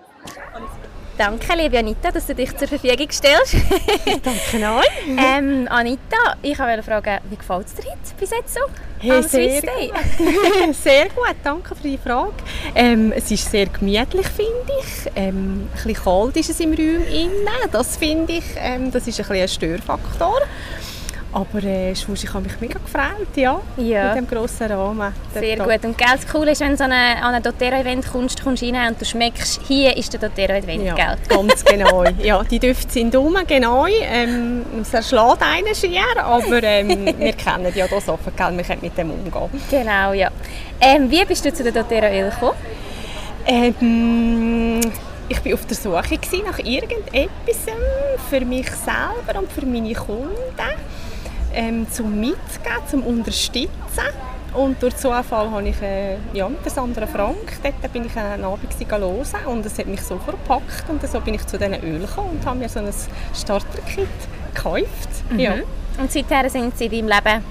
Danke, 1.17 1.55
liebe 1.55 1.79
Anita, 1.79 2.11
dass 2.11 2.27
du 2.27 2.35
dich 2.35 2.55
zur 2.55 2.67
Verfügung 2.67 3.09
stellst. 3.09 3.55
Danke 4.23 4.71
euch. 4.71 4.85
ähm, 5.07 5.67
Anita, 5.67 6.35
ich 6.43 6.59
wollte 6.59 6.83
fragen, 6.83 7.19
wie 7.31 7.35
gefällt 7.35 7.65
es 7.65 7.73
dir 7.73 7.89
heute 7.89 7.99
bis 8.19 8.29
jetzt 8.29 8.53
so? 8.53 8.59
Hey, 8.99 9.23
sehr 9.23 9.61
Day? 9.61 9.91
sehr 10.73 11.05
gut, 11.09 11.35
danke 11.43 11.75
für 11.75 11.87
die 11.87 11.97
Frage. 11.97 12.33
Ähm, 12.75 13.11
es 13.15 13.31
ist 13.31 13.49
sehr 13.49 13.65
gemütlich, 13.65 14.27
finde 14.27 14.73
ich. 14.79 15.11
Ähm, 15.15 15.63
ein 15.63 15.69
bisschen 15.73 15.95
kalt 15.95 16.37
ist 16.37 16.51
es 16.51 16.59
im 16.59 16.73
Raum 16.73 17.07
innen. 17.11 17.47
Das 17.71 17.97
finde 17.97 18.33
ich, 18.33 18.45
ähm, 18.57 18.91
das 18.91 19.07
ist 19.07 19.19
ein, 19.19 19.25
bisschen 19.27 19.41
ein 19.41 19.47
Störfaktor. 19.47 20.39
Aber 21.37 21.63
äh, 21.63 21.93
sonst, 21.93 22.23
ich 22.23 22.33
habe 22.33 22.45
mich 22.45 22.59
mega 22.59 22.79
gefreut, 22.79 23.27
ja, 23.35 23.59
Ja. 23.77 24.07
mit 24.15 24.15
dem 24.17 24.27
grossen 24.27 24.71
Rahmen. 24.71 25.13
Sehr 25.35 25.55
Dort- 25.55 25.69
gut. 25.69 25.85
Und 25.85 25.95
gell, 25.95 26.07
das 26.11 26.27
Coole 26.27 26.51
ist, 26.53 26.61
wenn 26.61 26.71
du 26.71 26.77
so 26.77 26.85
eine, 26.85 27.21
an 27.21 27.35
ein 27.35 27.43
doTERRA-Event 27.43 28.11
kommst, 28.11 28.41
kommst 28.43 28.63
du 28.63 28.71
rein 28.73 28.87
und 28.93 28.99
du 28.99 29.05
schmeckst, 29.05 29.61
hier 29.67 29.95
ist 29.95 30.11
der 30.13 30.19
doTERRA-Event, 30.19 30.83
Ja, 30.83 30.95
gell? 30.95 31.15
ganz 31.29 31.63
genau. 31.65 32.03
Ja, 32.23 32.41
die 32.43 32.57
Düfte 32.57 32.91
sind 32.91 33.15
rum, 33.15 33.37
genau. 33.45 33.85
Ähm, 33.85 34.65
es 34.81 34.91
erschlägt 34.95 35.43
einen 35.43 35.75
schier, 35.75 36.01
aber 36.23 36.63
ähm, 36.63 37.05
wir 37.19 37.33
kennen 37.33 37.71
ja 37.75 37.87
das 37.87 38.09
offen, 38.09 38.33
gell? 38.35 38.57
wir 38.57 38.63
können 38.63 38.79
mit 38.81 38.97
dem 38.97 39.11
umgehen. 39.11 39.49
Genau, 39.69 40.13
ja. 40.13 40.29
Ähm, 40.81 41.11
wie 41.11 41.23
bist 41.23 41.45
du 41.45 41.53
zu 41.53 41.61
der 41.61 41.71
doTERRA-Öl 41.71 42.31
gekommen? 42.31 42.57
Ähm, 43.45 44.81
ich 45.29 45.45
war 45.45 45.53
auf 45.53 45.65
der 45.65 45.75
Suche 45.75 46.43
nach 46.45 46.59
irgendetwas 46.59 47.67
ähm, 47.67 48.19
für 48.29 48.41
mich 48.43 48.69
selber 48.71 49.39
und 49.39 49.51
für 49.51 49.65
meine 49.65 49.93
Kunden 49.93 50.29
ähm, 51.57 51.87
zum 51.91 52.19
Mitgeben, 52.19 52.87
zum 52.89 53.03
Unterstützen. 53.03 53.69
Und 54.53 54.81
durch 54.81 54.95
Zufall 54.95 55.51
habe 55.51 55.67
ich 55.67 55.81
äh, 55.81 56.15
ja, 56.33 56.47
mit 56.47 56.67
Sandra 56.69 57.05
Frank, 57.05 57.59
dort 57.61 57.93
bin 57.93 58.05
ich 58.05 58.15
einen 58.15 58.43
Abend 58.43 58.73
hören 58.89 59.45
und 59.45 59.65
es 59.65 59.77
hat 59.77 59.85
mich 59.87 60.01
so 60.01 60.17
verpackt 60.17 60.89
und 60.89 61.05
so 61.07 61.19
bin 61.19 61.33
ich 61.35 61.45
zu 61.45 61.57
diesen 61.57 61.75
Ölen 61.83 62.01
gekommen 62.01 62.29
und 62.39 62.45
habe 62.45 62.57
mir 62.59 62.69
so 62.69 62.79
ein 62.79 62.87
Starter-Kit 63.35 64.07
gekauft. 64.55 65.09
Ja. 65.35 65.55
Und 65.99 66.11
seither 66.11 66.49
sind 66.49 66.77
sie 66.77 66.85
in 66.85 67.07
deinem 67.07 67.09
Leben 67.09 67.43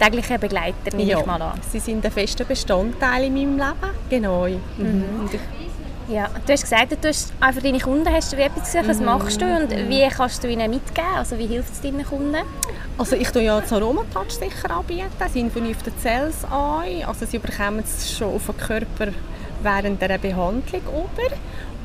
tägliche 0.00 0.38
Begleiter, 0.38 0.96
nehme 0.96 1.10
Ja, 1.10 1.20
ich 1.20 1.26
mal 1.26 1.40
an. 1.40 1.60
sie 1.70 1.78
sind 1.78 2.04
ein 2.04 2.10
fester 2.10 2.44
Bestandteil 2.44 3.24
in 3.24 3.34
meinem 3.34 3.56
Leben. 3.58 3.94
Genau. 4.10 4.46
Mhm. 4.48 5.28
Ich 5.32 5.40
Ja, 6.10 6.28
du 6.44 6.52
hast 6.52 6.62
gesagt, 6.62 6.90
du 7.02 7.08
hast 7.08 7.32
für 7.52 7.60
deine 7.60 7.78
Kunden 7.78 8.08
hast 8.12 8.32
du 8.32 8.36
wie 8.36 8.42
etwas 8.42 8.72
gesucht. 8.72 8.88
Was 8.88 9.00
machst 9.00 9.40
du 9.40 9.44
und 9.44 9.70
wie 9.88 10.08
kannst 10.08 10.42
du 10.42 10.48
ihnen 10.48 10.68
mitgeben? 10.70 11.08
Also 11.16 11.38
wie 11.38 11.46
hilft 11.46 11.72
es 11.72 11.80
deinen 11.80 12.04
Kunden? 12.04 12.36
Also 12.98 13.14
ich 13.16 13.30
tue 13.30 13.42
ja 13.42 13.60
das 13.60 13.72
Aromatouch 13.72 14.30
sicher 14.30 14.70
anbieten, 14.70 15.06
auf 15.76 15.82
den 15.84 15.98
Cells 16.00 16.44
an. 16.50 16.82
Also 17.06 17.26
sie 17.26 17.38
bekommen 17.38 17.84
es 17.84 18.16
schon 18.16 18.34
auf 18.34 18.44
den 18.46 18.56
Körper 18.56 19.08
während 19.62 20.02
der 20.02 20.18
Behandlung 20.18 20.82
über. 20.82 21.36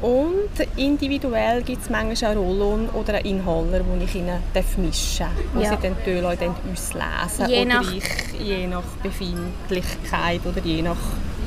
Und 0.02 0.50
individuell 0.76 1.62
gibt 1.62 1.84
es 1.84 1.90
manchmal 1.90 2.32
einen 2.32 2.40
Roll-on 2.42 2.90
oder 2.90 3.14
einen 3.16 3.26
Inhaler, 3.26 3.80
den 3.80 4.02
ich 4.02 4.16
ihnen 4.16 4.40
mischen 4.78 5.20
darf. 5.20 5.32
Wo 5.54 5.62
Ja. 5.62 5.70
sie 5.70 5.78
dann 5.82 5.96
die 6.06 6.22
dann 6.22 6.56
auslesen. 6.74 7.50
Je 7.50 7.62
oder 7.66 7.74
nach- 7.76 7.94
ich, 7.94 8.04
je 8.42 8.68
nach 8.68 8.84
Befindlichkeit 9.02 10.42
oder 10.46 10.62
je 10.64 10.82
nach 10.82 10.98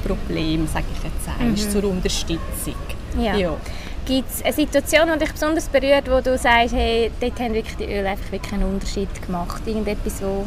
Problem, 0.09 0.67
sage 0.67 0.87
ich 0.93 1.05
jetzt 1.05 1.29
einmal, 1.41 1.57
zur 1.57 1.85
Unterstützung. 1.91 2.75
Ja. 3.19 3.37
Ja. 3.37 3.57
Gibt 4.07 4.31
es 4.31 4.43
eine 4.43 4.55
Situation, 4.55 5.09
die 5.13 5.19
dich 5.19 5.33
besonders 5.33 5.69
berührt, 5.69 6.11
wo 6.11 6.21
du 6.21 6.39
sagst, 6.39 6.75
hey, 6.75 7.11
dort 7.21 7.39
haben 7.41 7.53
wirklich 7.53 7.77
die 7.77 7.85
Öle 7.85 8.09
einfach 8.09 8.33
wirklich 8.33 8.53
einen 8.55 8.65
Unterschied 8.65 9.23
gemacht? 9.27 9.63
Irgendetwas, 9.67 10.23
was 10.23 10.47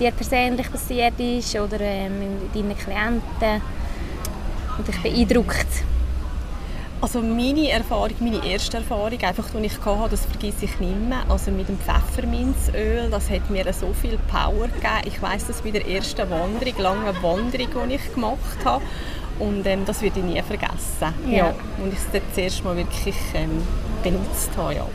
dir 0.00 0.10
persönlich 0.12 0.70
passiert 0.72 1.20
ist 1.20 1.54
oder 1.54 1.80
ähm, 1.80 2.12
deinen 2.54 2.76
Klienten 2.76 3.60
und 4.78 4.88
dich 4.88 5.02
beeindruckt? 5.02 5.66
Also 7.02 7.20
meine 7.20 7.68
Erfahrung, 7.68 8.14
meine 8.20 8.46
erste 8.46 8.76
Erfahrung, 8.76 9.20
einfach, 9.20 9.50
die 9.50 9.66
ich 9.66 9.84
hatte, 9.84 10.10
das 10.10 10.24
vergesse 10.24 10.66
ich 10.66 10.78
nicht 10.78 11.08
mehr. 11.08 11.24
Also 11.28 11.50
mit 11.50 11.68
dem 11.68 11.76
Pfefferminzöl, 11.76 13.10
das 13.10 13.28
hat 13.28 13.50
mir 13.50 13.70
so 13.72 13.92
viel 13.92 14.16
Power 14.30 14.68
gegeben. 14.68 15.02
Ich 15.06 15.20
weiß 15.20 15.48
das 15.48 15.62
bei 15.62 15.72
der 15.72 15.84
ersten 15.84 16.30
Wanderung, 16.30 16.78
langen 16.78 17.22
Wanderung, 17.22 17.88
die 17.88 17.96
ich 17.96 18.14
gemacht 18.14 18.64
habe. 18.64 18.84
Und 19.40 19.66
ähm, 19.66 19.84
das 19.84 20.00
werde 20.00 20.20
ich 20.20 20.24
nie 20.24 20.40
vergessen. 20.42 21.12
Ja. 21.28 21.52
Und 21.82 21.92
ich 21.92 21.98
es 21.98 22.06
das 22.12 22.38
erste 22.38 22.62
Mal 22.62 22.76
wirklich 22.76 23.16
ähm, 23.34 23.50
benutzt 24.04 24.50
habe. 24.56 24.74
Ja. 24.76 24.86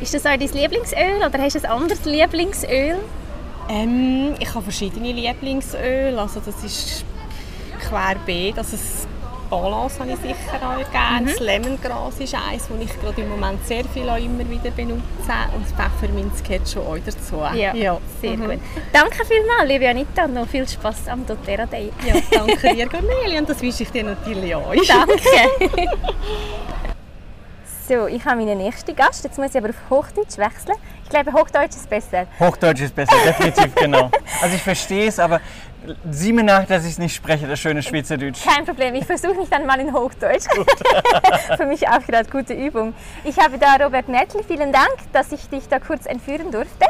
Ist 0.00 0.14
das 0.14 0.24
auch 0.24 0.36
dein 0.36 0.48
Lieblingsöl 0.48 1.16
oder 1.16 1.38
hast 1.38 1.56
du 1.56 1.64
ein 1.64 1.66
anderes 1.66 2.04
Lieblingsöl? 2.04 2.98
Ähm, 3.68 4.34
ich 4.38 4.54
habe 4.54 4.62
verschiedene 4.62 5.10
Lieblingsöle, 5.10 6.16
also 6.16 6.40
das 6.46 6.62
ist 6.62 7.04
querbeet, 7.80 8.56
also 8.56 8.76
Balance 9.48 9.98
habe 10.00 10.10
ich 10.10 10.16
sicher 10.18 10.60
auch 10.62 10.90
gerne. 10.92 11.20
Mhm. 11.22 11.26
Das 11.26 11.40
Lemongras 11.40 12.18
ist 12.20 12.34
eines, 12.34 12.68
das 12.68 12.78
ich 12.80 13.00
gerade 13.00 13.20
im 13.20 13.28
Moment 13.30 13.66
sehr 13.66 13.84
viel 13.84 14.08
auch 14.08 14.16
immer 14.16 14.48
wieder 14.48 14.70
benutze 14.70 15.02
und 15.54 15.64
das 15.64 15.72
Pfefferminz 15.72 16.42
gehört 16.42 16.68
schon 16.68 16.82
auch 16.86 16.96
dazu. 17.04 17.42
Ja, 17.54 17.98
sehr 18.20 18.36
Mhm. 18.36 18.44
gut. 18.50 18.58
Danke 18.92 19.24
vielmals, 19.24 19.68
liebe 19.68 19.88
Anita, 19.88 20.24
und 20.24 20.34
noch 20.34 20.46
viel 20.48 20.66
Spaß 20.68 21.08
am 21.08 21.24
doTERRA 21.26 21.66
Day. 21.66 21.92
Ja, 22.06 22.14
danke 22.30 22.74
dir, 22.74 22.88
Cornelia, 22.88 23.40
und 23.40 23.48
das 23.48 23.60
wünsche 23.62 23.82
ich 23.82 23.90
dir 23.90 24.04
natürlich 24.04 24.54
auch. 24.54 24.72
Danke. 24.88 25.90
so, 27.88 28.06
ich 28.08 28.24
habe 28.24 28.36
meinen 28.36 28.58
nächsten 28.58 28.94
Gast. 28.96 29.24
Jetzt 29.24 29.38
muss 29.38 29.50
ich 29.54 29.56
aber 29.58 29.70
auf 29.70 29.76
Hochdeutsch 29.90 30.38
wechseln. 30.38 30.76
Ich 31.04 31.08
glaube, 31.10 31.32
Hochdeutsch 31.32 31.70
ist 31.76 31.88
besser. 31.88 32.26
Hochdeutsch 32.40 32.80
ist 32.80 32.94
besser, 32.96 33.14
definitiv, 33.24 33.72
genau. 33.76 34.10
Also 34.42 34.56
ich 34.56 34.62
verstehe 34.62 35.06
es, 35.06 35.20
aber 35.20 35.40
sieh 36.10 36.32
mir 36.32 36.44
nach, 36.44 36.66
dass 36.66 36.84
ich 36.84 36.92
es 36.92 36.98
nicht 36.98 37.14
spreche, 37.14 37.46
das 37.46 37.60
schöne 37.60 37.82
Schweizerdeutsch. 37.82 38.44
Kein 38.44 38.64
Problem, 38.64 38.94
ich 38.94 39.04
versuche 39.04 39.34
mich 39.34 39.48
dann 39.48 39.66
mal 39.66 39.78
in 39.80 39.92
Hochdeutsch. 39.92 40.46
Für 41.56 41.66
mich 41.66 41.88
auch 41.88 42.04
gerade 42.06 42.28
gute 42.30 42.54
Übung. 42.54 42.94
Ich 43.24 43.38
habe 43.38 43.58
da 43.58 43.76
Robert 43.76 44.08
Merkel, 44.08 44.42
vielen 44.44 44.72
Dank, 44.72 44.96
dass 45.12 45.32
ich 45.32 45.48
dich 45.48 45.68
da 45.68 45.78
kurz 45.78 46.06
entführen 46.06 46.50
durfte. 46.50 46.86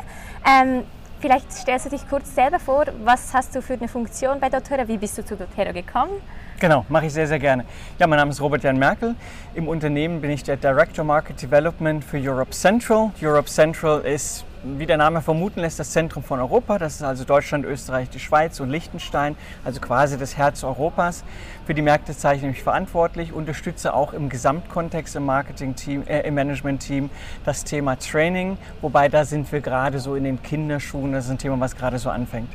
Ähm, 0.46 0.84
vielleicht 1.20 1.52
stellst 1.52 1.86
du 1.86 1.90
dich 1.90 2.08
kurz 2.08 2.34
selber 2.34 2.58
vor, 2.58 2.84
was 3.04 3.32
hast 3.34 3.54
du 3.54 3.62
für 3.62 3.74
eine 3.74 3.88
Funktion 3.88 4.40
bei 4.40 4.48
doTERRA, 4.48 4.88
wie 4.88 4.98
bist 4.98 5.18
du 5.18 5.24
zu 5.24 5.36
doTERRA 5.36 5.72
gekommen? 5.72 6.12
Genau, 6.58 6.86
mache 6.88 7.06
ich 7.06 7.12
sehr, 7.12 7.26
sehr 7.26 7.38
gerne. 7.38 7.66
Ja, 7.98 8.06
mein 8.06 8.18
Name 8.18 8.30
ist 8.30 8.40
Robert 8.40 8.62
Jan 8.62 8.78
Merkel. 8.78 9.14
Im 9.54 9.68
Unternehmen 9.68 10.22
bin 10.22 10.30
ich 10.30 10.42
der 10.42 10.56
Director 10.56 11.04
Market 11.04 11.42
Development 11.42 12.02
für 12.02 12.18
Europe 12.18 12.52
Central. 12.52 13.10
Europe 13.20 13.50
Central 13.50 14.00
ist, 14.00 14.46
wie 14.78 14.86
der 14.86 14.96
Name 14.96 15.22
vermuten 15.22 15.60
lässt, 15.60 15.78
das 15.78 15.90
Zentrum 15.90 16.22
von 16.22 16.40
Europa. 16.40 16.78
Das 16.78 16.96
ist 16.96 17.02
also 17.02 17.24
Deutschland, 17.24 17.64
Österreich, 17.64 18.10
die 18.10 18.18
Schweiz 18.18 18.60
und 18.60 18.70
Liechtenstein, 18.70 19.36
also 19.64 19.80
quasi 19.80 20.18
das 20.18 20.36
Herz 20.36 20.64
Europas. 20.64 21.24
Für 21.66 21.74
die 21.74 21.82
Märkte 21.82 22.16
zeichne 22.16 22.48
ich 22.48 22.56
mich 22.56 22.62
verantwortlich, 22.62 23.32
unterstütze 23.32 23.94
auch 23.94 24.12
im 24.12 24.28
Gesamtkontext 24.28 25.16
im 25.16 25.24
Marketing-Team, 25.24 26.04
äh, 26.06 26.20
im 26.20 26.34
Management-Team 26.34 27.10
das 27.44 27.64
Thema 27.64 27.96
Training, 27.96 28.58
wobei 28.80 29.08
da 29.08 29.24
sind 29.24 29.50
wir 29.52 29.60
gerade 29.60 29.98
so 29.98 30.14
in 30.14 30.24
den 30.24 30.42
Kinderschuhen. 30.42 31.12
Das 31.12 31.26
ist 31.26 31.30
ein 31.30 31.38
Thema, 31.38 31.60
was 31.60 31.76
gerade 31.76 31.98
so 31.98 32.10
anfängt. 32.10 32.50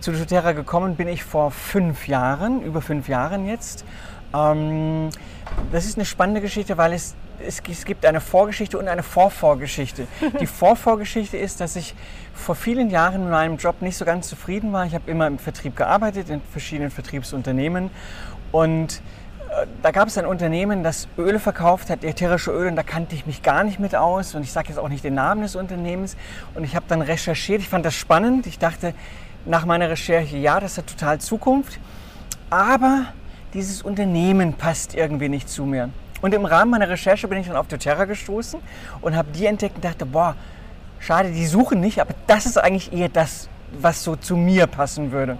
Zu 0.00 0.12
doTERRA 0.12 0.52
gekommen 0.52 0.96
bin 0.96 1.08
ich 1.08 1.24
vor 1.24 1.50
fünf 1.50 2.08
Jahren, 2.08 2.62
über 2.62 2.80
fünf 2.80 3.08
Jahren 3.08 3.46
jetzt. 3.46 3.84
Ähm, 4.34 5.10
das 5.72 5.84
ist 5.84 5.98
eine 5.98 6.06
spannende 6.06 6.40
Geschichte, 6.40 6.78
weil 6.78 6.92
es, 6.92 7.14
es, 7.46 7.62
es 7.68 7.84
gibt 7.84 8.04
eine 8.06 8.20
Vorgeschichte 8.20 8.78
und 8.78 8.88
eine 8.88 9.02
Vorvorgeschichte. 9.02 10.06
Die 10.40 10.46
Vorvorgeschichte 10.46 11.36
ist, 11.36 11.60
dass 11.60 11.76
ich 11.76 11.94
vor 12.34 12.54
vielen 12.54 12.90
Jahren 12.90 13.22
mit 13.22 13.30
meinem 13.30 13.56
Job 13.56 13.82
nicht 13.82 13.96
so 13.96 14.04
ganz 14.04 14.28
zufrieden 14.28 14.72
war. 14.72 14.86
Ich 14.86 14.94
habe 14.94 15.10
immer 15.10 15.26
im 15.26 15.38
Vertrieb 15.38 15.76
gearbeitet, 15.76 16.30
in 16.30 16.40
verschiedenen 16.52 16.90
Vertriebsunternehmen. 16.90 17.90
Und 18.52 19.02
äh, 19.50 19.66
da 19.82 19.90
gab 19.90 20.08
es 20.08 20.18
ein 20.18 20.26
Unternehmen, 20.26 20.82
das 20.82 21.08
Öle 21.18 21.38
verkauft 21.38 21.90
hat, 21.90 22.04
ätherische 22.04 22.50
Öle, 22.50 22.68
und 22.68 22.76
da 22.76 22.82
kannte 22.82 23.14
ich 23.14 23.26
mich 23.26 23.42
gar 23.42 23.64
nicht 23.64 23.78
mit 23.78 23.94
aus. 23.94 24.34
Und 24.34 24.42
ich 24.42 24.52
sage 24.52 24.68
jetzt 24.68 24.78
auch 24.78 24.88
nicht 24.88 25.04
den 25.04 25.14
Namen 25.14 25.42
des 25.42 25.56
Unternehmens. 25.56 26.16
Und 26.54 26.64
ich 26.64 26.76
habe 26.76 26.86
dann 26.88 27.02
recherchiert, 27.02 27.60
ich 27.60 27.68
fand 27.68 27.84
das 27.84 27.94
spannend. 27.94 28.46
Ich 28.46 28.58
dachte 28.58 28.94
nach 29.46 29.64
meiner 29.64 29.90
Recherche, 29.90 30.36
ja, 30.36 30.60
das 30.60 30.78
hat 30.78 30.86
total 30.86 31.20
Zukunft. 31.20 31.78
Aber 32.50 33.06
dieses 33.54 33.82
Unternehmen 33.82 34.54
passt 34.54 34.94
irgendwie 34.94 35.28
nicht 35.28 35.48
zu 35.48 35.64
mir. 35.64 35.90
Und 36.20 36.34
im 36.34 36.44
Rahmen 36.44 36.70
meiner 36.70 36.88
Recherche 36.88 37.28
bin 37.28 37.38
ich 37.38 37.46
dann 37.46 37.56
auf 37.56 37.68
doTERRA 37.68 38.04
gestoßen 38.04 38.60
und 39.00 39.16
habe 39.16 39.30
die 39.32 39.46
entdeckt 39.46 39.76
und 39.76 39.84
dachte, 39.84 40.06
boah, 40.06 40.36
schade, 40.98 41.30
die 41.30 41.46
suchen 41.46 41.80
nicht, 41.80 42.00
aber 42.00 42.14
das 42.26 42.46
ist 42.46 42.58
eigentlich 42.58 42.92
eher 42.92 43.08
das, 43.08 43.48
was 43.72 44.02
so 44.02 44.16
zu 44.16 44.36
mir 44.36 44.66
passen 44.66 45.12
würde. 45.12 45.38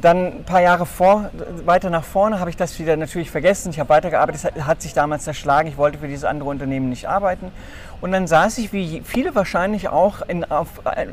Dann 0.00 0.38
ein 0.38 0.44
paar 0.44 0.62
Jahre 0.62 0.86
vor, 0.86 1.30
weiter 1.66 1.90
nach 1.90 2.04
vorne 2.04 2.40
habe 2.40 2.48
ich 2.48 2.56
das 2.56 2.78
wieder 2.78 2.96
natürlich 2.96 3.30
vergessen. 3.30 3.70
Ich 3.70 3.78
habe 3.78 3.90
weitergearbeitet, 3.90 4.52
es 4.54 4.66
hat- 4.66 4.80
sich 4.82 4.94
damals 4.94 5.24
zerschlagen. 5.24 5.68
Ich 5.68 5.76
wollte 5.76 5.98
für 5.98 6.08
dieses 6.08 6.24
andere 6.24 6.48
Unternehmen 6.48 6.88
nicht 6.88 7.08
arbeiten. 7.08 7.52
Und 8.00 8.10
dann 8.10 8.26
saß 8.26 8.58
ich, 8.58 8.72
wie 8.72 9.02
viele 9.04 9.34
wahrscheinlich 9.34 9.88
auch, 9.88 10.22
in, 10.26 10.44
auf 10.50 10.68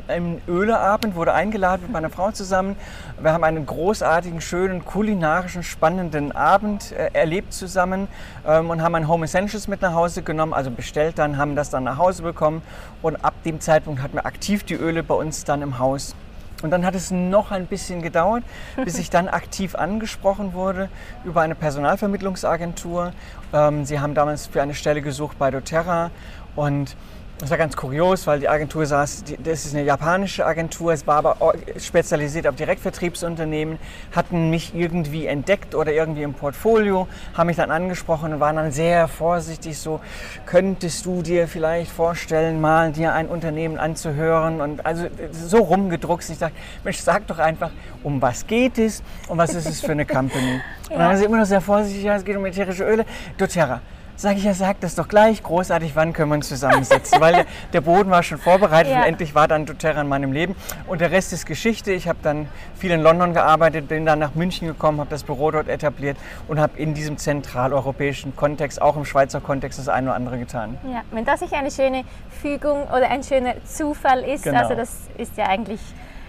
einem 0.08 0.40
Öleabend, 0.48 1.14
wurde 1.14 1.32
eingeladen 1.34 1.82
mit 1.82 1.92
meiner 1.92 2.10
Frau 2.10 2.30
zusammen. 2.32 2.74
Wir 3.20 3.32
haben 3.32 3.44
einen 3.44 3.64
großartigen, 3.66 4.40
schönen, 4.40 4.84
kulinarischen, 4.84 5.62
spannenden 5.62 6.32
Abend 6.32 6.92
äh, 6.92 7.10
erlebt 7.12 7.52
zusammen 7.52 8.08
ähm, 8.46 8.70
und 8.70 8.82
haben 8.82 8.94
ein 8.96 9.06
Home 9.06 9.26
Essentials 9.26 9.68
mit 9.68 9.82
nach 9.82 9.94
Hause 9.94 10.22
genommen, 10.22 10.52
also 10.52 10.70
bestellt 10.70 11.18
dann, 11.18 11.36
haben 11.36 11.54
das 11.54 11.70
dann 11.70 11.84
nach 11.84 11.98
Hause 11.98 12.22
bekommen. 12.22 12.62
Und 13.02 13.24
ab 13.24 13.34
dem 13.44 13.60
Zeitpunkt 13.60 14.02
hatten 14.02 14.14
wir 14.14 14.26
aktiv 14.26 14.64
die 14.64 14.74
Öle 14.74 15.02
bei 15.02 15.14
uns 15.14 15.44
dann 15.44 15.62
im 15.62 15.78
Haus. 15.78 16.14
Und 16.62 16.70
dann 16.70 16.84
hat 16.84 16.94
es 16.94 17.10
noch 17.10 17.50
ein 17.50 17.66
bisschen 17.66 18.02
gedauert, 18.02 18.44
bis 18.84 18.98
ich 18.98 19.10
dann 19.10 19.28
aktiv 19.28 19.74
angesprochen 19.74 20.52
wurde 20.52 20.88
über 21.24 21.40
eine 21.40 21.54
Personalvermittlungsagentur. 21.54 23.12
Ähm, 23.52 23.84
sie 23.84 24.00
haben 24.00 24.14
damals 24.14 24.46
für 24.46 24.62
eine 24.62 24.74
Stelle 24.74 25.02
gesucht 25.02 25.38
bei 25.38 25.50
doTERRA 25.50 26.10
und 26.56 26.96
das 27.40 27.50
war 27.50 27.56
ganz 27.56 27.74
kurios, 27.74 28.26
weil 28.26 28.40
die 28.40 28.48
Agentur 28.48 28.84
saß, 28.84 29.24
das 29.42 29.64
ist 29.64 29.74
eine 29.74 29.84
japanische 29.84 30.44
Agentur, 30.44 30.92
es 30.92 31.06
war 31.06 31.16
aber 31.16 31.54
spezialisiert 31.78 32.46
auf 32.46 32.54
Direktvertriebsunternehmen, 32.56 33.78
hatten 34.14 34.50
mich 34.50 34.74
irgendwie 34.74 35.26
entdeckt 35.26 35.74
oder 35.74 35.92
irgendwie 35.92 36.22
im 36.22 36.34
Portfolio, 36.34 37.08
haben 37.34 37.46
mich 37.46 37.56
dann 37.56 37.70
angesprochen 37.70 38.34
und 38.34 38.40
waren 38.40 38.56
dann 38.56 38.72
sehr 38.72 39.08
vorsichtig 39.08 39.78
so, 39.78 40.00
könntest 40.44 41.06
du 41.06 41.22
dir 41.22 41.48
vielleicht 41.48 41.90
vorstellen, 41.90 42.60
mal 42.60 42.92
dir 42.92 43.14
ein 43.14 43.26
Unternehmen 43.26 43.78
anzuhören 43.78 44.60
und 44.60 44.84
also 44.84 45.06
so 45.32 45.58
rumgedruckst. 45.58 46.30
Ich 46.30 46.38
dachte, 46.38 46.54
Mensch, 46.84 46.98
sag 46.98 47.26
doch 47.26 47.38
einfach, 47.38 47.70
um 48.02 48.20
was 48.20 48.46
geht 48.46 48.78
es 48.78 49.02
und 49.28 49.38
was 49.38 49.54
ist 49.54 49.66
es 49.66 49.80
für 49.80 49.92
eine 49.92 50.04
Company. 50.04 50.60
Und 50.90 50.98
dann 50.98 51.06
waren 51.06 51.16
sie 51.16 51.24
immer 51.24 51.38
noch 51.38 51.46
sehr 51.46 51.60
vorsichtig, 51.60 52.02
ja, 52.02 52.16
es 52.16 52.24
geht 52.24 52.36
um 52.36 52.44
ätherische 52.44 52.82
Öle, 52.82 53.06
doTERRA. 53.38 53.80
Sag 54.20 54.36
ich, 54.36 54.44
ja, 54.44 54.52
sag 54.52 54.78
das 54.80 54.94
doch 54.96 55.08
gleich, 55.08 55.42
großartig, 55.42 55.96
wann 55.96 56.12
können 56.12 56.28
wir 56.30 56.34
uns 56.34 56.48
zusammensetzen? 56.50 57.18
Weil 57.22 57.46
der, 57.72 57.80
Boden 57.80 58.10
war 58.10 58.22
schon 58.22 58.36
vorbereitet 58.36 58.92
Ja. 58.92 58.98
und 58.98 59.04
endlich 59.04 59.34
war 59.34 59.48
dann 59.48 59.64
doTERRA 59.64 60.02
in 60.02 60.08
meinem 60.08 60.32
Leben. 60.32 60.54
Und 60.86 61.00
der 61.00 61.10
Rest 61.10 61.32
ist 61.32 61.46
Geschichte. 61.46 61.90
Ich 61.92 62.06
habe 62.06 62.18
dann 62.22 62.46
viel 62.76 62.90
in 62.90 63.00
London 63.00 63.32
gearbeitet, 63.32 63.88
bin 63.88 64.04
dann 64.04 64.18
nach 64.18 64.34
München 64.34 64.68
gekommen, 64.68 65.00
habe 65.00 65.08
das 65.08 65.22
Büro 65.22 65.50
dort 65.50 65.68
etabliert 65.68 66.18
und 66.48 66.60
habe 66.60 66.78
in 66.78 66.92
diesem 66.92 67.16
zentraleuropäischen 67.16 68.36
Kontext, 68.36 68.82
auch 68.82 68.94
im 68.98 69.06
Schweizer 69.06 69.40
Kontext, 69.40 69.78
das 69.78 69.88
eine 69.88 70.08
oder 70.08 70.16
andere 70.16 70.38
getan. 70.38 70.76
Ja, 70.84 71.00
wenn 71.12 71.24
das 71.24 71.40
nicht 71.40 71.54
eine 71.54 71.70
schöne 71.70 72.04
Fügung 72.42 72.82
oder 72.88 73.08
ein 73.10 73.22
schöner 73.22 73.54
Zufall 73.64 74.22
ist, 74.24 74.44
Genau. 74.44 74.58
also 74.60 74.74
das 74.74 74.98
ist 75.16 75.34
ja 75.38 75.46
eigentlich 75.46 75.80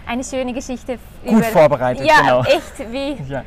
eine 0.07 0.23
schöne 0.23 0.53
Geschichte. 0.53 0.97
Gut 1.25 1.45
vorbereitet, 1.47 2.05
ja, 2.07 2.21
genau. 2.21 2.41
echt, 2.43 2.89
wie 2.89 3.17
Ja, 3.27 3.43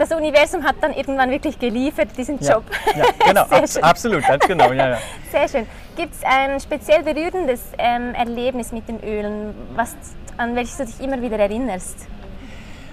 das 0.00 0.12
Universum 0.12 0.64
hat 0.64 0.76
dann 0.80 0.94
irgendwann 0.94 1.30
wirklich 1.30 1.58
geliefert, 1.58 2.08
diesen 2.16 2.40
ja, 2.40 2.54
Job. 2.54 2.64
ja 2.96 3.04
genau, 3.26 3.44
schön. 3.66 3.82
absolut, 3.84 4.26
ganz 4.26 4.46
genau. 4.46 4.72
Ja, 4.72 4.88
ja. 4.90 4.98
Sehr 5.30 5.46
schön. 5.46 5.66
Gibt 5.94 6.14
es 6.14 6.24
ein 6.24 6.58
speziell 6.58 7.02
berührendes 7.02 7.60
ähm, 7.76 8.14
Erlebnis 8.14 8.72
mit 8.72 8.88
den 8.88 8.98
Ölen, 9.04 9.54
was, 9.74 9.94
an 10.38 10.56
welches 10.56 10.78
du 10.78 10.86
dich 10.86 11.00
immer 11.00 11.20
wieder 11.20 11.38
erinnerst? 11.38 12.06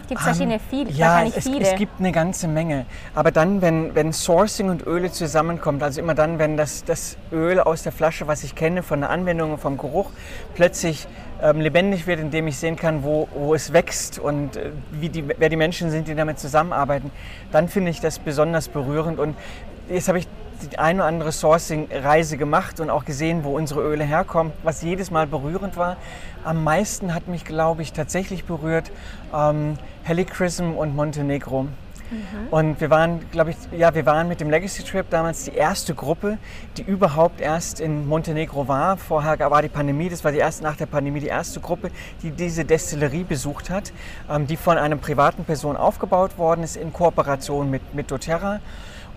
Gibt 0.08 0.20
es 0.20 0.26
verschiedene 0.26 0.60
viele, 0.60 0.90
Ähm, 0.90 0.96
Ja, 0.96 1.08
wahrscheinlich 1.08 1.38
es, 1.38 1.44
viele. 1.44 1.60
es 1.60 1.76
gibt 1.76 2.00
eine 2.00 2.12
ganze 2.12 2.48
Menge. 2.48 2.86
Aber 3.14 3.32
dann, 3.32 3.62
wenn, 3.62 3.94
wenn 3.96 4.14
Sourcing 4.14 4.70
und 4.70 4.86
Öle 4.86 5.12
zusammenkommt, 5.12 5.84
also 5.84 6.00
immer 6.00 6.16
dann, 6.16 6.40
wenn 6.40 6.58
das, 6.58 6.84
das 6.86 7.18
Öl 7.32 7.60
aus 7.60 7.84
der 7.84 7.92
Flasche, 7.92 8.28
was 8.28 8.44
ich 8.44 8.56
kenne, 8.56 8.84
von 8.84 9.02
der 9.02 9.10
Anwendung 9.10 9.52
und 9.52 9.60
vom 9.60 9.78
Geruch, 9.78 10.12
plötzlich 10.56 11.08
ähm, 11.42 11.60
lebendig 11.60 12.08
wird, 12.08 12.20
indem 12.20 12.48
ich 12.48 12.58
sehen 12.58 12.76
kann, 12.76 13.04
wo, 13.04 13.28
wo 13.34 13.54
es 13.54 13.74
wächst 13.74 14.18
und 14.20 14.56
äh, 14.56 14.72
wie 14.92 15.10
die, 15.10 15.26
wer 15.28 15.50
die 15.50 15.56
Menschen 15.56 15.92
sind, 15.92 16.08
die 16.08 16.16
damit 16.16 16.40
zusammenarbeiten, 16.40 17.12
dann 17.52 17.68
finde 17.68 17.92
ich 17.92 18.00
das 18.00 18.20
besonders 18.20 18.70
berührend. 18.70 19.20
Und 19.20 19.36
jetzt 19.90 20.08
habe 20.08 20.20
ich 20.20 20.28
die 20.62 20.80
eine 20.80 21.00
oder 21.00 21.08
andere 21.08 21.32
Sourcing-Reise 21.32 22.38
gemacht 22.38 22.80
und 22.80 22.90
auch 22.90 23.06
gesehen, 23.06 23.44
wo 23.44 23.56
unsere 23.56 23.82
Öle 23.82 24.04
herkommen, 24.04 24.54
was 24.64 24.82
jedes 24.82 25.12
Mal 25.12 25.28
berührend 25.28 25.78
war. 25.78 25.98
Am 26.44 26.64
meisten 26.64 27.14
hat 27.14 27.28
mich, 27.28 27.46
glaube 27.46 27.82
ich, 27.82 27.94
tatsächlich 27.94 28.46
berührt 28.46 28.92
ähm, 29.34 29.78
Helichrysm 30.04 30.72
und 30.72 30.96
Montenegro. 30.96 31.68
Und 32.52 32.80
wir 32.80 32.90
waren, 32.90 33.30
glaube 33.32 33.52
ich, 33.52 33.58
ja, 33.78 33.94
wir 33.94 34.06
waren 34.06 34.30
mit 34.30 34.40
dem 34.40 34.50
Legacy 34.50 34.84
Trip 34.84 35.06
damals 35.10 35.44
die 35.44 35.54
erste 35.54 35.94
Gruppe, 35.94 36.38
die 36.78 36.84
überhaupt 36.84 37.42
erst 37.42 37.82
in 37.82 38.08
Montenegro 38.08 38.68
war. 38.68 38.96
Vorher 38.96 39.38
war 39.52 39.62
die 39.62 39.68
Pandemie, 39.68 40.08
das 40.08 40.24
war 40.24 40.32
die 40.32 40.38
erste 40.38 40.64
nach 40.64 40.78
der 40.78 40.86
Pandemie 40.86 41.20
die 41.20 41.28
erste 41.28 41.60
Gruppe, 41.60 41.92
die 42.24 42.32
diese 42.32 42.64
Destillerie 42.64 43.26
besucht 43.26 43.70
hat, 43.70 43.92
ähm, 44.30 44.48
die 44.48 44.56
von 44.56 44.78
einer 44.78 44.96
privaten 44.96 45.44
Person 45.44 45.76
aufgebaut 45.76 46.38
worden 46.38 46.64
ist 46.64 46.78
in 46.78 46.94
Kooperation 46.94 47.70
mit, 47.70 47.94
mit 47.94 48.10
doTERRA. 48.10 48.62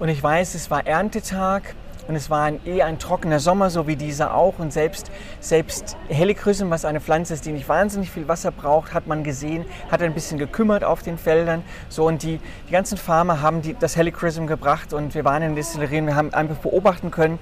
Und 0.01 0.09
ich 0.09 0.23
weiß, 0.23 0.55
es 0.55 0.71
war 0.71 0.87
Erntetag 0.87 1.75
Und 2.09 2.17
es 2.17 2.29
war 2.29 2.43
ein, 2.43 2.59
eher 2.65 2.87
ein 2.87 2.99
trockener 2.99 3.39
Sommer, 3.39 3.71
so 3.71 3.87
wie 3.87 3.95
dieser 3.95 4.35
auch. 4.35 4.59
Und 4.59 4.73
selbst, 4.73 5.13
selbst 5.39 5.97
Helichrysum, 6.09 6.69
was 6.69 6.85
eine 6.85 7.01
Pflanze 7.01 7.35
ist, 7.35 7.47
die 7.47 7.53
nicht 7.53 7.69
wahnsinnig 7.69 8.11
viel 8.11 8.27
Wasser 8.27 8.51
braucht, 8.51 8.95
hat 8.95 9.07
man 9.07 9.23
gesehen, 9.23 9.65
hat 9.93 10.03
ein 10.03 10.13
bisschen 10.13 10.37
gekümmert 10.37 10.83
auf 10.83 11.03
den 11.03 11.19
Feldern. 11.19 11.63
So, 11.89 12.09
und 12.09 12.25
die, 12.25 12.41
die 12.67 12.73
ganzen 12.73 12.99
Farmer 12.99 13.43
haben 13.43 13.63
die, 13.63 13.75
das 13.79 13.97
Helichrysum 13.97 14.49
gebracht 14.49 14.93
und 14.93 15.15
wir 15.15 15.25
waren 15.25 15.43
in 15.43 15.55
der 15.55 15.63
Destillerie 15.63 15.99
und 15.99 16.07
wir 16.07 16.17
haben 16.17 16.35
einfach 16.35 16.57
beobachten 16.57 17.13
können, 17.13 17.39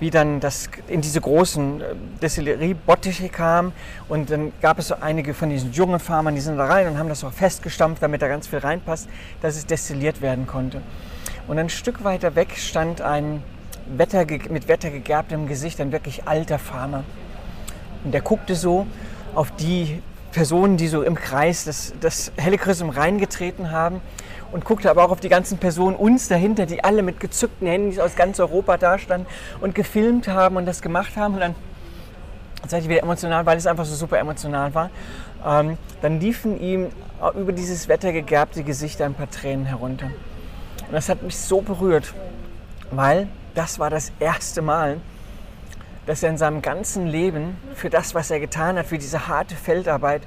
wie 0.00 0.08
dann 0.08 0.40
das 0.40 0.70
in 0.88 1.02
diese 1.02 1.20
großen 1.20 1.80
äh, 1.82 1.84
Destillerie-Bottiche 2.22 3.28
kam. 3.28 3.72
Und 4.08 4.30
dann 4.30 4.52
gab 4.62 4.78
es 4.78 4.88
so 4.88 4.94
einige 4.98 5.34
von 5.34 5.50
diesen 5.50 5.72
jungen 5.72 5.98
Farmern, 5.98 6.34
die 6.34 6.40
sind 6.40 6.56
da 6.56 6.64
rein 6.64 6.86
und 6.86 6.96
haben 6.98 7.10
das 7.10 7.22
auch 7.22 7.32
festgestampft, 7.32 8.02
damit 8.02 8.22
da 8.22 8.28
ganz 8.28 8.46
viel 8.46 8.60
reinpasst, 8.60 9.08
dass 9.42 9.56
es 9.56 9.66
destilliert 9.66 10.22
werden 10.22 10.46
konnte. 10.46 10.80
Und 11.48 11.58
ein 11.58 11.68
Stück 11.68 12.02
weiter 12.02 12.34
weg 12.34 12.56
stand 12.56 13.00
ein 13.00 13.42
Wetter, 13.86 14.26
mit 14.50 14.66
wettergegerbtem 14.66 15.46
Gesicht, 15.46 15.80
ein 15.80 15.92
wirklich 15.92 16.26
alter 16.26 16.58
Farmer. 16.58 17.04
Und 18.04 18.12
der 18.12 18.20
guckte 18.20 18.56
so 18.56 18.86
auf 19.34 19.52
die 19.52 20.02
Personen, 20.32 20.76
die 20.76 20.88
so 20.88 21.02
im 21.02 21.14
Kreis 21.14 21.64
das, 21.64 21.94
das 22.00 22.32
Helichrysum 22.36 22.90
reingetreten 22.90 23.70
haben 23.70 24.00
und 24.52 24.64
guckte 24.64 24.90
aber 24.90 25.04
auch 25.04 25.10
auf 25.10 25.20
die 25.20 25.28
ganzen 25.28 25.58
Personen 25.58 25.96
uns 25.96 26.28
dahinter, 26.28 26.66
die 26.66 26.82
alle 26.82 27.02
mit 27.02 27.20
gezückten 27.20 27.66
Handys 27.66 27.98
aus 27.98 28.16
ganz 28.16 28.40
Europa 28.40 28.76
dastanden 28.76 29.26
und 29.60 29.74
gefilmt 29.74 30.28
haben 30.28 30.56
und 30.56 30.66
das 30.66 30.82
gemacht 30.82 31.16
haben. 31.16 31.34
Und 31.34 31.40
dann 31.40 31.54
seid 32.66 32.82
ihr 32.84 32.90
wieder 32.90 33.02
emotional, 33.02 33.46
weil 33.46 33.56
es 33.56 33.66
einfach 33.66 33.84
so 33.84 33.94
super 33.94 34.18
emotional 34.18 34.74
war. 34.74 34.90
Ähm, 35.46 35.78
dann 36.02 36.20
liefen 36.20 36.60
ihm 36.60 36.88
über 37.34 37.52
dieses 37.52 37.88
wettergegerbte 37.88 38.62
Gesicht 38.62 39.00
ein 39.00 39.14
paar 39.14 39.30
Tränen 39.30 39.64
herunter. 39.64 40.10
Und 40.88 40.92
das 40.92 41.08
hat 41.08 41.22
mich 41.22 41.36
so 41.36 41.60
berührt, 41.60 42.14
weil 42.90 43.28
das 43.54 43.78
war 43.78 43.90
das 43.90 44.12
erste 44.20 44.62
Mal, 44.62 45.00
dass 46.06 46.22
er 46.22 46.30
in 46.30 46.38
seinem 46.38 46.62
ganzen 46.62 47.06
Leben 47.06 47.56
für 47.74 47.90
das, 47.90 48.14
was 48.14 48.30
er 48.30 48.38
getan 48.38 48.78
hat, 48.78 48.86
für 48.86 48.98
diese 48.98 49.26
harte 49.26 49.56
Feldarbeit, 49.56 50.22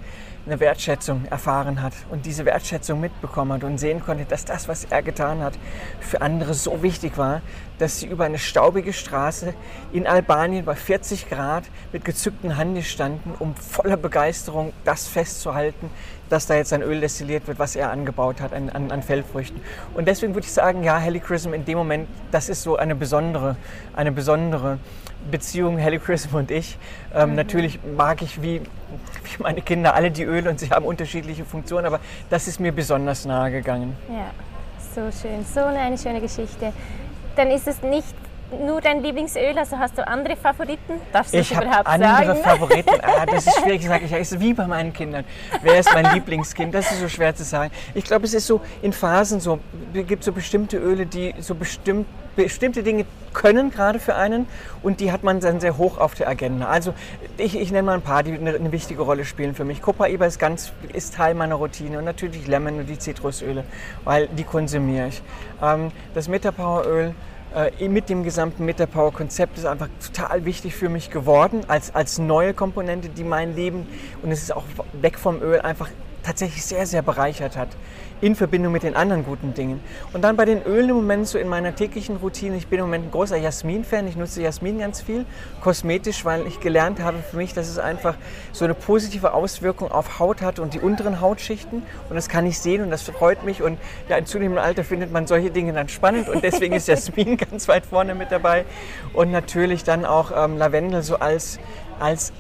eine 0.45 0.60
Wertschätzung 0.60 1.26
erfahren 1.26 1.82
hat 1.82 1.93
und 2.10 2.26
diese 2.26 2.43
Wertschätzung 2.43 2.99
mitbekommen 2.99 3.53
hat 3.53 3.64
und 3.64 3.78
sehen 3.78 4.01
konnte, 4.01 4.26
dass 4.26 4.45
das, 4.45 4.68
was 4.68 4.86
er 4.86 5.03
getan 5.03 5.41
hat, 5.41 5.53
für 5.99 6.22
andere 6.22 6.53
so 6.53 6.82
wichtig 6.82 7.18
war, 7.18 7.41
dass 7.78 7.99
sie 7.99 8.07
über 8.07 8.26
eine 8.26 8.39
staubige 8.39 8.91
Straße 8.91 9.53
in 9.93 10.07
Albanien 10.07 10.66
bei 10.66 10.76
40 10.76 11.30
Grad 11.30 11.66
mit 11.91 12.03
gezückten 12.03 12.57
Handen 12.57 12.84
standen, 12.84 13.36
um 13.38 13.55
voller 13.55 13.97
Begeisterung 13.97 14.74
das 14.86 15.07
festzuhalten, 15.07 15.91
dass 16.30 16.47
da 16.47 16.55
jetzt 16.55 16.73
ein 16.73 16.82
Öl 16.82 17.01
destilliert 17.01 17.47
wird, 17.47 17.59
was 17.59 17.75
er 17.75 17.91
angebaut 17.91 18.41
hat 18.41 18.53
an, 18.53 18.69
an, 18.69 18.91
an 18.91 19.03
Feldfrüchten. 19.03 19.59
Und 19.93 20.07
deswegen 20.07 20.34
würde 20.34 20.45
ich 20.45 20.53
sagen, 20.53 20.84
ja, 20.84 20.97
Helichrysm 20.97 21.53
in 21.53 21.65
dem 21.65 21.77
Moment, 21.77 22.07
das 22.32 22.49
ist 22.49 22.63
so 22.63 22.77
eine 22.77 22.95
besondere, 22.95 23.55
eine 23.95 24.11
besondere 24.11 24.77
Beziehung, 25.30 25.77
Helichrysm 25.77 26.36
und 26.36 26.51
ich. 26.51 26.77
Ähm, 27.13 27.32
mhm. 27.32 27.36
Natürlich 27.36 27.80
mag 27.97 28.21
ich 28.21 28.41
wie, 28.41 28.61
wie 28.61 29.43
meine 29.43 29.61
Kinder 29.61 29.93
alle 29.93 30.11
die 30.11 30.23
Öle 30.23 30.49
und 30.49 30.59
sie 30.59 30.69
haben 30.69 30.86
unterschiedliche 30.86 31.45
Funktionen, 31.45 31.86
aber 31.86 31.99
das 32.30 32.47
ist 32.47 32.59
mir 32.59 32.71
besonders 32.71 33.25
nahe 33.25 33.51
gegangen. 33.51 33.95
Ja, 34.09 34.32
so 34.95 35.11
schön, 35.11 35.45
so 35.45 35.61
eine 35.61 35.97
schöne 35.97 36.21
Geschichte. 36.21 36.71
Dann 37.36 37.51
ist 37.51 37.67
es 37.67 37.82
nicht 37.82 38.13
nur 38.52 38.82
dein 38.82 39.04
Lieblingsöl? 39.04 39.58
Also 39.58 39.78
hast 39.78 39.97
du 39.97 40.08
andere 40.08 40.36
Favoriten? 40.36 40.93
Darfst 41.12 41.34
du 41.34 41.39
ich 41.39 41.50
das 41.50 41.58
überhaupt 41.62 41.88
andere 41.88 42.10
sagen? 42.10 42.30
andere 42.30 42.43
Favoriten. 42.43 43.02
Ah, 43.02 43.26
das 43.26 43.47
ist 43.47 43.60
schwierig. 43.62 43.86
Sag 43.86 44.02
ich, 44.04 44.12
ist 44.12 44.39
wie 44.39 44.54
bei 44.54 44.68
meinen 44.68 44.93
Kindern. 44.93 45.26
Wer 45.62 45.80
ist 45.80 45.93
mein 45.93 46.14
Lieblingskind? 46.14 46.74
Das 46.74 46.91
ist 46.91 47.00
so 47.00 47.08
schwer 47.08 47.36
zu 47.36 47.43
sagen. 47.43 47.72
Ich 47.93 48.04
glaube, 48.04 48.26
es 48.26 48.34
ist 48.34 48.47
so 48.47 48.62
in 48.82 48.93
Phasen 48.93 49.39
so. 49.39 49.60
Es 49.93 50.08
gibt 50.08 50.24
so 50.24 50.32
bestimmte 50.32 50.78
Öle, 50.78 51.06
die 51.06 51.34
so 51.39 51.56
bestimmt, 51.56 52.08
bestimmte 52.36 52.84
Dinge 52.84 53.06
können 53.34 53.70
gerade 53.70 54.00
für 54.00 54.16
einen 54.16 54.47
und 54.82 55.00
die 55.00 55.12
hat 55.12 55.24
man 55.24 55.39
dann 55.39 55.60
sehr 55.60 55.78
hoch 55.78 55.97
auf 55.97 56.16
der 56.16 56.28
Agenda. 56.28 56.68
Also 56.68 56.93
ich, 57.38 57.60
ich 57.60 57.72
nenne 57.72 57.84
mal 57.84 57.93
ein 57.93 58.02
paar, 58.02 58.24
die 58.24 58.34
eine, 58.34 58.56
eine 58.56 58.72
wichtige 58.72 59.02
Rolle 59.02 59.26
spielen 59.26 59.54
für 59.56 59.66
mich. 59.66 59.82
Copaiba 59.82 60.26
ist 60.26 60.39
ganz 60.39 60.72
ist 60.93 61.16
Teil 61.16 61.36
meiner 61.36 61.56
Routine 61.56 62.00
und 62.00 62.06
natürlich 62.06 62.47
Lemon 62.47 62.80
und 62.80 62.88
die 62.88 62.97
Zitrusöle, 62.97 63.64
weil 64.04 64.28
die 64.28 64.43
konsumiere 64.43 65.08
ich. 65.08 65.22
Ähm, 65.62 65.91
das 66.14 66.28
Metapower-Öl 66.28 67.14
mit 67.80 68.10
dem 68.10 68.24
gesamten 68.24 68.66
Metapower-Konzept 68.66 69.58
ist 69.58 69.66
einfach 69.66 69.89
total 70.06 70.45
wichtig 70.45 70.76
für 70.76 70.89
mich 70.89 71.10
geworden, 71.10 71.62
als, 71.68 71.93
als 71.95 72.20
neue 72.20 72.54
Komponente, 72.54 73.10
die 73.10 73.24
mein 73.24 73.56
Leben, 73.56 73.88
und 74.22 74.32
es 74.32 74.43
ist 74.43 74.56
auch 74.56 74.66
weg 74.93 75.18
vom 75.18 75.41
Öl, 75.41 75.60
einfach 75.62 75.89
tatsächlich 76.24 76.64
sehr, 76.64 76.86
sehr 76.86 77.02
bereichert 77.02 77.58
hat 77.58 77.70
in 78.22 78.36
Verbindung 78.36 78.72
mit 78.72 78.84
den 78.84 78.95
anderen 78.95 79.24
guten 79.24 79.53
Dingen. 79.53 79.80
Und 80.13 80.24
dann 80.24 80.36
bei 80.36 80.45
den 80.45 80.63
Ölen 80.63 80.89
im 80.89 80.95
Moment 80.97 81.28
so 81.28 81.38
in 81.38 81.47
meiner 81.47 81.76
täglichen 81.76 82.17
Routine, 82.17 82.57
ich 82.57 82.67
bin 82.67 82.80
im 82.80 82.86
Moment 82.86 83.05
ein 83.05 83.11
großer 83.11 83.38
Jasmin-Fan, 83.38 84.07
ich 84.07 84.15
nutze 84.15 84.41
Jasmin 84.41 84.80
ganz 84.80 85.01
viel, 85.01 85.26
kosmetisch, 85.61 86.26
weil 86.26 86.45
ich 86.47 86.59
gelernt 86.59 87.01
habe 87.01 87.20
für 87.20 87.38
mich, 87.38 87.53
dass 87.53 87.70
es 87.70 87.80
einfach 87.80 88.15
so 88.51 88.65
eine 88.65 88.74
positive 88.74 89.34
Auswirkung 89.34 89.91
auf 89.91 90.20
Haut 90.20 90.41
hat 90.41 90.59
und 90.59 90.74
die 90.74 90.80
unteren 90.80 91.22
Hautschichten. 91.22 91.84
Und 92.09 92.15
das 92.15 92.30
kann 92.30 92.45
ich 92.45 92.59
sehen 92.59 92.84
und 92.84 92.89
das 92.89 93.03
freut 93.03 93.43
mich. 93.43 93.61
Und 93.61 93.78
ja, 94.09 94.17
in 94.17 94.26
zunehmendem 94.26 94.63
Alter 94.63 94.84
findet 94.84 95.11
man 95.11 95.28
solche 95.28 95.51
Dinge 95.51 95.74
dann 95.74 95.89
spannend. 95.89 96.30
Und 96.30 96.43
deswegen 96.43 96.76
ist 96.76 96.88
Jasmin 96.88 97.38
ganz 97.51 97.67
weit 97.67 97.86
vorne 97.86 98.15
mit 98.15 98.32
dabei. 98.32 98.65
Und 99.13 99.32
natürlich 99.32 99.84
dann 99.84 100.05
auch 100.05 100.32
ähm, 100.36 100.57
Lavendel 100.57 101.03
so 101.03 101.17
als, 101.17 101.59
als 101.99 102.34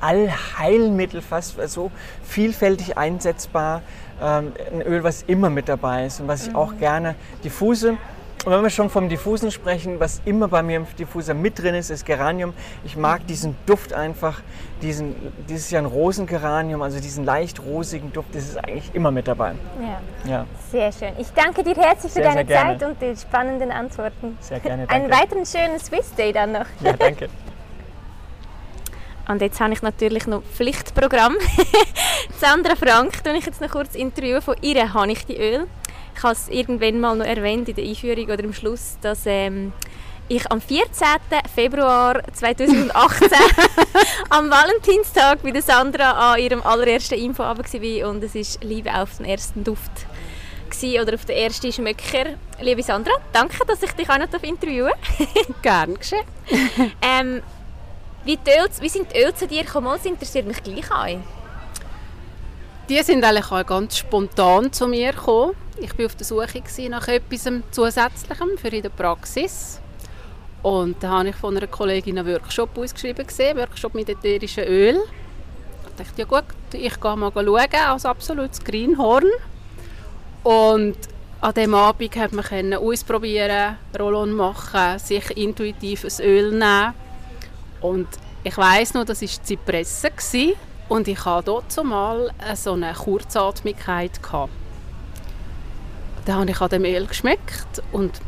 Allheilmittel 0.00 1.20
fast 1.20 1.56
so 1.68 1.90
vielfältig 2.22 2.96
einsetzbar 2.96 3.82
ähm, 4.22 4.52
ein 4.72 4.82
Öl, 4.82 5.04
was 5.04 5.22
immer 5.22 5.50
mit 5.50 5.68
dabei 5.68 6.06
ist 6.06 6.20
und 6.20 6.28
was 6.28 6.48
ich 6.48 6.54
auch 6.54 6.76
gerne 6.78 7.14
diffuse. 7.44 7.96
Und 8.44 8.52
wenn 8.52 8.62
wir 8.62 8.70
schon 8.70 8.88
vom 8.88 9.08
Diffusen 9.08 9.50
sprechen, 9.50 9.98
was 9.98 10.22
immer 10.24 10.48
bei 10.48 10.62
mir 10.62 10.76
im 10.76 10.86
Diffuser 10.96 11.34
mit 11.34 11.60
drin 11.60 11.74
ist, 11.74 11.90
ist 11.90 12.06
Geranium. 12.06 12.54
Ich 12.84 12.96
mag 12.96 13.26
diesen 13.26 13.56
Duft 13.66 13.92
einfach, 13.92 14.40
diesen, 14.80 15.14
dieses 15.48 15.70
Jahr 15.70 15.82
ein 15.82 15.86
Rosengeranium, 15.86 16.80
also 16.82 17.00
diesen 17.00 17.24
leicht 17.24 17.60
rosigen 17.62 18.12
Duft, 18.12 18.34
das 18.34 18.44
ist 18.44 18.56
eigentlich 18.56 18.94
immer 18.94 19.10
mit 19.10 19.26
dabei. 19.26 19.54
Ja. 20.24 20.30
ja. 20.30 20.46
Sehr 20.70 20.92
schön. 20.92 21.12
Ich 21.18 21.30
danke 21.32 21.64
dir 21.64 21.74
herzlich 21.74 22.12
für 22.12 22.20
Sehr, 22.20 22.34
deine 22.34 22.36
sehr 22.36 22.44
gerne. 22.44 22.78
Zeit 22.78 22.88
und 22.88 23.02
die 23.02 23.16
spannenden 23.20 23.72
Antworten. 23.72 24.38
Sehr 24.40 24.60
gerne, 24.60 24.86
danke. 24.86 24.94
Einen 24.94 25.10
weiteren 25.10 25.44
schönen 25.44 25.78
Swiss 25.80 26.14
Day 26.14 26.32
dann 26.32 26.52
noch. 26.52 26.66
Ja, 26.80 26.92
danke. 26.92 27.28
Und 29.28 29.42
jetzt 29.42 29.60
habe 29.60 29.74
ich 29.74 29.82
natürlich 29.82 30.26
noch 30.26 30.42
Pflichtprogramm. 30.42 31.36
Sandra 32.40 32.74
Frank, 32.76 33.22
tue 33.22 33.36
ich 33.36 33.44
jetzt 33.44 33.60
noch 33.60 33.70
kurz 33.70 33.94
interviewen. 33.94 34.40
Von 34.40 34.56
ihr 34.62 34.92
habe 34.94 35.12
ich 35.12 35.26
die 35.26 35.36
Öl. 35.36 35.66
Ich 36.16 36.22
habe 36.22 36.32
es 36.32 36.48
irgendwann 36.48 36.98
mal 36.98 37.14
noch 37.14 37.26
erwähnt 37.26 37.68
in 37.68 37.76
der 37.76 37.84
Einführung 37.84 38.24
oder 38.24 38.42
im 38.42 38.54
Schluss, 38.54 38.96
dass 39.02 39.20
ähm, 39.26 39.72
ich 40.28 40.50
am 40.50 40.60
14. 40.60 41.06
Februar 41.54 42.22
2018 42.32 43.28
am 44.30 44.50
Valentinstag 44.50 45.42
bei 45.42 45.50
der 45.50 45.62
Sandra 45.62 46.32
an 46.32 46.40
ihrem 46.40 46.62
allerersten 46.62 47.14
Infoabend 47.14 47.72
war 47.72 48.10
und 48.10 48.24
es 48.24 48.34
ist 48.34 48.64
Liebe 48.64 48.92
auf 48.94 49.18
den 49.18 49.26
ersten 49.26 49.62
Duft 49.62 49.90
gewesen, 50.70 51.02
oder 51.02 51.14
auf 51.14 51.24
den 51.24 51.36
ersten 51.36 51.72
Schmöcker. 51.72 52.36
Liebe 52.60 52.82
Sandra, 52.82 53.12
danke, 53.32 53.64
dass 53.66 53.82
ich 53.82 53.92
dich 53.92 54.08
auch 54.08 54.18
noch 54.18 54.42
interviewen. 54.42 54.92
Gern 55.62 55.94
geschehen. 55.98 56.24
ähm, 57.02 57.42
wie, 58.24 58.36
die 58.36 58.50
Öl, 58.50 58.68
wie 58.80 58.88
sind 58.88 59.12
die 59.12 59.22
Öl 59.22 59.34
zu 59.34 59.46
dir 59.46 59.64
gekommen? 59.64 59.88
Das 59.92 60.04
interessiert 60.04 60.46
mich 60.46 60.62
gleich. 60.62 61.18
Die 62.88 63.02
sind 63.02 63.24
eigentlich 63.24 63.50
auch 63.50 63.66
ganz 63.66 63.98
spontan 63.98 64.72
zu 64.72 64.86
mir 64.86 65.12
gekommen. 65.12 65.54
Ich 65.80 65.96
war 65.98 66.06
auf 66.06 66.16
der 66.16 66.26
Suche 66.26 66.62
nach 66.88 67.06
etwas 67.08 67.48
Zusätzlichem 67.70 68.56
für 68.56 68.68
in 68.68 68.82
der 68.82 68.88
Praxis. 68.88 69.80
Und 70.62 71.02
da 71.02 71.18
habe 71.18 71.28
ich 71.28 71.36
von 71.36 71.56
einer 71.56 71.66
Kollegin 71.66 72.18
einen 72.18 72.26
Workshop 72.26 72.76
ausgeschrieben 72.76 73.26
gesehen, 73.26 73.56
Workshop 73.58 73.94
mit 73.94 74.08
ätherischen 74.08 74.64
Öl. 74.64 74.98
Ich 75.84 76.04
dachte, 76.04 76.20
ja 76.20 76.24
gut, 76.24 76.44
ich 76.72 77.00
gehe 77.00 77.16
mal 77.16 77.32
schauen, 77.32 77.74
als 77.88 78.06
absolutes 78.06 78.64
Greenhorn. 78.64 79.26
Und 80.42 80.96
an 81.40 81.54
diesem 81.54 81.74
Abend 81.74 82.12
konnte 82.12 82.34
man 82.34 82.74
ausprobieren, 82.74 83.76
Rollon 83.98 84.32
machen, 84.32 84.98
sich 84.98 85.36
intuitiv 85.36 86.04
ein 86.04 86.24
Öl 86.24 86.50
nehmen 86.50 86.94
und 87.80 88.08
ich 88.44 88.56
weiß 88.56 88.94
noch, 88.94 89.04
das 89.04 89.22
war 89.22 89.28
Zypresse 89.42 90.10
und 90.88 91.08
ich 91.08 91.24
hatte 91.24 91.46
dort 91.46 91.84
mal 91.84 92.30
so 92.54 92.72
eine 92.72 92.92
Kurzatmigkeit. 92.94 94.22
Gehabt. 94.22 94.52
Dann 96.24 96.40
habe 96.40 96.50
ich 96.50 96.60
an 96.60 96.68
dem 96.68 96.84
Öl 96.84 97.06
geschmeckt 97.06 97.82
und 97.92 98.20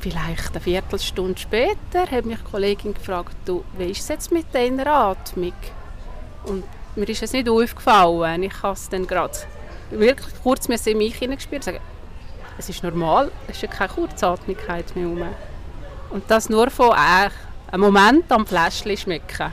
vielleicht 0.00 0.52
eine 0.52 0.60
Viertelstunde 0.60 1.38
später 1.38 2.06
hat 2.10 2.24
mich 2.24 2.38
die 2.38 2.50
Kollegin 2.50 2.94
gefragt, 2.94 3.36
du, 3.44 3.64
wie 3.76 3.90
ist 3.90 4.00
es 4.00 4.08
jetzt 4.08 4.32
mit 4.32 4.46
deiner 4.54 4.86
Atmung? 4.86 5.52
Und 6.44 6.64
mir 6.96 7.08
ist 7.08 7.22
es 7.22 7.32
nicht 7.32 7.48
aufgefallen. 7.48 8.42
Ich 8.44 8.62
habe 8.62 8.74
es 8.74 8.88
dann 8.88 9.06
gerade 9.06 9.36
wirklich 9.90 10.34
kurz 10.42 10.66
in 10.66 10.98
mich 10.98 11.16
hineingespürt 11.16 11.66
und 11.66 11.80
es 12.58 12.68
ist 12.68 12.82
normal, 12.82 13.30
es 13.46 13.56
ist 13.56 13.62
ja 13.62 13.68
keine 13.68 13.92
Kurzatmigkeit 13.92 14.94
mehr. 14.96 15.28
Und 16.10 16.24
das 16.28 16.48
nur 16.48 16.70
von 16.70 16.92
äh, 16.92 17.30
einen 17.70 17.82
Moment 17.82 18.30
am 18.32 18.46
Fläschchen 18.46 18.96
schmecken. 18.96 19.52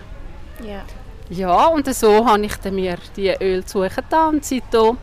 Ja. 0.64 0.82
Ja, 1.30 1.68
und 1.68 1.94
so 1.94 2.26
habe 2.26 2.46
ich 2.46 2.56
dann 2.58 2.76
mir 2.76 2.98
die 3.16 3.30
Öl 3.42 3.66
zugetan 3.66 4.36
und 4.36 4.46
seitdem 4.46 4.98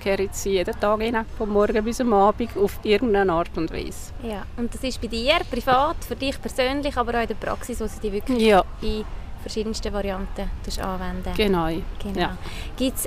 kehre 0.00 0.22
jetzt 0.22 0.44
jeden 0.44 0.78
Tag 0.78 1.00
rein, 1.00 1.24
vom 1.38 1.50
Morgen 1.50 1.82
bis 1.84 2.00
am 2.00 2.12
Abend, 2.12 2.56
auf 2.56 2.78
irgendeine 2.82 3.32
Art 3.32 3.56
und 3.56 3.72
Weise. 3.72 4.12
Ja, 4.22 4.44
und 4.56 4.72
das 4.74 4.82
ist 4.82 5.00
bei 5.00 5.06
dir 5.08 5.36
privat, 5.50 5.96
für 6.06 6.16
dich 6.16 6.40
persönlich, 6.40 6.96
aber 6.96 7.18
auch 7.18 7.22
in 7.22 7.28
der 7.28 7.34
Praxis, 7.34 7.80
wo 7.80 7.86
sie 7.86 8.00
die 8.00 8.12
wirklich 8.12 8.38
Ja. 8.42 8.62
bei 8.80 9.04
verschiedensten 9.42 9.92
Varianten 9.92 10.50
anwenden. 10.82 11.32
Genau. 11.36 11.68
Genau. 12.02 12.18
Ja. 12.18 12.38
Gibt 12.76 12.96
es 12.98 13.04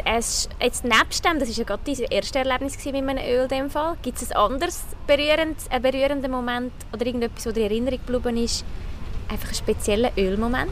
jetzt 0.60 0.84
nebst 0.84 1.26
dem, 1.26 1.40
das 1.40 1.50
war 1.50 1.56
ja 1.56 1.64
gerade 1.64 1.82
dein 1.86 2.06
erstes 2.12 2.36
Erlebnis 2.36 2.86
mit 2.86 2.96
einem 2.96 3.18
Öl 3.18 3.42
in 3.44 3.48
dem 3.48 3.70
Fall, 3.72 3.96
gibt 4.04 4.22
es 4.22 4.32
ein 4.32 4.38
anderes 4.38 4.84
berührend, 5.08 5.58
einen 5.72 5.82
berührenden 5.82 6.32
Moment 6.32 6.72
oder 6.94 7.06
irgendetwas, 7.06 7.44
das 7.46 7.54
dir 7.54 7.66
in 7.66 7.72
Erinnerung 7.72 8.00
geblieben 8.06 8.38
ist, 8.38 8.64
einfach 9.30 9.48
einen 9.48 9.56
speziellen 9.56 10.12
Ölmoment? 10.18 10.72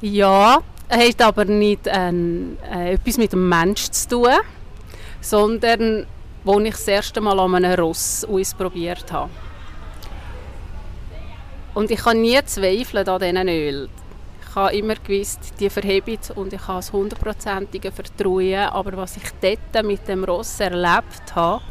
Ja, 0.00 0.60
hat 0.90 1.22
aber 1.22 1.44
nicht 1.44 1.82
ähm, 1.86 2.58
äh, 2.70 2.94
etwas 2.94 3.18
mit 3.18 3.32
dem 3.32 3.48
Mensch 3.48 3.88
zu 3.90 4.08
tun, 4.08 4.34
sondern 5.20 6.06
wo 6.44 6.58
ich 6.60 6.72
das 6.72 6.88
erste 6.88 7.20
Mal 7.20 7.38
an 7.38 7.54
einem 7.54 7.78
Ross 7.78 8.24
ausprobiert 8.24 9.12
habe. 9.12 9.30
Und 11.74 11.90
ich 11.90 12.04
habe 12.04 12.18
nie 12.18 12.38
zweifelt 12.44 13.08
an 13.08 13.20
diesen 13.20 13.48
Öl. 13.48 13.88
Ich 14.46 14.54
habe 14.54 14.76
immer 14.76 14.96
gewusst, 14.96 15.54
die 15.58 15.70
verheben 15.70 16.18
und 16.34 16.52
ich 16.52 16.60
habe 16.68 16.78
das 16.78 16.92
hundertprozentige 16.92 17.90
Vertrauen. 17.90 18.68
Aber 18.70 18.96
was 18.98 19.16
ich 19.16 19.22
dort 19.40 19.86
mit 19.86 20.06
dem 20.06 20.24
Ross 20.24 20.60
erlebt 20.60 21.34
habe, 21.34 21.62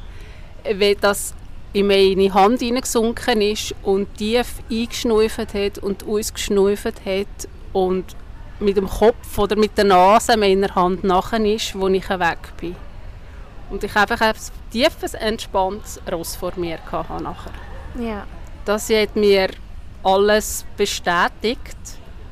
wie 0.64 0.96
das 0.96 1.36
in 1.74 1.88
meine 1.88 2.34
Hand 2.34 2.60
hineingesunken 2.60 3.42
ist 3.42 3.74
und 3.84 4.14
tief 4.18 4.56
eingeschnüffelt 4.70 5.54
hat 5.54 5.78
und 5.78 6.06
ausgeschnüffelt 6.06 7.06
hat 7.06 7.48
und 7.74 8.16
mit 8.60 8.78
dem 8.78 8.88
Kopf 8.88 9.38
oder 9.38 9.56
mit 9.56 9.78
der 9.78 9.86
Nase 9.86 10.38
meiner 10.38 10.74
Hand 10.76 11.04
nachher 11.04 11.44
ist, 11.44 11.78
wo 11.80 11.88
ich 11.88 12.10
weg 12.10 12.40
bin. 12.58 12.76
Und 13.70 13.84
ich 13.84 13.96
einfach 13.96 14.20
ein 14.22 14.36
tiefes, 14.70 15.14
entspanntes 15.14 16.00
Ross 16.12 16.36
vor 16.36 16.52
mir 16.58 16.78
hatte 16.92 17.24
nachher. 17.24 17.54
Ja. 17.98 18.26
Das 18.66 18.90
hat 18.90 19.16
mir 19.16 19.50
alles 20.04 20.66
bestätigt 20.78 21.78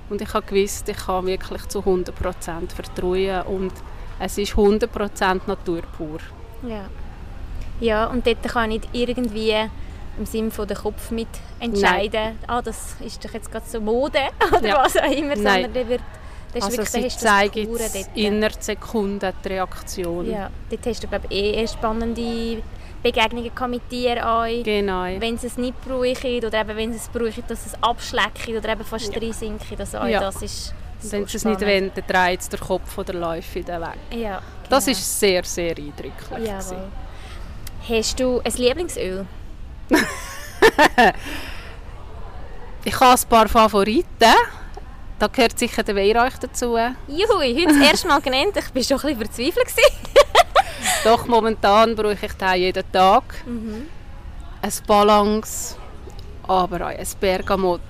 und 0.10 0.22
ich 0.22 0.34
habe 0.34 0.46
gewusst, 0.46 0.90
ich 0.90 0.98
kann 0.98 1.26
wirklich 1.26 1.66
zu 1.68 1.80
100% 1.80 2.12
vertrauen 2.76 3.42
und 3.44 3.72
es 4.20 4.38
ist 4.38 4.54
100% 4.54 5.42
Natur 5.48 5.82
pur. 5.98 6.20
Ja. 6.68 6.86
Ja, 7.80 8.08
und 8.08 8.26
dort 8.28 8.44
kann 8.44 8.72
ich 8.72 8.82
nicht 8.82 8.90
irgendwie 8.94 9.56
im 10.18 10.26
Sinne 10.26 10.52
von 10.52 10.68
den 10.68 10.76
Kopf 10.78 11.12
mit 11.12 11.28
entscheiden, 11.60 12.38
ah, 12.48 12.62
das 12.62 12.96
ist 13.00 13.24
doch 13.24 13.34
jetzt 13.34 13.50
gerade 13.52 13.66
so 13.68 13.80
Mode 13.80 14.20
oder 14.58 14.68
Ja. 14.68 14.84
was 14.84 14.98
auch 14.98 15.10
immer, 15.12 15.36
Nein. 15.36 15.38
sondern 15.38 15.74
der 15.74 15.88
wird, 15.88 16.02
das 16.54 16.56
ist 16.56 16.64
Also 16.64 16.78
wirklich, 16.78 16.90
sie 16.90 17.04
hast 17.06 17.24
das 17.24 17.32
zeigen 17.32 17.70
innerhalb 18.16 18.62
Sekunden 18.64 19.34
die 19.44 19.48
Reaktion. 19.48 20.30
Ja, 20.30 20.50
dort 20.70 20.86
hast 20.86 21.04
du 21.04 21.08
glaube 21.08 21.26
ich 21.30 21.56
eh 21.58 21.68
spannende 21.68 22.62
Begegnungen 23.02 23.52
mit 23.70 23.90
Tieren 23.90 24.18
an. 24.20 24.64
Genau. 24.64 25.04
Wenn 25.20 25.36
es 25.36 25.58
nicht 25.58 25.80
brauchen 25.86 26.44
oder 26.46 26.60
eben 26.62 26.76
wenn 26.76 26.92
es 26.92 27.08
brauchen, 27.08 27.44
dass 27.48 27.66
es 27.66 27.82
abschlecken 27.82 28.58
oder 28.58 28.70
eben 28.74 28.84
fast 28.84 29.14
Ja. 29.16 29.22
reinsinken. 29.22 29.78
Das, 29.78 29.96
auch, 29.96 30.06
Ja. 30.06 30.20
das 30.20 30.42
ist 30.42 30.74
so 31.00 31.14
Wenn 31.14 31.26
sie 31.28 31.38
es 31.38 31.46
nicht 31.46 31.62
wollen, 31.62 31.92
dann 31.96 32.04
dreht 32.06 32.52
der 32.52 32.60
Kopf 32.60 32.98
oder 32.98 33.14
läuft 33.14 33.56
wieder 33.56 33.80
weg. 33.80 33.98
Ja, 34.20 34.42
Das 34.70 34.84
genau. 34.86 34.98
ist 34.98 35.20
sehr, 35.20 35.44
sehr 35.46 35.70
eindrücklich. 35.78 36.12
gewesen. 36.30 36.76
Hast 37.90 38.20
du 38.20 38.40
ein 38.44 38.54
Lieblingsöl? 38.54 39.26
Ich 42.86 42.98
habe 42.98 43.20
ein 43.20 43.28
paar 43.28 43.48
Favoriten. 43.50 44.34
Da 45.20 45.28
gehört 45.28 45.60
sicher 45.60 45.84
der 45.84 45.96
Weihrauch 45.96 46.38
dazu. 46.40 46.78
Juhui, 47.08 47.54
heute 47.54 47.68
das 47.68 47.90
erste 47.90 48.08
Mal 48.08 48.22
genannt. 48.22 48.54
Ich 48.56 48.90
war 48.90 49.00
schon 49.00 49.10
ein 49.10 49.18
bisschen 49.18 49.52
verzweifelt. 49.52 50.10
Doch 51.04 51.28
momentan 51.28 51.94
brauche 51.96 52.26
ich 52.26 52.34
den 52.34 52.56
jeden 52.56 52.92
Tag. 52.92 53.24
Mhm. 53.46 53.88
Ein 54.62 54.72
Balance, 54.88 55.76
aber 56.48 56.86
auch 56.86 56.90
ein 56.90 57.08
Bergamot. 57.20 57.82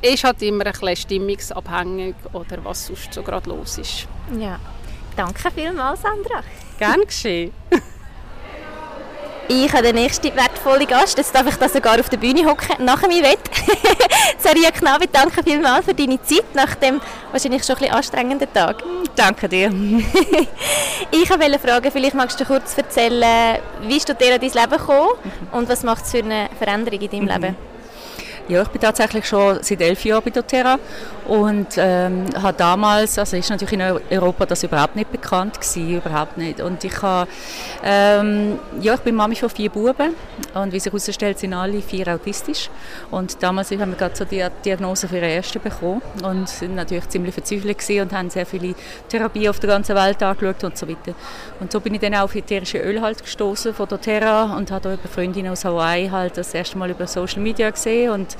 Ist 0.00 0.24
halt 0.24 0.42
immer 0.42 0.66
ein 0.66 0.72
bisschen 0.72 0.96
stimmungsabhängig 0.96 2.16
oder 2.32 2.64
was 2.64 2.86
sonst 2.86 3.14
so 3.14 3.22
gerade 3.22 3.48
los 3.48 3.78
ist. 3.78 4.08
Ja. 4.38 4.58
Danke 5.16 5.50
vielmals, 5.50 6.02
Sandra. 6.02 6.42
Gern 6.78 7.02
geschehen. 7.02 7.52
Ich 9.54 9.70
habe 9.70 9.82
den 9.82 9.96
nächsten 9.96 10.34
wertvollen 10.34 10.86
Gast. 10.86 11.18
Jetzt 11.18 11.34
darf 11.34 11.46
ich 11.46 11.56
da 11.56 11.68
sogar 11.68 12.00
auf 12.00 12.08
der 12.08 12.16
Bühne 12.16 12.46
hocken, 12.46 12.82
nach 12.82 13.02
meinem 13.02 13.22
Wett. 13.22 13.38
Saria 14.38 14.70
Knabi, 14.70 15.06
danke 15.12 15.42
vielmals 15.42 15.84
für 15.84 15.92
deine 15.92 16.22
Zeit 16.22 16.54
nach 16.54 16.74
dem 16.76 17.02
wahrscheinlich 17.30 17.62
schon 17.62 17.76
ein 17.76 17.80
bisschen 17.80 17.94
anstrengenden 17.94 18.50
Tag. 18.50 18.82
Danke 19.14 19.50
dir. 19.50 19.70
ich 21.10 21.28
wollte 21.28 21.58
fragen, 21.58 21.92
vielleicht 21.92 22.14
magst 22.14 22.40
du 22.40 22.46
kurz 22.46 22.78
erzählen, 22.78 23.58
wie 23.82 23.98
ist 23.98 24.08
du 24.08 24.14
dir 24.14 24.36
in 24.36 24.40
dein 24.40 24.50
Leben 24.50 24.78
gekommen 24.78 25.10
und 25.52 25.68
was 25.68 25.82
macht 25.82 26.06
es 26.06 26.12
für 26.12 26.20
eine 26.20 26.48
Veränderung 26.56 27.00
in 27.00 27.10
deinem 27.10 27.28
Leben? 27.28 27.71
Ja, 28.48 28.62
ich 28.62 28.68
bin 28.68 28.80
tatsächlich 28.80 29.24
schon 29.24 29.62
seit 29.62 29.80
elf 29.80 30.04
Jahren 30.04 30.24
bei 30.24 30.30
doTERRA 30.30 30.78
und 31.28 31.68
ähm, 31.76 32.24
habe 32.42 32.56
damals, 32.58 33.16
also 33.16 33.36
ist 33.36 33.50
natürlich 33.50 33.74
in 33.74 33.82
Europa 34.10 34.46
das 34.46 34.64
überhaupt 34.64 34.96
nicht 34.96 35.12
bekannt 35.12 35.60
gewesen, 35.60 35.96
überhaupt 35.98 36.36
nicht. 36.36 36.60
Und 36.60 36.82
ich 36.82 37.00
habe, 37.00 37.30
ähm, 37.84 38.58
ja, 38.80 38.94
ich 38.94 39.00
bin 39.00 39.14
Mami 39.14 39.36
von 39.36 39.48
vier 39.48 39.70
Buben 39.70 40.16
und 40.54 40.72
wie 40.72 40.80
sich 40.80 40.92
herausstellt, 40.92 41.38
sind 41.38 41.54
alle 41.54 41.80
vier 41.80 42.08
autistisch. 42.08 42.68
Und 43.12 43.40
damals 43.44 43.70
haben 43.70 43.90
wir 43.90 43.96
gerade 43.96 44.16
so 44.16 44.24
die 44.24 44.44
Diagnose 44.64 45.06
für 45.06 45.18
ihre 45.18 45.28
erste 45.28 45.60
bekommen 45.60 46.02
und 46.24 46.48
sind 46.48 46.74
natürlich 46.74 47.08
ziemlich 47.10 47.34
verzweifelt 47.34 48.02
und 48.02 48.12
haben 48.12 48.28
sehr 48.28 48.44
viele 48.44 48.74
Therapien 49.08 49.50
auf 49.50 49.60
der 49.60 49.70
ganzen 49.70 49.94
Welt 49.94 50.20
angeschaut 50.20 50.64
und 50.64 50.76
so 50.76 50.88
weiter. 50.88 51.14
Und 51.60 51.70
so 51.70 51.78
bin 51.78 51.94
ich 51.94 52.00
dann 52.00 52.14
auch 52.16 52.22
auf 52.22 52.34
ätherische 52.34 52.78
Öl 52.78 53.00
halt 53.00 53.22
gestoßen 53.22 53.72
von 53.72 53.86
doTERRA 53.88 54.56
und 54.56 54.72
habe 54.72 54.82
da 54.82 54.94
über 54.94 55.08
Freundinnen 55.08 55.52
aus 55.52 55.64
Hawaii 55.64 56.08
halt 56.08 56.36
das 56.36 56.52
erste 56.52 56.76
Mal 56.76 56.90
über 56.90 57.06
Social 57.06 57.40
Media 57.40 57.70
gesehen 57.70 58.10
und 58.10 58.31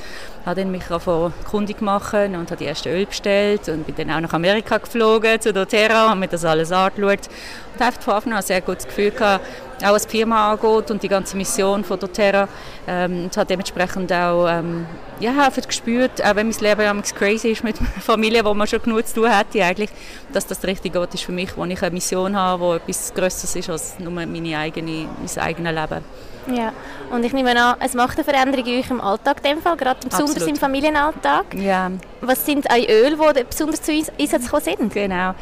habe 0.44 0.60
dann 0.60 0.70
mich 0.70 0.90
angefangen 0.90 1.32
kundig 1.48 1.80
machen 1.80 2.34
und 2.34 2.50
habe 2.50 2.56
die 2.56 2.66
ersten 2.66 2.88
Öl 2.88 3.06
bestellt 3.06 3.68
und 3.68 3.86
bin 3.86 3.94
dann 3.96 4.10
auch 4.16 4.20
nach 4.20 4.32
Amerika 4.32 4.78
geflogen 4.78 5.40
zu 5.40 5.52
doTERRA 5.52 6.12
und 6.12 6.20
mir 6.20 6.28
das 6.28 6.44
alles 6.44 6.72
angeschaut 6.72 7.28
und 7.74 7.82
einfach 7.82 8.02
von 8.02 8.14
Anfang 8.14 8.32
an 8.32 8.38
ein 8.38 8.44
sehr 8.44 8.60
gutes 8.60 8.86
Gefühl 8.86 9.10
gehabt, 9.10 9.44
auch 9.84 9.92
was 9.92 10.06
die 10.06 10.18
Firma 10.18 10.52
angeht 10.52 10.90
und 10.90 11.02
die 11.02 11.08
ganze 11.08 11.36
Mission 11.36 11.84
von 11.84 11.98
doTERRA 11.98 12.48
ähm, 12.86 13.24
und 13.24 13.36
habe 13.36 13.46
dementsprechend 13.46 14.12
auch 14.12 14.48
ähm, 14.48 14.86
ja, 15.20 15.30
einfach 15.30 15.66
gespürt, 15.66 16.24
auch 16.24 16.34
wenn 16.34 16.48
mein 16.48 16.58
Leben 16.58 16.82
ja 16.82 16.94
crazy 17.14 17.48
ist 17.48 17.64
mit 17.64 17.78
einer 17.78 17.88
Familie, 18.00 18.44
wo 18.44 18.54
man 18.54 18.66
schon 18.66 18.82
genug 18.82 19.06
zu 19.06 19.14
tun 19.20 19.30
hätte 19.30 19.62
eigentlich, 19.64 19.90
dass 20.32 20.46
das 20.46 20.60
der 20.60 20.70
richtige 20.70 20.98
Ort 20.98 21.14
ist 21.14 21.24
für 21.24 21.32
mich, 21.32 21.56
wo 21.56 21.64
ich 21.64 21.82
eine 21.82 21.90
Mission 21.92 22.36
habe, 22.36 22.62
wo 22.62 22.74
etwas 22.74 23.12
Größeres 23.14 23.56
ist 23.56 23.70
als 23.70 23.98
nur 23.98 24.12
meine 24.12 24.58
eigene, 24.58 25.08
mein 25.18 25.44
eigenes 25.44 25.74
Leben. 25.74 26.31
Ja, 26.46 26.72
und 27.10 27.24
ich 27.24 27.32
nehme 27.32 27.56
an, 27.60 27.76
es 27.80 27.94
macht 27.94 28.16
eine 28.16 28.24
Veränderung 28.24 28.66
in 28.66 28.82
eurem 28.82 29.00
Alltag, 29.00 29.38
in 29.44 29.50
dem 29.50 29.62
Fall, 29.62 29.76
gerade 29.76 30.00
besonders 30.04 30.30
Absolut. 30.30 30.48
im 30.48 30.56
Familienalltag. 30.56 31.54
Ja. 31.54 31.90
Was 32.20 32.44
sind 32.44 32.66
eure 32.70 32.86
Öle, 32.86 33.34
die 33.34 33.44
besonders 33.44 33.82
zu 33.82 33.92
uns 33.92 34.10
Einsatz 34.18 34.44
gekommen 34.44 34.62
sind? 34.62 34.94
Genau. 34.94 35.34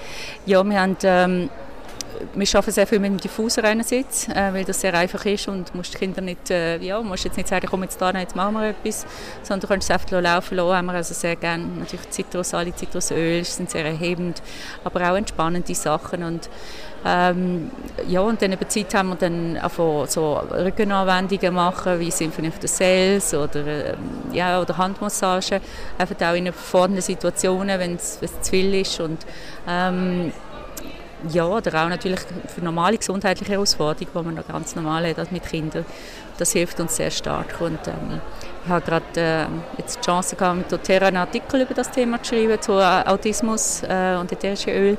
Ja, 0.47 0.65
wir 0.65 0.81
haben... 0.81 0.97
Ähm, 1.03 1.51
wir 2.35 2.47
arbeiten 2.55 2.71
sehr 2.71 2.87
viel 2.87 2.99
mit 2.99 3.11
dem 3.11 3.19
Diffuser 3.19 3.65
einerseits, 3.65 4.29
äh, 4.29 4.53
weil 4.53 4.65
das 4.65 4.81
sehr 4.81 4.93
einfach 4.95 5.25
ist 5.25 5.49
und 5.49 5.75
musst 5.75 5.95
die 5.95 5.99
Kinder 5.99 6.21
nicht, 6.21 6.51
äh, 6.51 6.79
ja, 6.79 7.01
musst 7.01 7.25
jetzt 7.25 7.37
nicht 7.37 7.49
sagen, 7.49 7.67
komm 7.69 7.83
jetzt 7.83 8.01
da, 8.01 8.11
jetzt 8.13 8.37
machen 8.37 8.55
wir 8.55 8.69
etwas, 8.69 9.07
sondern 9.43 9.61
du 9.61 9.67
kannst 9.69 9.89
es 9.89 9.95
einfach 9.95 10.21
laufen 10.21 10.57
lassen. 10.57 10.77
Haben 10.77 10.87
wir 10.87 10.95
also 10.95 11.15
sehr 11.15 11.37
gerne 11.37 11.65
natürlich 11.65 12.11
Zitrus, 12.11 12.55
alle 12.55 12.75
Zitrusöl 12.75 13.45
sind 13.45 13.71
sehr 13.71 13.85
erhebend, 13.85 14.43
aber 14.85 15.11
auch 15.11 15.17
entspannende 15.17 15.75
Sachen 15.75 16.23
und 16.23 16.51
ähm, 17.05 17.71
ja, 18.09 18.21
und 18.21 18.43
dann 18.43 18.53
über 18.53 18.69
Zeit 18.69 18.95
haben 18.95 19.11
wir 19.11 19.17
dann 19.17 19.59
auch 19.59 20.07
so 20.07 20.35
Rückenanwendungen 20.35 21.55
machen, 21.55 21.99
wie 21.99 22.11
Symphony 22.11 22.49
of 22.49 22.55
the 22.61 22.69
Cells 22.69 23.33
oder, 23.33 23.67
ähm, 23.67 23.99
ja, 24.33 24.61
oder 24.61 24.77
Handmassagen, 24.77 25.61
einfach 25.99 26.29
auch 26.29 26.35
in 26.35 26.47
überfordernden 26.47 27.03
Situationen, 27.03 27.79
wenn 27.79 27.95
es 27.95 28.21
zu 28.21 28.51
viel 28.51 28.75
ist 28.75 29.01
und 29.01 29.25
ähm, 29.67 30.33
ja, 31.29 31.47
oder 31.47 31.85
auch 31.85 31.89
natürlich 31.89 32.21
für 32.47 32.63
normale 32.63 32.97
gesundheitliche 32.97 33.53
Herausforderungen, 33.53 34.09
die 34.15 34.25
man 34.25 34.35
noch 34.35 34.49
ganz 34.49 34.75
normal 34.75 35.09
hat 35.09 35.19
also 35.19 35.33
mit 35.33 35.45
Kindern. 35.45 35.85
Das 36.39 36.53
hilft 36.53 36.81
uns 36.81 36.97
sehr 36.97 37.11
stark. 37.11 37.61
Und 37.61 37.87
ähm, 37.87 38.21
ich 38.65 38.71
habe 38.71 38.85
gerade 38.85 39.05
äh, 39.21 39.47
jetzt 39.77 39.99
die 39.99 40.01
Chance 40.01 40.37
gehabt, 40.37 40.57
mit 40.57 40.73
doTERRA 40.73 41.09
einen 41.09 41.19
Artikel 41.19 41.61
über 41.61 41.75
das 41.75 41.91
Thema 41.91 42.23
zu 42.23 42.35
schreiben, 42.35 42.61
zu 42.63 42.73
Autismus 42.73 43.83
äh, 43.83 44.17
und 44.19 44.33
ätherischen 44.33 44.73
Öl. 44.73 44.99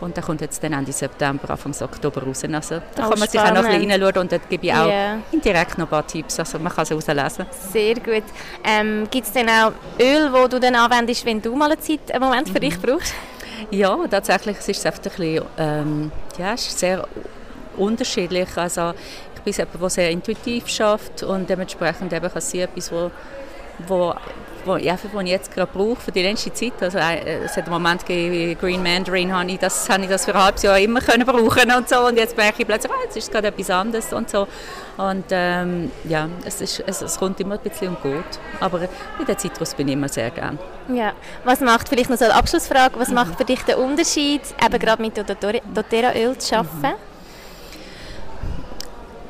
Und 0.00 0.16
der 0.16 0.24
kommt 0.24 0.40
jetzt 0.40 0.62
dann 0.62 0.72
Ende 0.72 0.92
September, 0.92 1.50
Anfang 1.50 1.74
Oktober 1.80 2.22
raus. 2.24 2.42
Also, 2.44 2.80
da 2.94 3.06
Oh, 3.06 3.10
kann 3.10 3.18
man 3.20 3.28
sich 3.28 3.40
auch 3.40 3.44
noch 3.44 3.50
ein 3.50 3.64
bisschen 3.64 3.72
spannend. 3.90 3.92
reinschauen 4.02 4.18
und 4.22 4.32
dort 4.32 4.50
gebe 4.50 4.66
ich 4.66 4.72
auch 4.72 4.88
Ja. 4.88 5.18
indirekt 5.32 5.78
noch 5.78 5.86
ein 5.86 5.90
paar 5.90 6.06
Tipps. 6.06 6.38
Also 6.40 6.58
man 6.58 6.72
kann 6.72 6.82
es 6.82 6.92
rauslesen. 6.92 7.46
Sehr 7.72 7.94
gut. 7.94 8.24
Ähm, 8.64 9.06
Gibt 9.10 9.26
es 9.26 9.32
denn 9.32 9.48
auch 9.48 9.72
Öl, 10.00 10.30
das 10.32 10.48
du 10.50 10.60
dann 10.60 10.74
anwendest, 10.74 11.24
wenn 11.24 11.40
du 11.40 11.54
mal 11.54 11.70
eine 11.70 11.78
Zeit, 11.80 12.12
einen 12.12 12.22
Moment 12.24 12.48
für 12.48 12.60
dich 12.60 12.78
brauchst? 12.80 13.14
Ja, 13.70 13.96
tatsächlich 14.10 14.58
es 14.58 14.68
ist 14.68 14.78
es 14.78 14.86
einfach 14.86 14.98
ein 15.04 15.10
bisschen, 15.16 15.44
ähm, 15.58 16.12
ja, 16.38 16.52
ist 16.54 16.78
sehr 16.78 17.06
unterschiedlich. 17.76 18.48
Also 18.56 18.92
ich 19.36 19.40
bin 19.42 19.52
jemand, 19.52 19.80
der 19.82 19.90
sehr 19.90 20.10
intuitiv 20.10 20.68
schafft 20.68 21.22
und 21.22 21.48
dementsprechend 21.48 22.12
eben 22.12 22.28
kann 22.28 22.38
es 22.38 22.50
sein, 22.50 22.60
etwas, 22.62 22.92
wo, 22.92 23.10
wo 23.86 24.14
wo 24.66 24.76
ich 24.76 25.28
jetzt 25.28 25.54
gerade 25.54 25.70
brauche 25.72 26.00
für 26.00 26.12
die 26.12 26.22
nächste 26.22 26.52
Zeit. 26.52 26.74
Also, 26.80 26.98
äh, 26.98 27.44
es 27.44 27.56
hat 27.56 27.64
einen 27.64 27.72
Moment 27.72 28.04
gegeben, 28.06 28.58
Green 28.60 28.82
Mandarin, 28.82 29.32
habe 29.32 29.50
ich 29.50 29.58
das, 29.58 29.88
habe 29.88 30.02
ich 30.02 30.08
das 30.08 30.24
für 30.24 30.34
ein 30.34 30.42
halbes 30.42 30.62
Jahr 30.62 30.78
immer 30.78 31.00
können 31.00 31.26
brauchen 31.26 31.70
und 31.76 31.88
so. 31.88 32.06
Und 32.06 32.16
jetzt 32.16 32.36
merke 32.36 32.62
ich 32.62 32.66
plötzlich, 32.66 32.92
ah, 32.92 32.96
jetzt 33.04 33.16
ist 33.16 33.24
es 33.24 33.30
gerade 33.30 33.48
etwas 33.48 33.70
anderes 33.70 34.12
und 34.12 34.30
so. 34.30 34.46
Und 34.96 35.24
ähm, 35.30 35.90
ja, 36.04 36.28
es, 36.44 36.60
ist, 36.60 36.82
es, 36.86 37.02
es 37.02 37.18
kommt 37.18 37.40
immer 37.40 37.56
ein 37.56 37.60
bisschen 37.60 37.88
um 37.88 37.96
gut. 38.00 38.24
Aber 38.60 38.78
bei 38.78 39.24
der 39.26 39.36
Zitrus 39.38 39.74
bin 39.74 39.88
ich 39.88 39.94
immer 39.94 40.08
sehr 40.08 40.30
gern. 40.30 40.58
Ja. 40.88 41.12
Was 41.44 41.60
macht 41.60 41.88
vielleicht 41.88 42.10
noch 42.10 42.18
so 42.18 42.24
eine 42.24 42.34
Abschlussfrage, 42.34 42.98
was 42.98 43.08
macht 43.08 43.36
für 43.36 43.44
dich 43.44 43.62
den 43.62 43.76
Unterschied, 43.76 44.42
eben 44.64 44.78
gerade 44.78 45.02
mit 45.02 45.16
doTERRA-Öl 45.16 46.38
zu 46.38 46.56
arbeiten? 46.56 46.98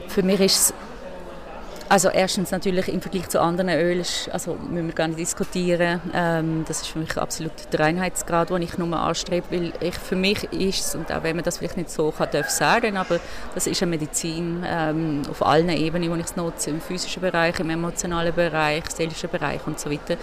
Für 0.08 0.22
mich 0.22 0.40
ist 0.40 0.56
es 0.56 0.74
also 1.88 2.08
erstens 2.08 2.50
natürlich 2.50 2.88
im 2.88 3.00
Vergleich 3.00 3.28
zu 3.28 3.40
anderen 3.40 3.68
Ölen, 3.68 4.04
also 4.32 4.54
müssen 4.54 4.86
wir 4.86 4.94
gar 4.94 5.08
nicht 5.08 5.20
diskutieren. 5.20 6.00
Ähm, 6.14 6.64
das 6.66 6.82
ist 6.82 6.88
für 6.88 6.98
mich 6.98 7.16
absolut 7.16 7.52
der 7.72 7.80
Reinheitsgrad, 7.80 8.50
den 8.50 8.62
ich 8.62 8.78
nur 8.78 8.98
anstrebe, 8.98 9.46
weil 9.50 9.72
ich, 9.80 9.94
für 9.94 10.16
mich 10.16 10.44
ist 10.44 10.86
es, 10.86 10.94
und 10.94 11.12
auch 11.12 11.22
wenn 11.22 11.36
man 11.36 11.44
das 11.44 11.58
vielleicht 11.58 11.76
nicht 11.76 11.90
so 11.90 12.10
kann, 12.10 12.28
darf 12.32 12.48
sagen, 12.48 12.96
aber 12.96 13.20
das 13.54 13.66
ist 13.66 13.82
eine 13.82 13.90
Medizin 13.90 14.64
ähm, 14.66 15.22
auf 15.30 15.44
allen 15.44 15.68
Ebenen, 15.68 16.10
wo 16.10 16.14
ich 16.16 16.24
es 16.24 16.36
nutze, 16.36 16.70
im 16.70 16.80
physischen 16.80 17.20
Bereich, 17.20 17.60
im 17.60 17.70
emotionalen 17.70 18.34
Bereich, 18.34 18.84
im 18.84 18.90
seelischen 18.90 19.30
Bereich 19.30 19.60
und 19.66 19.78
so 19.78 19.90
weiter. 19.90 20.16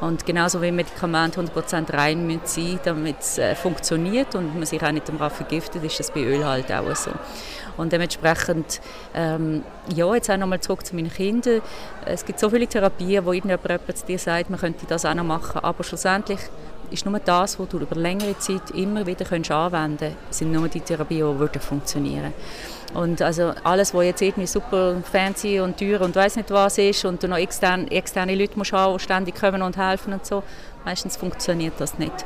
Und 0.00 0.24
genauso 0.24 0.62
wie 0.62 0.70
Medikamente 0.70 1.40
100% 1.40 1.92
rein 1.92 2.26
müssen 2.26 2.40
sein, 2.44 2.80
damit 2.84 3.20
es 3.20 3.38
äh, 3.38 3.54
funktioniert 3.54 4.34
und 4.34 4.54
man 4.54 4.66
sich 4.66 4.82
auch 4.82 4.92
nicht 4.92 5.08
daran 5.08 5.30
vergiftet, 5.30 5.82
ist 5.82 5.98
das 5.98 6.10
bei 6.12 6.22
Öl 6.22 6.44
halt 6.44 6.70
auch 6.72 6.94
so. 6.94 7.10
Und 7.78 7.92
dementsprechend, 7.92 8.80
ähm, 9.14 9.62
ja, 9.94 10.14
jetzt 10.14 10.30
auch 10.30 10.36
nochmal 10.36 10.60
zurück 10.60 10.84
zu 10.84 10.94
meinen 10.94 11.10
Kindern. 11.10 11.62
Es 12.04 12.26
gibt 12.26 12.38
so 12.38 12.50
viele 12.50 12.66
Therapien, 12.66 13.24
wo 13.24 13.32
irgendjemand 13.32 13.96
zu 13.96 14.04
dir 14.04 14.18
sagt, 14.18 14.50
man 14.50 14.60
könnte 14.60 14.84
das 14.86 15.06
auch 15.06 15.14
noch 15.14 15.24
machen, 15.24 15.60
aber 15.62 15.82
schlussendlich 15.84 16.40
ist 16.90 17.06
nur 17.06 17.18
das, 17.18 17.58
was 17.58 17.68
du 17.68 17.78
über 17.78 17.96
längere 17.96 18.38
Zeit 18.38 18.70
immer 18.74 19.06
wieder 19.06 19.24
kannst 19.24 19.50
anwenden 19.50 20.14
kannst, 20.20 20.38
sind 20.38 20.52
nur 20.52 20.68
die 20.68 20.80
Therapien, 20.80 21.32
die 21.32 21.38
wirklich 21.38 21.62
funktionieren. 21.62 22.32
Und 22.94 23.20
also 23.20 23.52
alles, 23.64 23.92
was 23.92 24.04
jetzt 24.04 24.22
irgendwie 24.22 24.46
super 24.46 24.96
fancy 25.02 25.60
und 25.60 25.78
teuer 25.78 26.00
und 26.00 26.16
weiß 26.16 26.36
nicht 26.36 26.50
was 26.50 26.78
ist 26.78 27.04
und 27.04 27.22
du 27.22 27.28
noch 27.28 27.36
externe, 27.36 27.90
externe 27.90 28.34
Leute 28.34 28.56
musst 28.56 28.72
haben, 28.72 28.94
die 28.96 29.02
ständig 29.02 29.34
kommen 29.34 29.60
und 29.60 29.76
helfen 29.76 30.14
und 30.14 30.24
so, 30.24 30.42
meistens 30.84 31.16
funktioniert 31.16 31.74
das 31.78 31.98
nicht. 31.98 32.24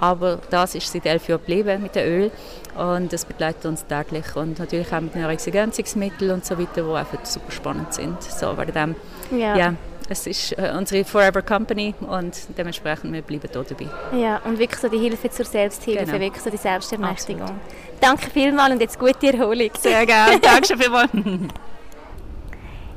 Aber 0.00 0.38
das 0.50 0.74
ist 0.74 0.92
seit 0.92 1.06
elf 1.06 1.28
Jahren 1.28 1.40
geblieben 1.40 1.82
mit 1.82 1.94
dem 1.94 2.06
Öl 2.06 2.30
und 2.76 3.12
das 3.12 3.24
begleitet 3.24 3.66
uns 3.66 3.86
täglich 3.86 4.34
und 4.34 4.58
natürlich 4.58 4.92
auch 4.92 5.00
mit 5.00 5.14
Nahrungsergänzungsmitteln 5.14 6.32
und 6.32 6.44
so 6.44 6.58
weiter, 6.58 6.82
die 6.82 6.94
einfach 6.94 7.24
super 7.24 7.52
spannend 7.52 7.94
sind. 7.94 8.22
So, 8.22 8.52
bei 8.54 8.64
dem, 8.64 8.96
ja. 9.30 9.56
ja 9.56 9.74
es 10.08 10.26
ist 10.26 10.52
äh, 10.58 10.72
unsere 10.76 11.04
Forever 11.04 11.42
Company 11.42 11.94
und 12.00 12.36
dementsprechend 12.56 13.12
wir 13.12 13.22
bleiben 13.22 13.48
hier 13.50 13.64
dabei. 13.64 14.18
Ja, 14.18 14.40
und 14.44 14.58
wirklich 14.58 14.80
so 14.80 14.88
die 14.88 14.98
Hilfe 14.98 15.30
zur 15.30 15.44
Selbsthilfe, 15.44 16.04
genau. 16.04 16.20
wirklich 16.20 16.42
so 16.42 16.50
die 16.50 16.56
Selbstermächtigung. 16.56 17.42
Absolut. 17.42 17.60
Danke 18.00 18.30
vielmals 18.30 18.72
und 18.72 18.80
jetzt 18.80 18.98
gute 18.98 19.32
Erholung. 19.32 19.70
Sehr 19.78 20.04
gerne, 20.06 20.38
danke 20.42 20.66
schon 20.66 20.78
vielmals. 20.78 21.10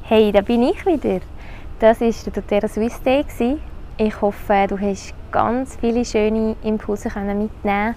hey, 0.04 0.32
da 0.32 0.42
bin 0.42 0.64
ich 0.64 0.86
wieder. 0.86 1.22
Das 1.80 2.02
war 2.02 2.10
der 2.10 2.34
doTERRA 2.34 2.68
Swiss 2.68 3.02
Day. 3.02 3.58
Ich 3.98 4.22
hoffe, 4.22 4.66
du 4.68 4.78
hast 4.78 5.14
ganz 5.32 5.78
viele 5.78 6.04
schöne 6.04 6.58
Impulse 6.64 7.10
mitnehmen 7.18 7.96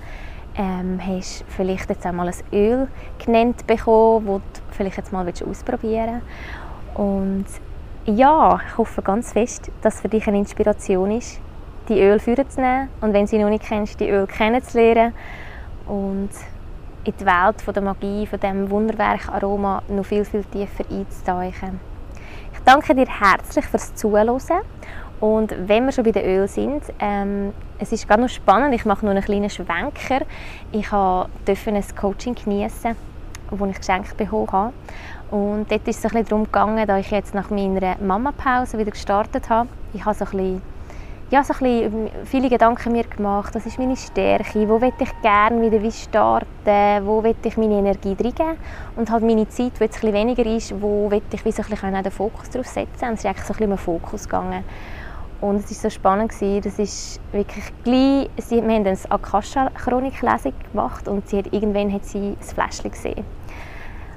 ähm, 0.58 1.00
hast 1.04 1.44
vielleicht 1.48 1.88
jetzt 1.88 2.04
einmal 2.06 2.28
ein 2.28 2.34
Öl 2.52 2.88
genannt 3.24 3.66
bekommen, 3.66 4.26
das 4.26 4.60
du 4.60 4.60
vielleicht 4.70 4.96
jetzt 4.96 5.12
mal 5.12 5.26
ausprobieren 5.28 6.20
willst. 6.94 6.98
Und 6.98 7.46
ja, 8.06 8.60
ich 8.64 8.78
hoffe 8.78 9.02
ganz 9.02 9.32
fest, 9.32 9.70
dass 9.82 9.96
es 9.96 10.00
für 10.00 10.08
dich 10.08 10.26
eine 10.26 10.38
Inspiration 10.38 11.12
ist, 11.12 11.40
die 11.88 12.00
Öl 12.00 12.20
zu 12.20 12.30
nehmen 12.30 12.88
und 13.00 13.12
wenn 13.12 13.26
sie 13.26 13.38
noch 13.38 13.50
nicht 13.50 13.64
kennst, 13.64 14.00
die 14.00 14.08
Öl 14.08 14.26
kennenzulernen 14.26 15.14
und 15.86 16.30
in 17.04 17.14
die 17.18 17.26
Welt 17.26 17.56
der 17.74 17.82
Magie, 17.82 18.26
von 18.26 18.40
dem 18.40 18.70
Wunderwerk 18.70 19.28
Aroma 19.28 19.82
noch 19.88 20.04
viel, 20.04 20.24
viel 20.24 20.44
tiefer 20.44 20.84
einzutauchen. 20.90 21.80
Ich 22.52 22.60
danke 22.64 22.94
dir 22.94 23.06
herzlich 23.06 23.64
fürs 23.66 23.94
Zuhören 23.94 24.28
und 25.20 25.54
wenn 25.66 25.84
wir 25.84 25.92
schon 25.92 26.04
bei 26.04 26.12
den 26.12 26.24
Öl 26.24 26.46
sind, 26.46 26.82
ähm, 27.00 27.52
es 27.78 27.92
ist 27.92 28.06
gerade 28.06 28.22
noch 28.22 28.28
spannend, 28.28 28.74
ich 28.74 28.84
mache 28.84 29.04
noch 29.04 29.12
einen 29.12 29.22
kleinen 29.22 29.50
Schwenker. 29.50 30.24
Ich 30.72 30.88
durfte 30.88 31.70
ein 31.70 31.84
Coaching 31.96 32.34
genießen, 32.34 32.96
das 33.50 33.70
ich 33.70 33.76
geschenkt 33.76 34.16
bekommen 34.16 34.52
habe. 34.52 34.72
Und 35.30 35.70
dort 35.70 35.86
ist 35.86 35.98
es 35.98 36.04
ein 36.04 36.10
bisschen 36.10 36.28
darum 36.28 36.44
gegangen, 36.44 36.86
da 36.86 36.98
ich 36.98 37.10
jetzt 37.10 37.34
nach 37.34 37.50
meiner 37.50 37.96
Mama-Pause 38.00 38.78
wieder 38.78 38.92
gestartet 38.92 39.48
habe. 39.50 39.68
Ich 39.92 40.04
habe 40.04 40.16
so 40.16 40.24
ein 40.24 40.30
bisschen, 40.30 40.62
ja, 41.30 41.44
so 41.44 41.52
ein 41.54 41.58
bisschen 41.58 42.10
viele 42.24 42.48
Gedanken 42.48 42.92
mir 42.92 43.04
gemacht. 43.04 43.54
Was 43.54 43.66
ist 43.66 43.78
meine 43.78 43.96
Stärke? 43.96 44.68
Wo 44.68 44.80
will 44.80 44.92
ich 44.98 45.22
gerne 45.22 45.60
wieder 45.60 45.82
wie 45.82 45.92
starten? 45.92 47.06
Wo 47.06 47.22
will 47.22 47.34
ich 47.42 47.56
meine 47.56 47.74
Energie 47.74 48.16
reingeben? 48.18 48.56
Und 48.96 49.10
halt 49.10 49.22
meine 49.22 49.48
Zeit, 49.48 49.72
die 49.78 49.84
jetzt 49.84 49.96
ein 49.96 50.12
bisschen 50.12 50.14
weniger 50.14 50.46
ist, 50.46 50.80
wo 50.80 51.10
will 51.10 51.22
ich 51.30 51.44
wie 51.44 51.52
so 51.52 51.62
ein 51.62 51.68
bisschen 51.68 52.02
den 52.02 52.12
Fokus 52.12 52.48
darauf 52.50 52.66
setzen? 52.66 53.08
Und 53.08 53.14
es 53.14 53.20
ist 53.20 53.26
eigentlich 53.26 53.44
so 53.44 53.52
ein 53.52 53.58
bisschen 53.58 53.72
um 53.72 53.78
Fokus 53.78 54.24
gegangen. 54.24 54.64
Und 55.40 55.56
es 55.56 55.70
war 55.70 55.90
so 55.90 55.90
spannend. 55.90 56.32
Gewesen. 56.32 56.62
Das 56.62 56.78
ist 56.78 57.20
wirklich 57.32 57.64
gleich, 57.84 58.28
sie, 58.38 58.56
wir 58.56 58.74
haben 58.74 58.86
eine 58.86 58.98
Akasha-Chronik-Lesung 59.08 60.52
gemacht 60.72 61.06
und 61.08 61.28
sie 61.28 61.38
hat, 61.38 61.52
irgendwann 61.52 61.92
hat 61.92 62.04
sie 62.04 62.30
ein 62.30 62.36
Fläschchen 62.40 62.90
gesehen. 62.90 63.24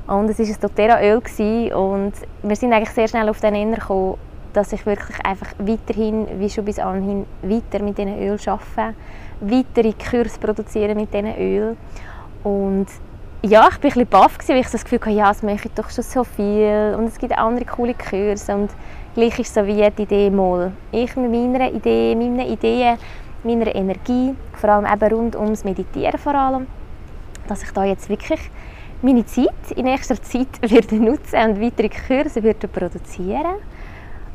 Und 0.07 0.29
es 0.29 0.39
war 0.39 0.45
ein 0.45 0.61
doTERRA-Öl 0.61 1.73
und 1.73 2.13
wir 2.43 2.55
sind 2.55 2.73
eigentlich 2.73 2.89
sehr 2.89 3.07
schnell 3.07 3.29
auf 3.29 3.39
den 3.39 3.53
Nenner 3.53 3.77
gekommen, 3.77 4.17
dass 4.51 4.73
ich 4.73 4.85
wirklich 4.85 5.23
einfach 5.25 5.53
weiterhin, 5.59 6.27
wie 6.39 6.49
schon 6.49 6.65
bis 6.65 6.79
anhin, 6.79 7.25
weiter 7.41 7.83
mit 7.83 7.97
diesen 7.97 8.19
Öl 8.19 8.37
arbeite, 8.45 8.95
weitere 9.39 9.93
Kurs 9.93 10.37
produzieren 10.37 10.97
mit 10.97 11.13
diesen 11.13 11.37
Öl. 11.37 11.77
Und 12.43 12.87
ja, 13.43 13.49
ich 13.49 13.53
war 13.53 13.71
ein 13.71 13.79
bisschen 13.79 14.07
baff, 14.07 14.37
weil 14.47 14.57
ich 14.57 14.67
das 14.67 14.83
Gefühl 14.83 14.99
hatte, 14.99 15.11
ja, 15.11 15.31
es 15.31 15.43
möchte 15.43 15.69
doch 15.69 15.89
schon 15.89 16.03
so 16.03 16.23
viel 16.23 16.95
und 16.97 17.05
es 17.05 17.17
gibt 17.17 17.37
andere 17.37 17.65
coole 17.65 17.93
Kurse 17.93 18.53
und 18.53 18.71
gleich 19.13 19.39
ist 19.39 19.53
so 19.53 19.65
wie 19.65 19.89
die 19.89 20.03
Idee 20.03 20.29
mal. 20.29 20.71
Ich 20.91 21.15
mit 21.15 21.31
meiner 21.31 21.71
Idee, 21.71 22.15
meinen 22.15 22.41
Ideen, 22.41 22.97
meiner 23.43 23.73
Energie, 23.75 24.35
vor 24.53 24.69
allem 24.69 24.85
eben 24.85 25.15
rund 25.15 25.35
ums 25.35 25.63
Meditieren 25.63 26.19
vor 26.19 26.35
allem, 26.35 26.67
dass 27.47 27.63
ich 27.63 27.71
da 27.71 27.83
jetzt 27.83 28.09
wirklich 28.09 28.39
meine 29.01 29.25
Zeit 29.25 29.71
in 29.75 29.85
nächster 29.85 30.21
Zeit 30.21 30.47
werde 30.61 30.95
nutzen 30.95 31.39
und 31.41 31.61
weitere 31.61 31.89
Kurse 31.89 32.43
werde 32.43 32.67
produzieren. 32.67 33.55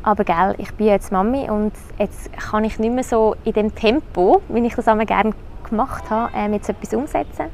Aber 0.03 0.24
gell, 0.24 0.55
ich 0.59 0.72
bin 0.74 0.87
jetzt 0.87 1.11
Mami 1.11 1.51
und 1.51 1.72
jetzt 1.99 2.33
kann 2.39 2.64
ich 2.64 2.79
nicht 2.79 2.95
mehr 2.95 3.03
so 3.03 3.35
in 3.45 3.53
dem 3.53 3.74
Tempo, 3.74 4.41
wie 4.49 4.64
ich 4.64 4.74
das 4.74 4.85
gerne 4.85 5.33
gemacht 5.68 6.09
habe, 6.11 6.31
ähm, 6.37 6.53
jetzt 6.53 6.68
etwas 6.68 6.95
umsetzen. 6.95 7.47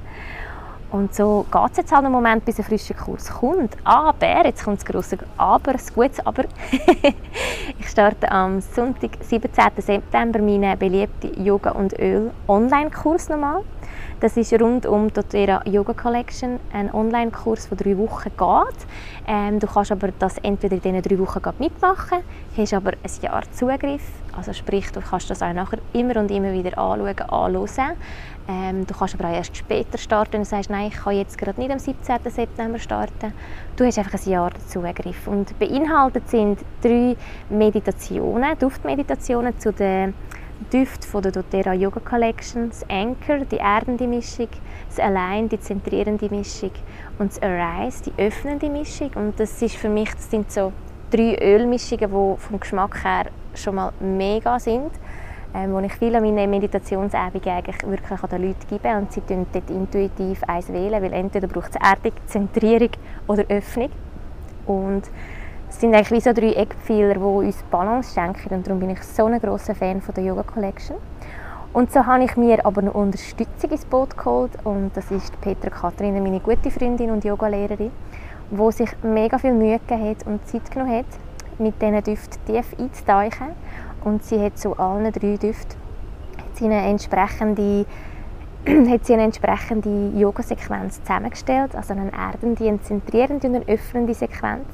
Und 0.92 1.14
so 1.14 1.46
geht 1.50 1.70
es 1.70 1.78
jetzt 1.78 1.92
halt 1.92 2.04
einen 2.04 2.12
Moment, 2.12 2.44
bis 2.44 2.58
ein 2.58 2.64
frischer 2.64 2.92
Kurs 2.92 3.30
kommt. 3.30 3.78
Aber, 3.82 4.44
jetzt 4.44 4.62
kommt 4.62 4.76
das 4.76 4.84
grosse 4.84 5.16
Aber, 5.38 5.72
das 5.72 5.92
Gute 5.92 6.24
Aber. 6.26 6.44
ich 7.78 7.88
starte 7.88 8.30
am 8.30 8.60
Sonntag, 8.60 9.12
17. 9.22 9.70
September, 9.78 10.38
meinen 10.40 10.78
beliebten 10.78 11.42
Yoga- 11.42 11.70
und 11.70 11.98
Öl-Online-Kurs 11.98 13.30
nochmal. 13.30 13.62
Das 14.20 14.36
ist 14.36 14.52
rund 14.52 14.86
um 14.86 15.08
die 15.08 15.14
doTERRA 15.14 15.62
Yoga 15.64 15.94
Collection, 15.94 16.60
ein 16.72 16.94
Online-Kurs, 16.94 17.70
der 17.70 17.78
drei 17.78 17.98
Wochen 17.98 18.28
geht. 18.28 18.86
Ähm, 19.26 19.58
du 19.58 19.66
kannst 19.66 19.90
aber 19.90 20.10
das 20.16 20.38
entweder 20.38 20.76
in 20.76 20.80
diesen 20.80 21.02
drei 21.02 21.18
Wochen 21.18 21.40
mitmachen, 21.58 22.18
hast 22.56 22.74
aber 22.74 22.92
ein 22.92 23.22
Jahr 23.22 23.42
Zugriff. 23.50 24.04
Also 24.36 24.52
sprich, 24.52 24.92
du 24.92 25.00
kannst 25.00 25.28
das 25.28 25.42
auch 25.42 25.52
nachher 25.52 25.78
immer 25.92 26.16
und 26.20 26.30
immer 26.30 26.52
wieder 26.52 26.78
anschauen, 26.78 27.18
anhören. 27.18 27.96
Ähm, 28.48 28.86
du 28.86 28.94
kannst 28.94 29.14
aber 29.14 29.28
auch 29.28 29.34
erst 29.34 29.56
später 29.56 29.98
starten 29.98 30.36
und 30.36 30.44
sagst, 30.44 30.70
nein, 30.70 30.88
ich 30.88 30.96
kann 30.96 31.16
jetzt 31.16 31.38
gerade 31.38 31.60
nicht 31.60 31.70
am 31.70 31.78
17. 31.78 32.18
September 32.26 32.78
starten. 32.78 33.32
Du 33.76 33.84
hast 33.84 33.98
einfach 33.98 34.14
ein 34.14 34.30
Jahr 34.30 34.50
Zugriff. 34.66 35.26
Und 35.26 35.58
beinhaltet 35.58 36.28
sind 36.28 36.60
drei 36.82 37.16
Meditationen, 37.48 38.58
Duftmeditationen 38.58 39.58
zu 39.58 39.72
den 39.72 40.14
Düfte 40.72 41.06
von 41.06 41.22
der 41.22 41.32
doTERRA 41.32 41.74
Yoga 41.74 42.00
Collection, 42.00 42.68
das 42.68 42.88
Anchor, 42.88 43.44
die 43.44 43.56
erdende 43.56 44.06
Mischung, 44.06 44.48
das 44.88 44.98
Align, 44.98 45.48
die 45.48 45.58
zentrierende 45.58 46.28
Mischung 46.28 46.70
und 47.18 47.32
das 47.32 47.42
Arise, 47.42 48.04
die 48.04 48.22
öffnende 48.22 48.68
Mischung. 48.68 49.10
Und 49.14 49.38
das 49.40 49.60
ist 49.60 49.76
für 49.76 49.88
mich, 49.88 50.12
das 50.12 50.30
sind 50.30 50.50
so 50.50 50.72
drei 51.10 51.36
Ölmischungen, 51.40 52.08
die 52.08 52.40
vom 52.40 52.60
Geschmack 52.60 53.04
her 53.04 53.26
schon 53.54 53.74
mal 53.74 53.92
mega 54.00 54.58
sind, 54.58 54.90
ähm, 55.54 55.72
wo 55.72 55.78
ich 55.80 55.92
viele 55.94 56.18
an 56.18 56.24
meinen 56.24 56.50
Meditationsübungen 56.50 57.48
eigentlich 57.48 57.82
wirklich 57.86 58.22
an 58.22 58.30
den 58.30 58.48
Leuten 58.48 58.66
gebe 58.68 58.96
und 58.96 59.12
sie 59.12 59.22
wählen 59.28 59.46
dort 59.52 59.70
intuitiv 59.70 60.42
eins 60.44 60.72
wählen, 60.72 61.02
weil 61.02 61.12
entweder 61.12 61.46
braucht 61.46 61.70
es 61.70 61.76
Erdung, 61.76 62.12
Zentrierung 62.26 62.90
oder 63.26 63.44
Öffnung. 63.48 63.90
Und 64.66 65.02
es 65.68 65.80
sind 65.80 65.94
eigentlich 65.94 66.10
wie 66.10 66.20
so 66.20 66.32
drei 66.32 66.52
Eckpfeiler, 66.52 67.14
die 67.14 67.20
uns 67.20 67.62
Balance 67.70 68.14
schenken 68.14 68.54
und 68.54 68.66
darum 68.66 68.80
bin 68.80 68.90
ich 68.90 69.02
so 69.02 69.26
ein 69.26 69.38
grosser 69.40 69.74
Fan 69.74 70.00
von 70.00 70.14
der 70.14 70.24
Yoga 70.24 70.42
Collection. 70.42 70.96
Und 71.72 71.90
so 71.90 72.04
habe 72.04 72.24
ich 72.24 72.36
mir 72.36 72.64
aber 72.66 72.82
eine 72.82 72.92
Unterstützung 72.92 73.70
ins 73.70 73.86
Boot 73.86 74.16
geholt 74.16 74.52
und 74.64 74.90
das 74.94 75.10
ist 75.10 75.38
Petra 75.40 75.70
Katharina, 75.70 76.20
meine 76.20 76.40
gute 76.40 76.70
Freundin 76.70 77.10
und 77.10 77.24
Yogalehrerin, 77.24 77.90
die 78.50 78.72
sich 78.72 78.90
mega 79.02 79.38
viel 79.38 79.54
Mühe 79.54 79.78
gegeben 79.78 80.10
hat 80.10 80.26
und 80.26 80.46
Zeit 80.46 80.70
genommen 80.70 80.98
hat, 80.98 81.06
mit 81.58 81.80
diesen 81.80 82.02
Düften 82.02 82.44
tief 82.44 82.74
einzutauchen 82.78 83.54
und 84.04 84.24
sie 84.24 84.40
hat 84.40 84.58
zu 84.58 84.78
allen 84.78 85.10
drei 85.12 85.36
Düften 85.36 85.82
hat 86.38 86.56
sie 86.56 86.64
eine 86.64 86.86
entsprechende 86.86 87.86
hat 88.90 89.04
sie 89.04 89.14
eine 89.14 89.24
entsprechende 89.24 90.12
Yoga-Sequenz 90.16 91.00
zusammengestellt, 91.02 91.74
also 91.74 91.94
eine 91.94 92.12
erdende, 92.12 92.68
eine 92.68 92.80
zentrierende 92.80 93.48
und 93.48 93.56
eine 93.56 93.66
öffnende 93.66 94.14
Sequenz. 94.14 94.66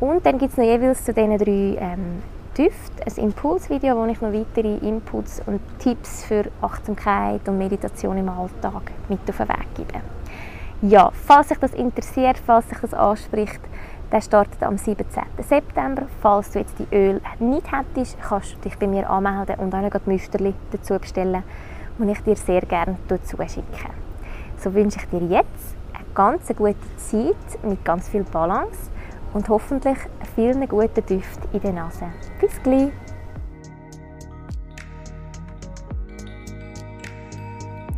Und 0.00 0.24
dann 0.24 0.38
gibt 0.38 0.52
es 0.52 0.56
noch 0.56 0.64
jeweils 0.64 1.04
zu 1.04 1.12
diesen 1.12 1.36
drei 1.36 1.76
ähm, 1.80 2.22
Düften 2.56 3.02
ein 3.04 3.24
Impulsvideo, 3.24 3.96
wo 3.96 4.06
ich 4.06 4.20
noch 4.20 4.32
weitere 4.32 4.76
Inputs 4.76 5.42
und 5.44 5.60
Tipps 5.80 6.24
für 6.24 6.44
Achtsamkeit 6.62 7.46
und 7.48 7.58
Meditation 7.58 8.16
im 8.16 8.28
Alltag 8.28 8.92
mit 9.08 9.18
auf 9.28 9.36
den 9.36 9.48
Weg 9.48 9.74
gebe. 9.74 10.00
Ja, 10.82 11.10
falls 11.12 11.48
sich 11.48 11.58
das 11.58 11.74
interessiert, 11.74 12.38
falls 12.38 12.68
sich 12.68 12.78
das 12.78 12.94
anspricht, 12.94 13.60
der 14.14 14.20
startet 14.20 14.62
am 14.62 14.78
17. 14.78 15.04
September. 15.40 16.06
Falls 16.22 16.52
du 16.52 16.60
jetzt 16.60 16.78
die 16.78 16.86
Öl 16.94 17.20
nicht 17.40 17.66
hättest, 17.72 18.16
kannst 18.22 18.54
du 18.54 18.60
dich 18.60 18.78
bei 18.78 18.86
mir 18.86 19.10
anmelden 19.10 19.56
und 19.56 19.74
auch 19.74 19.82
noch 19.82 20.06
Müsterli 20.06 20.54
dazu 20.70 20.96
bestellen, 21.00 21.42
die 21.98 22.12
ich 22.12 22.20
dir 22.20 22.36
sehr 22.36 22.60
gerne 22.60 22.96
zuschicke. 23.24 23.90
So 24.56 24.72
wünsche 24.72 25.00
ich 25.00 25.08
dir 25.08 25.26
jetzt 25.26 25.74
eine 25.92 26.04
ganz 26.14 26.46
gute 26.46 26.76
Zeit 26.96 27.64
mit 27.64 27.84
ganz 27.84 28.08
viel 28.08 28.22
Balance 28.22 28.88
und 29.32 29.48
hoffentlich 29.48 29.98
vielen 30.36 30.68
guten 30.68 31.04
Düften 31.04 31.48
in 31.52 31.60
der 31.60 31.72
Nase. 31.72 32.06
Bis 32.40 32.62
gleich! 32.62 32.92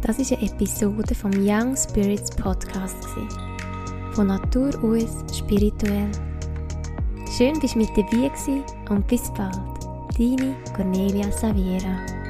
Das 0.01 0.19
ist 0.19 0.33
eine 0.33 0.51
Episode 0.51 1.15
vom 1.15 1.33
Young 1.33 1.77
Spirits 1.77 2.31
Podcast. 2.37 3.07
Von 4.17 4.29
Natur 4.29 4.71
aus 4.83 5.37
spirituell. 5.37 6.11
Schön, 7.37 7.61
dass 7.61 7.75
du 7.75 7.81
mit 7.81 7.91
dabei 7.95 8.31
und 8.89 9.07
bis 9.07 9.31
bald. 9.35 9.53
Deine 10.19 10.55
Cornelia 10.75 11.31
Saviera. 11.31 12.26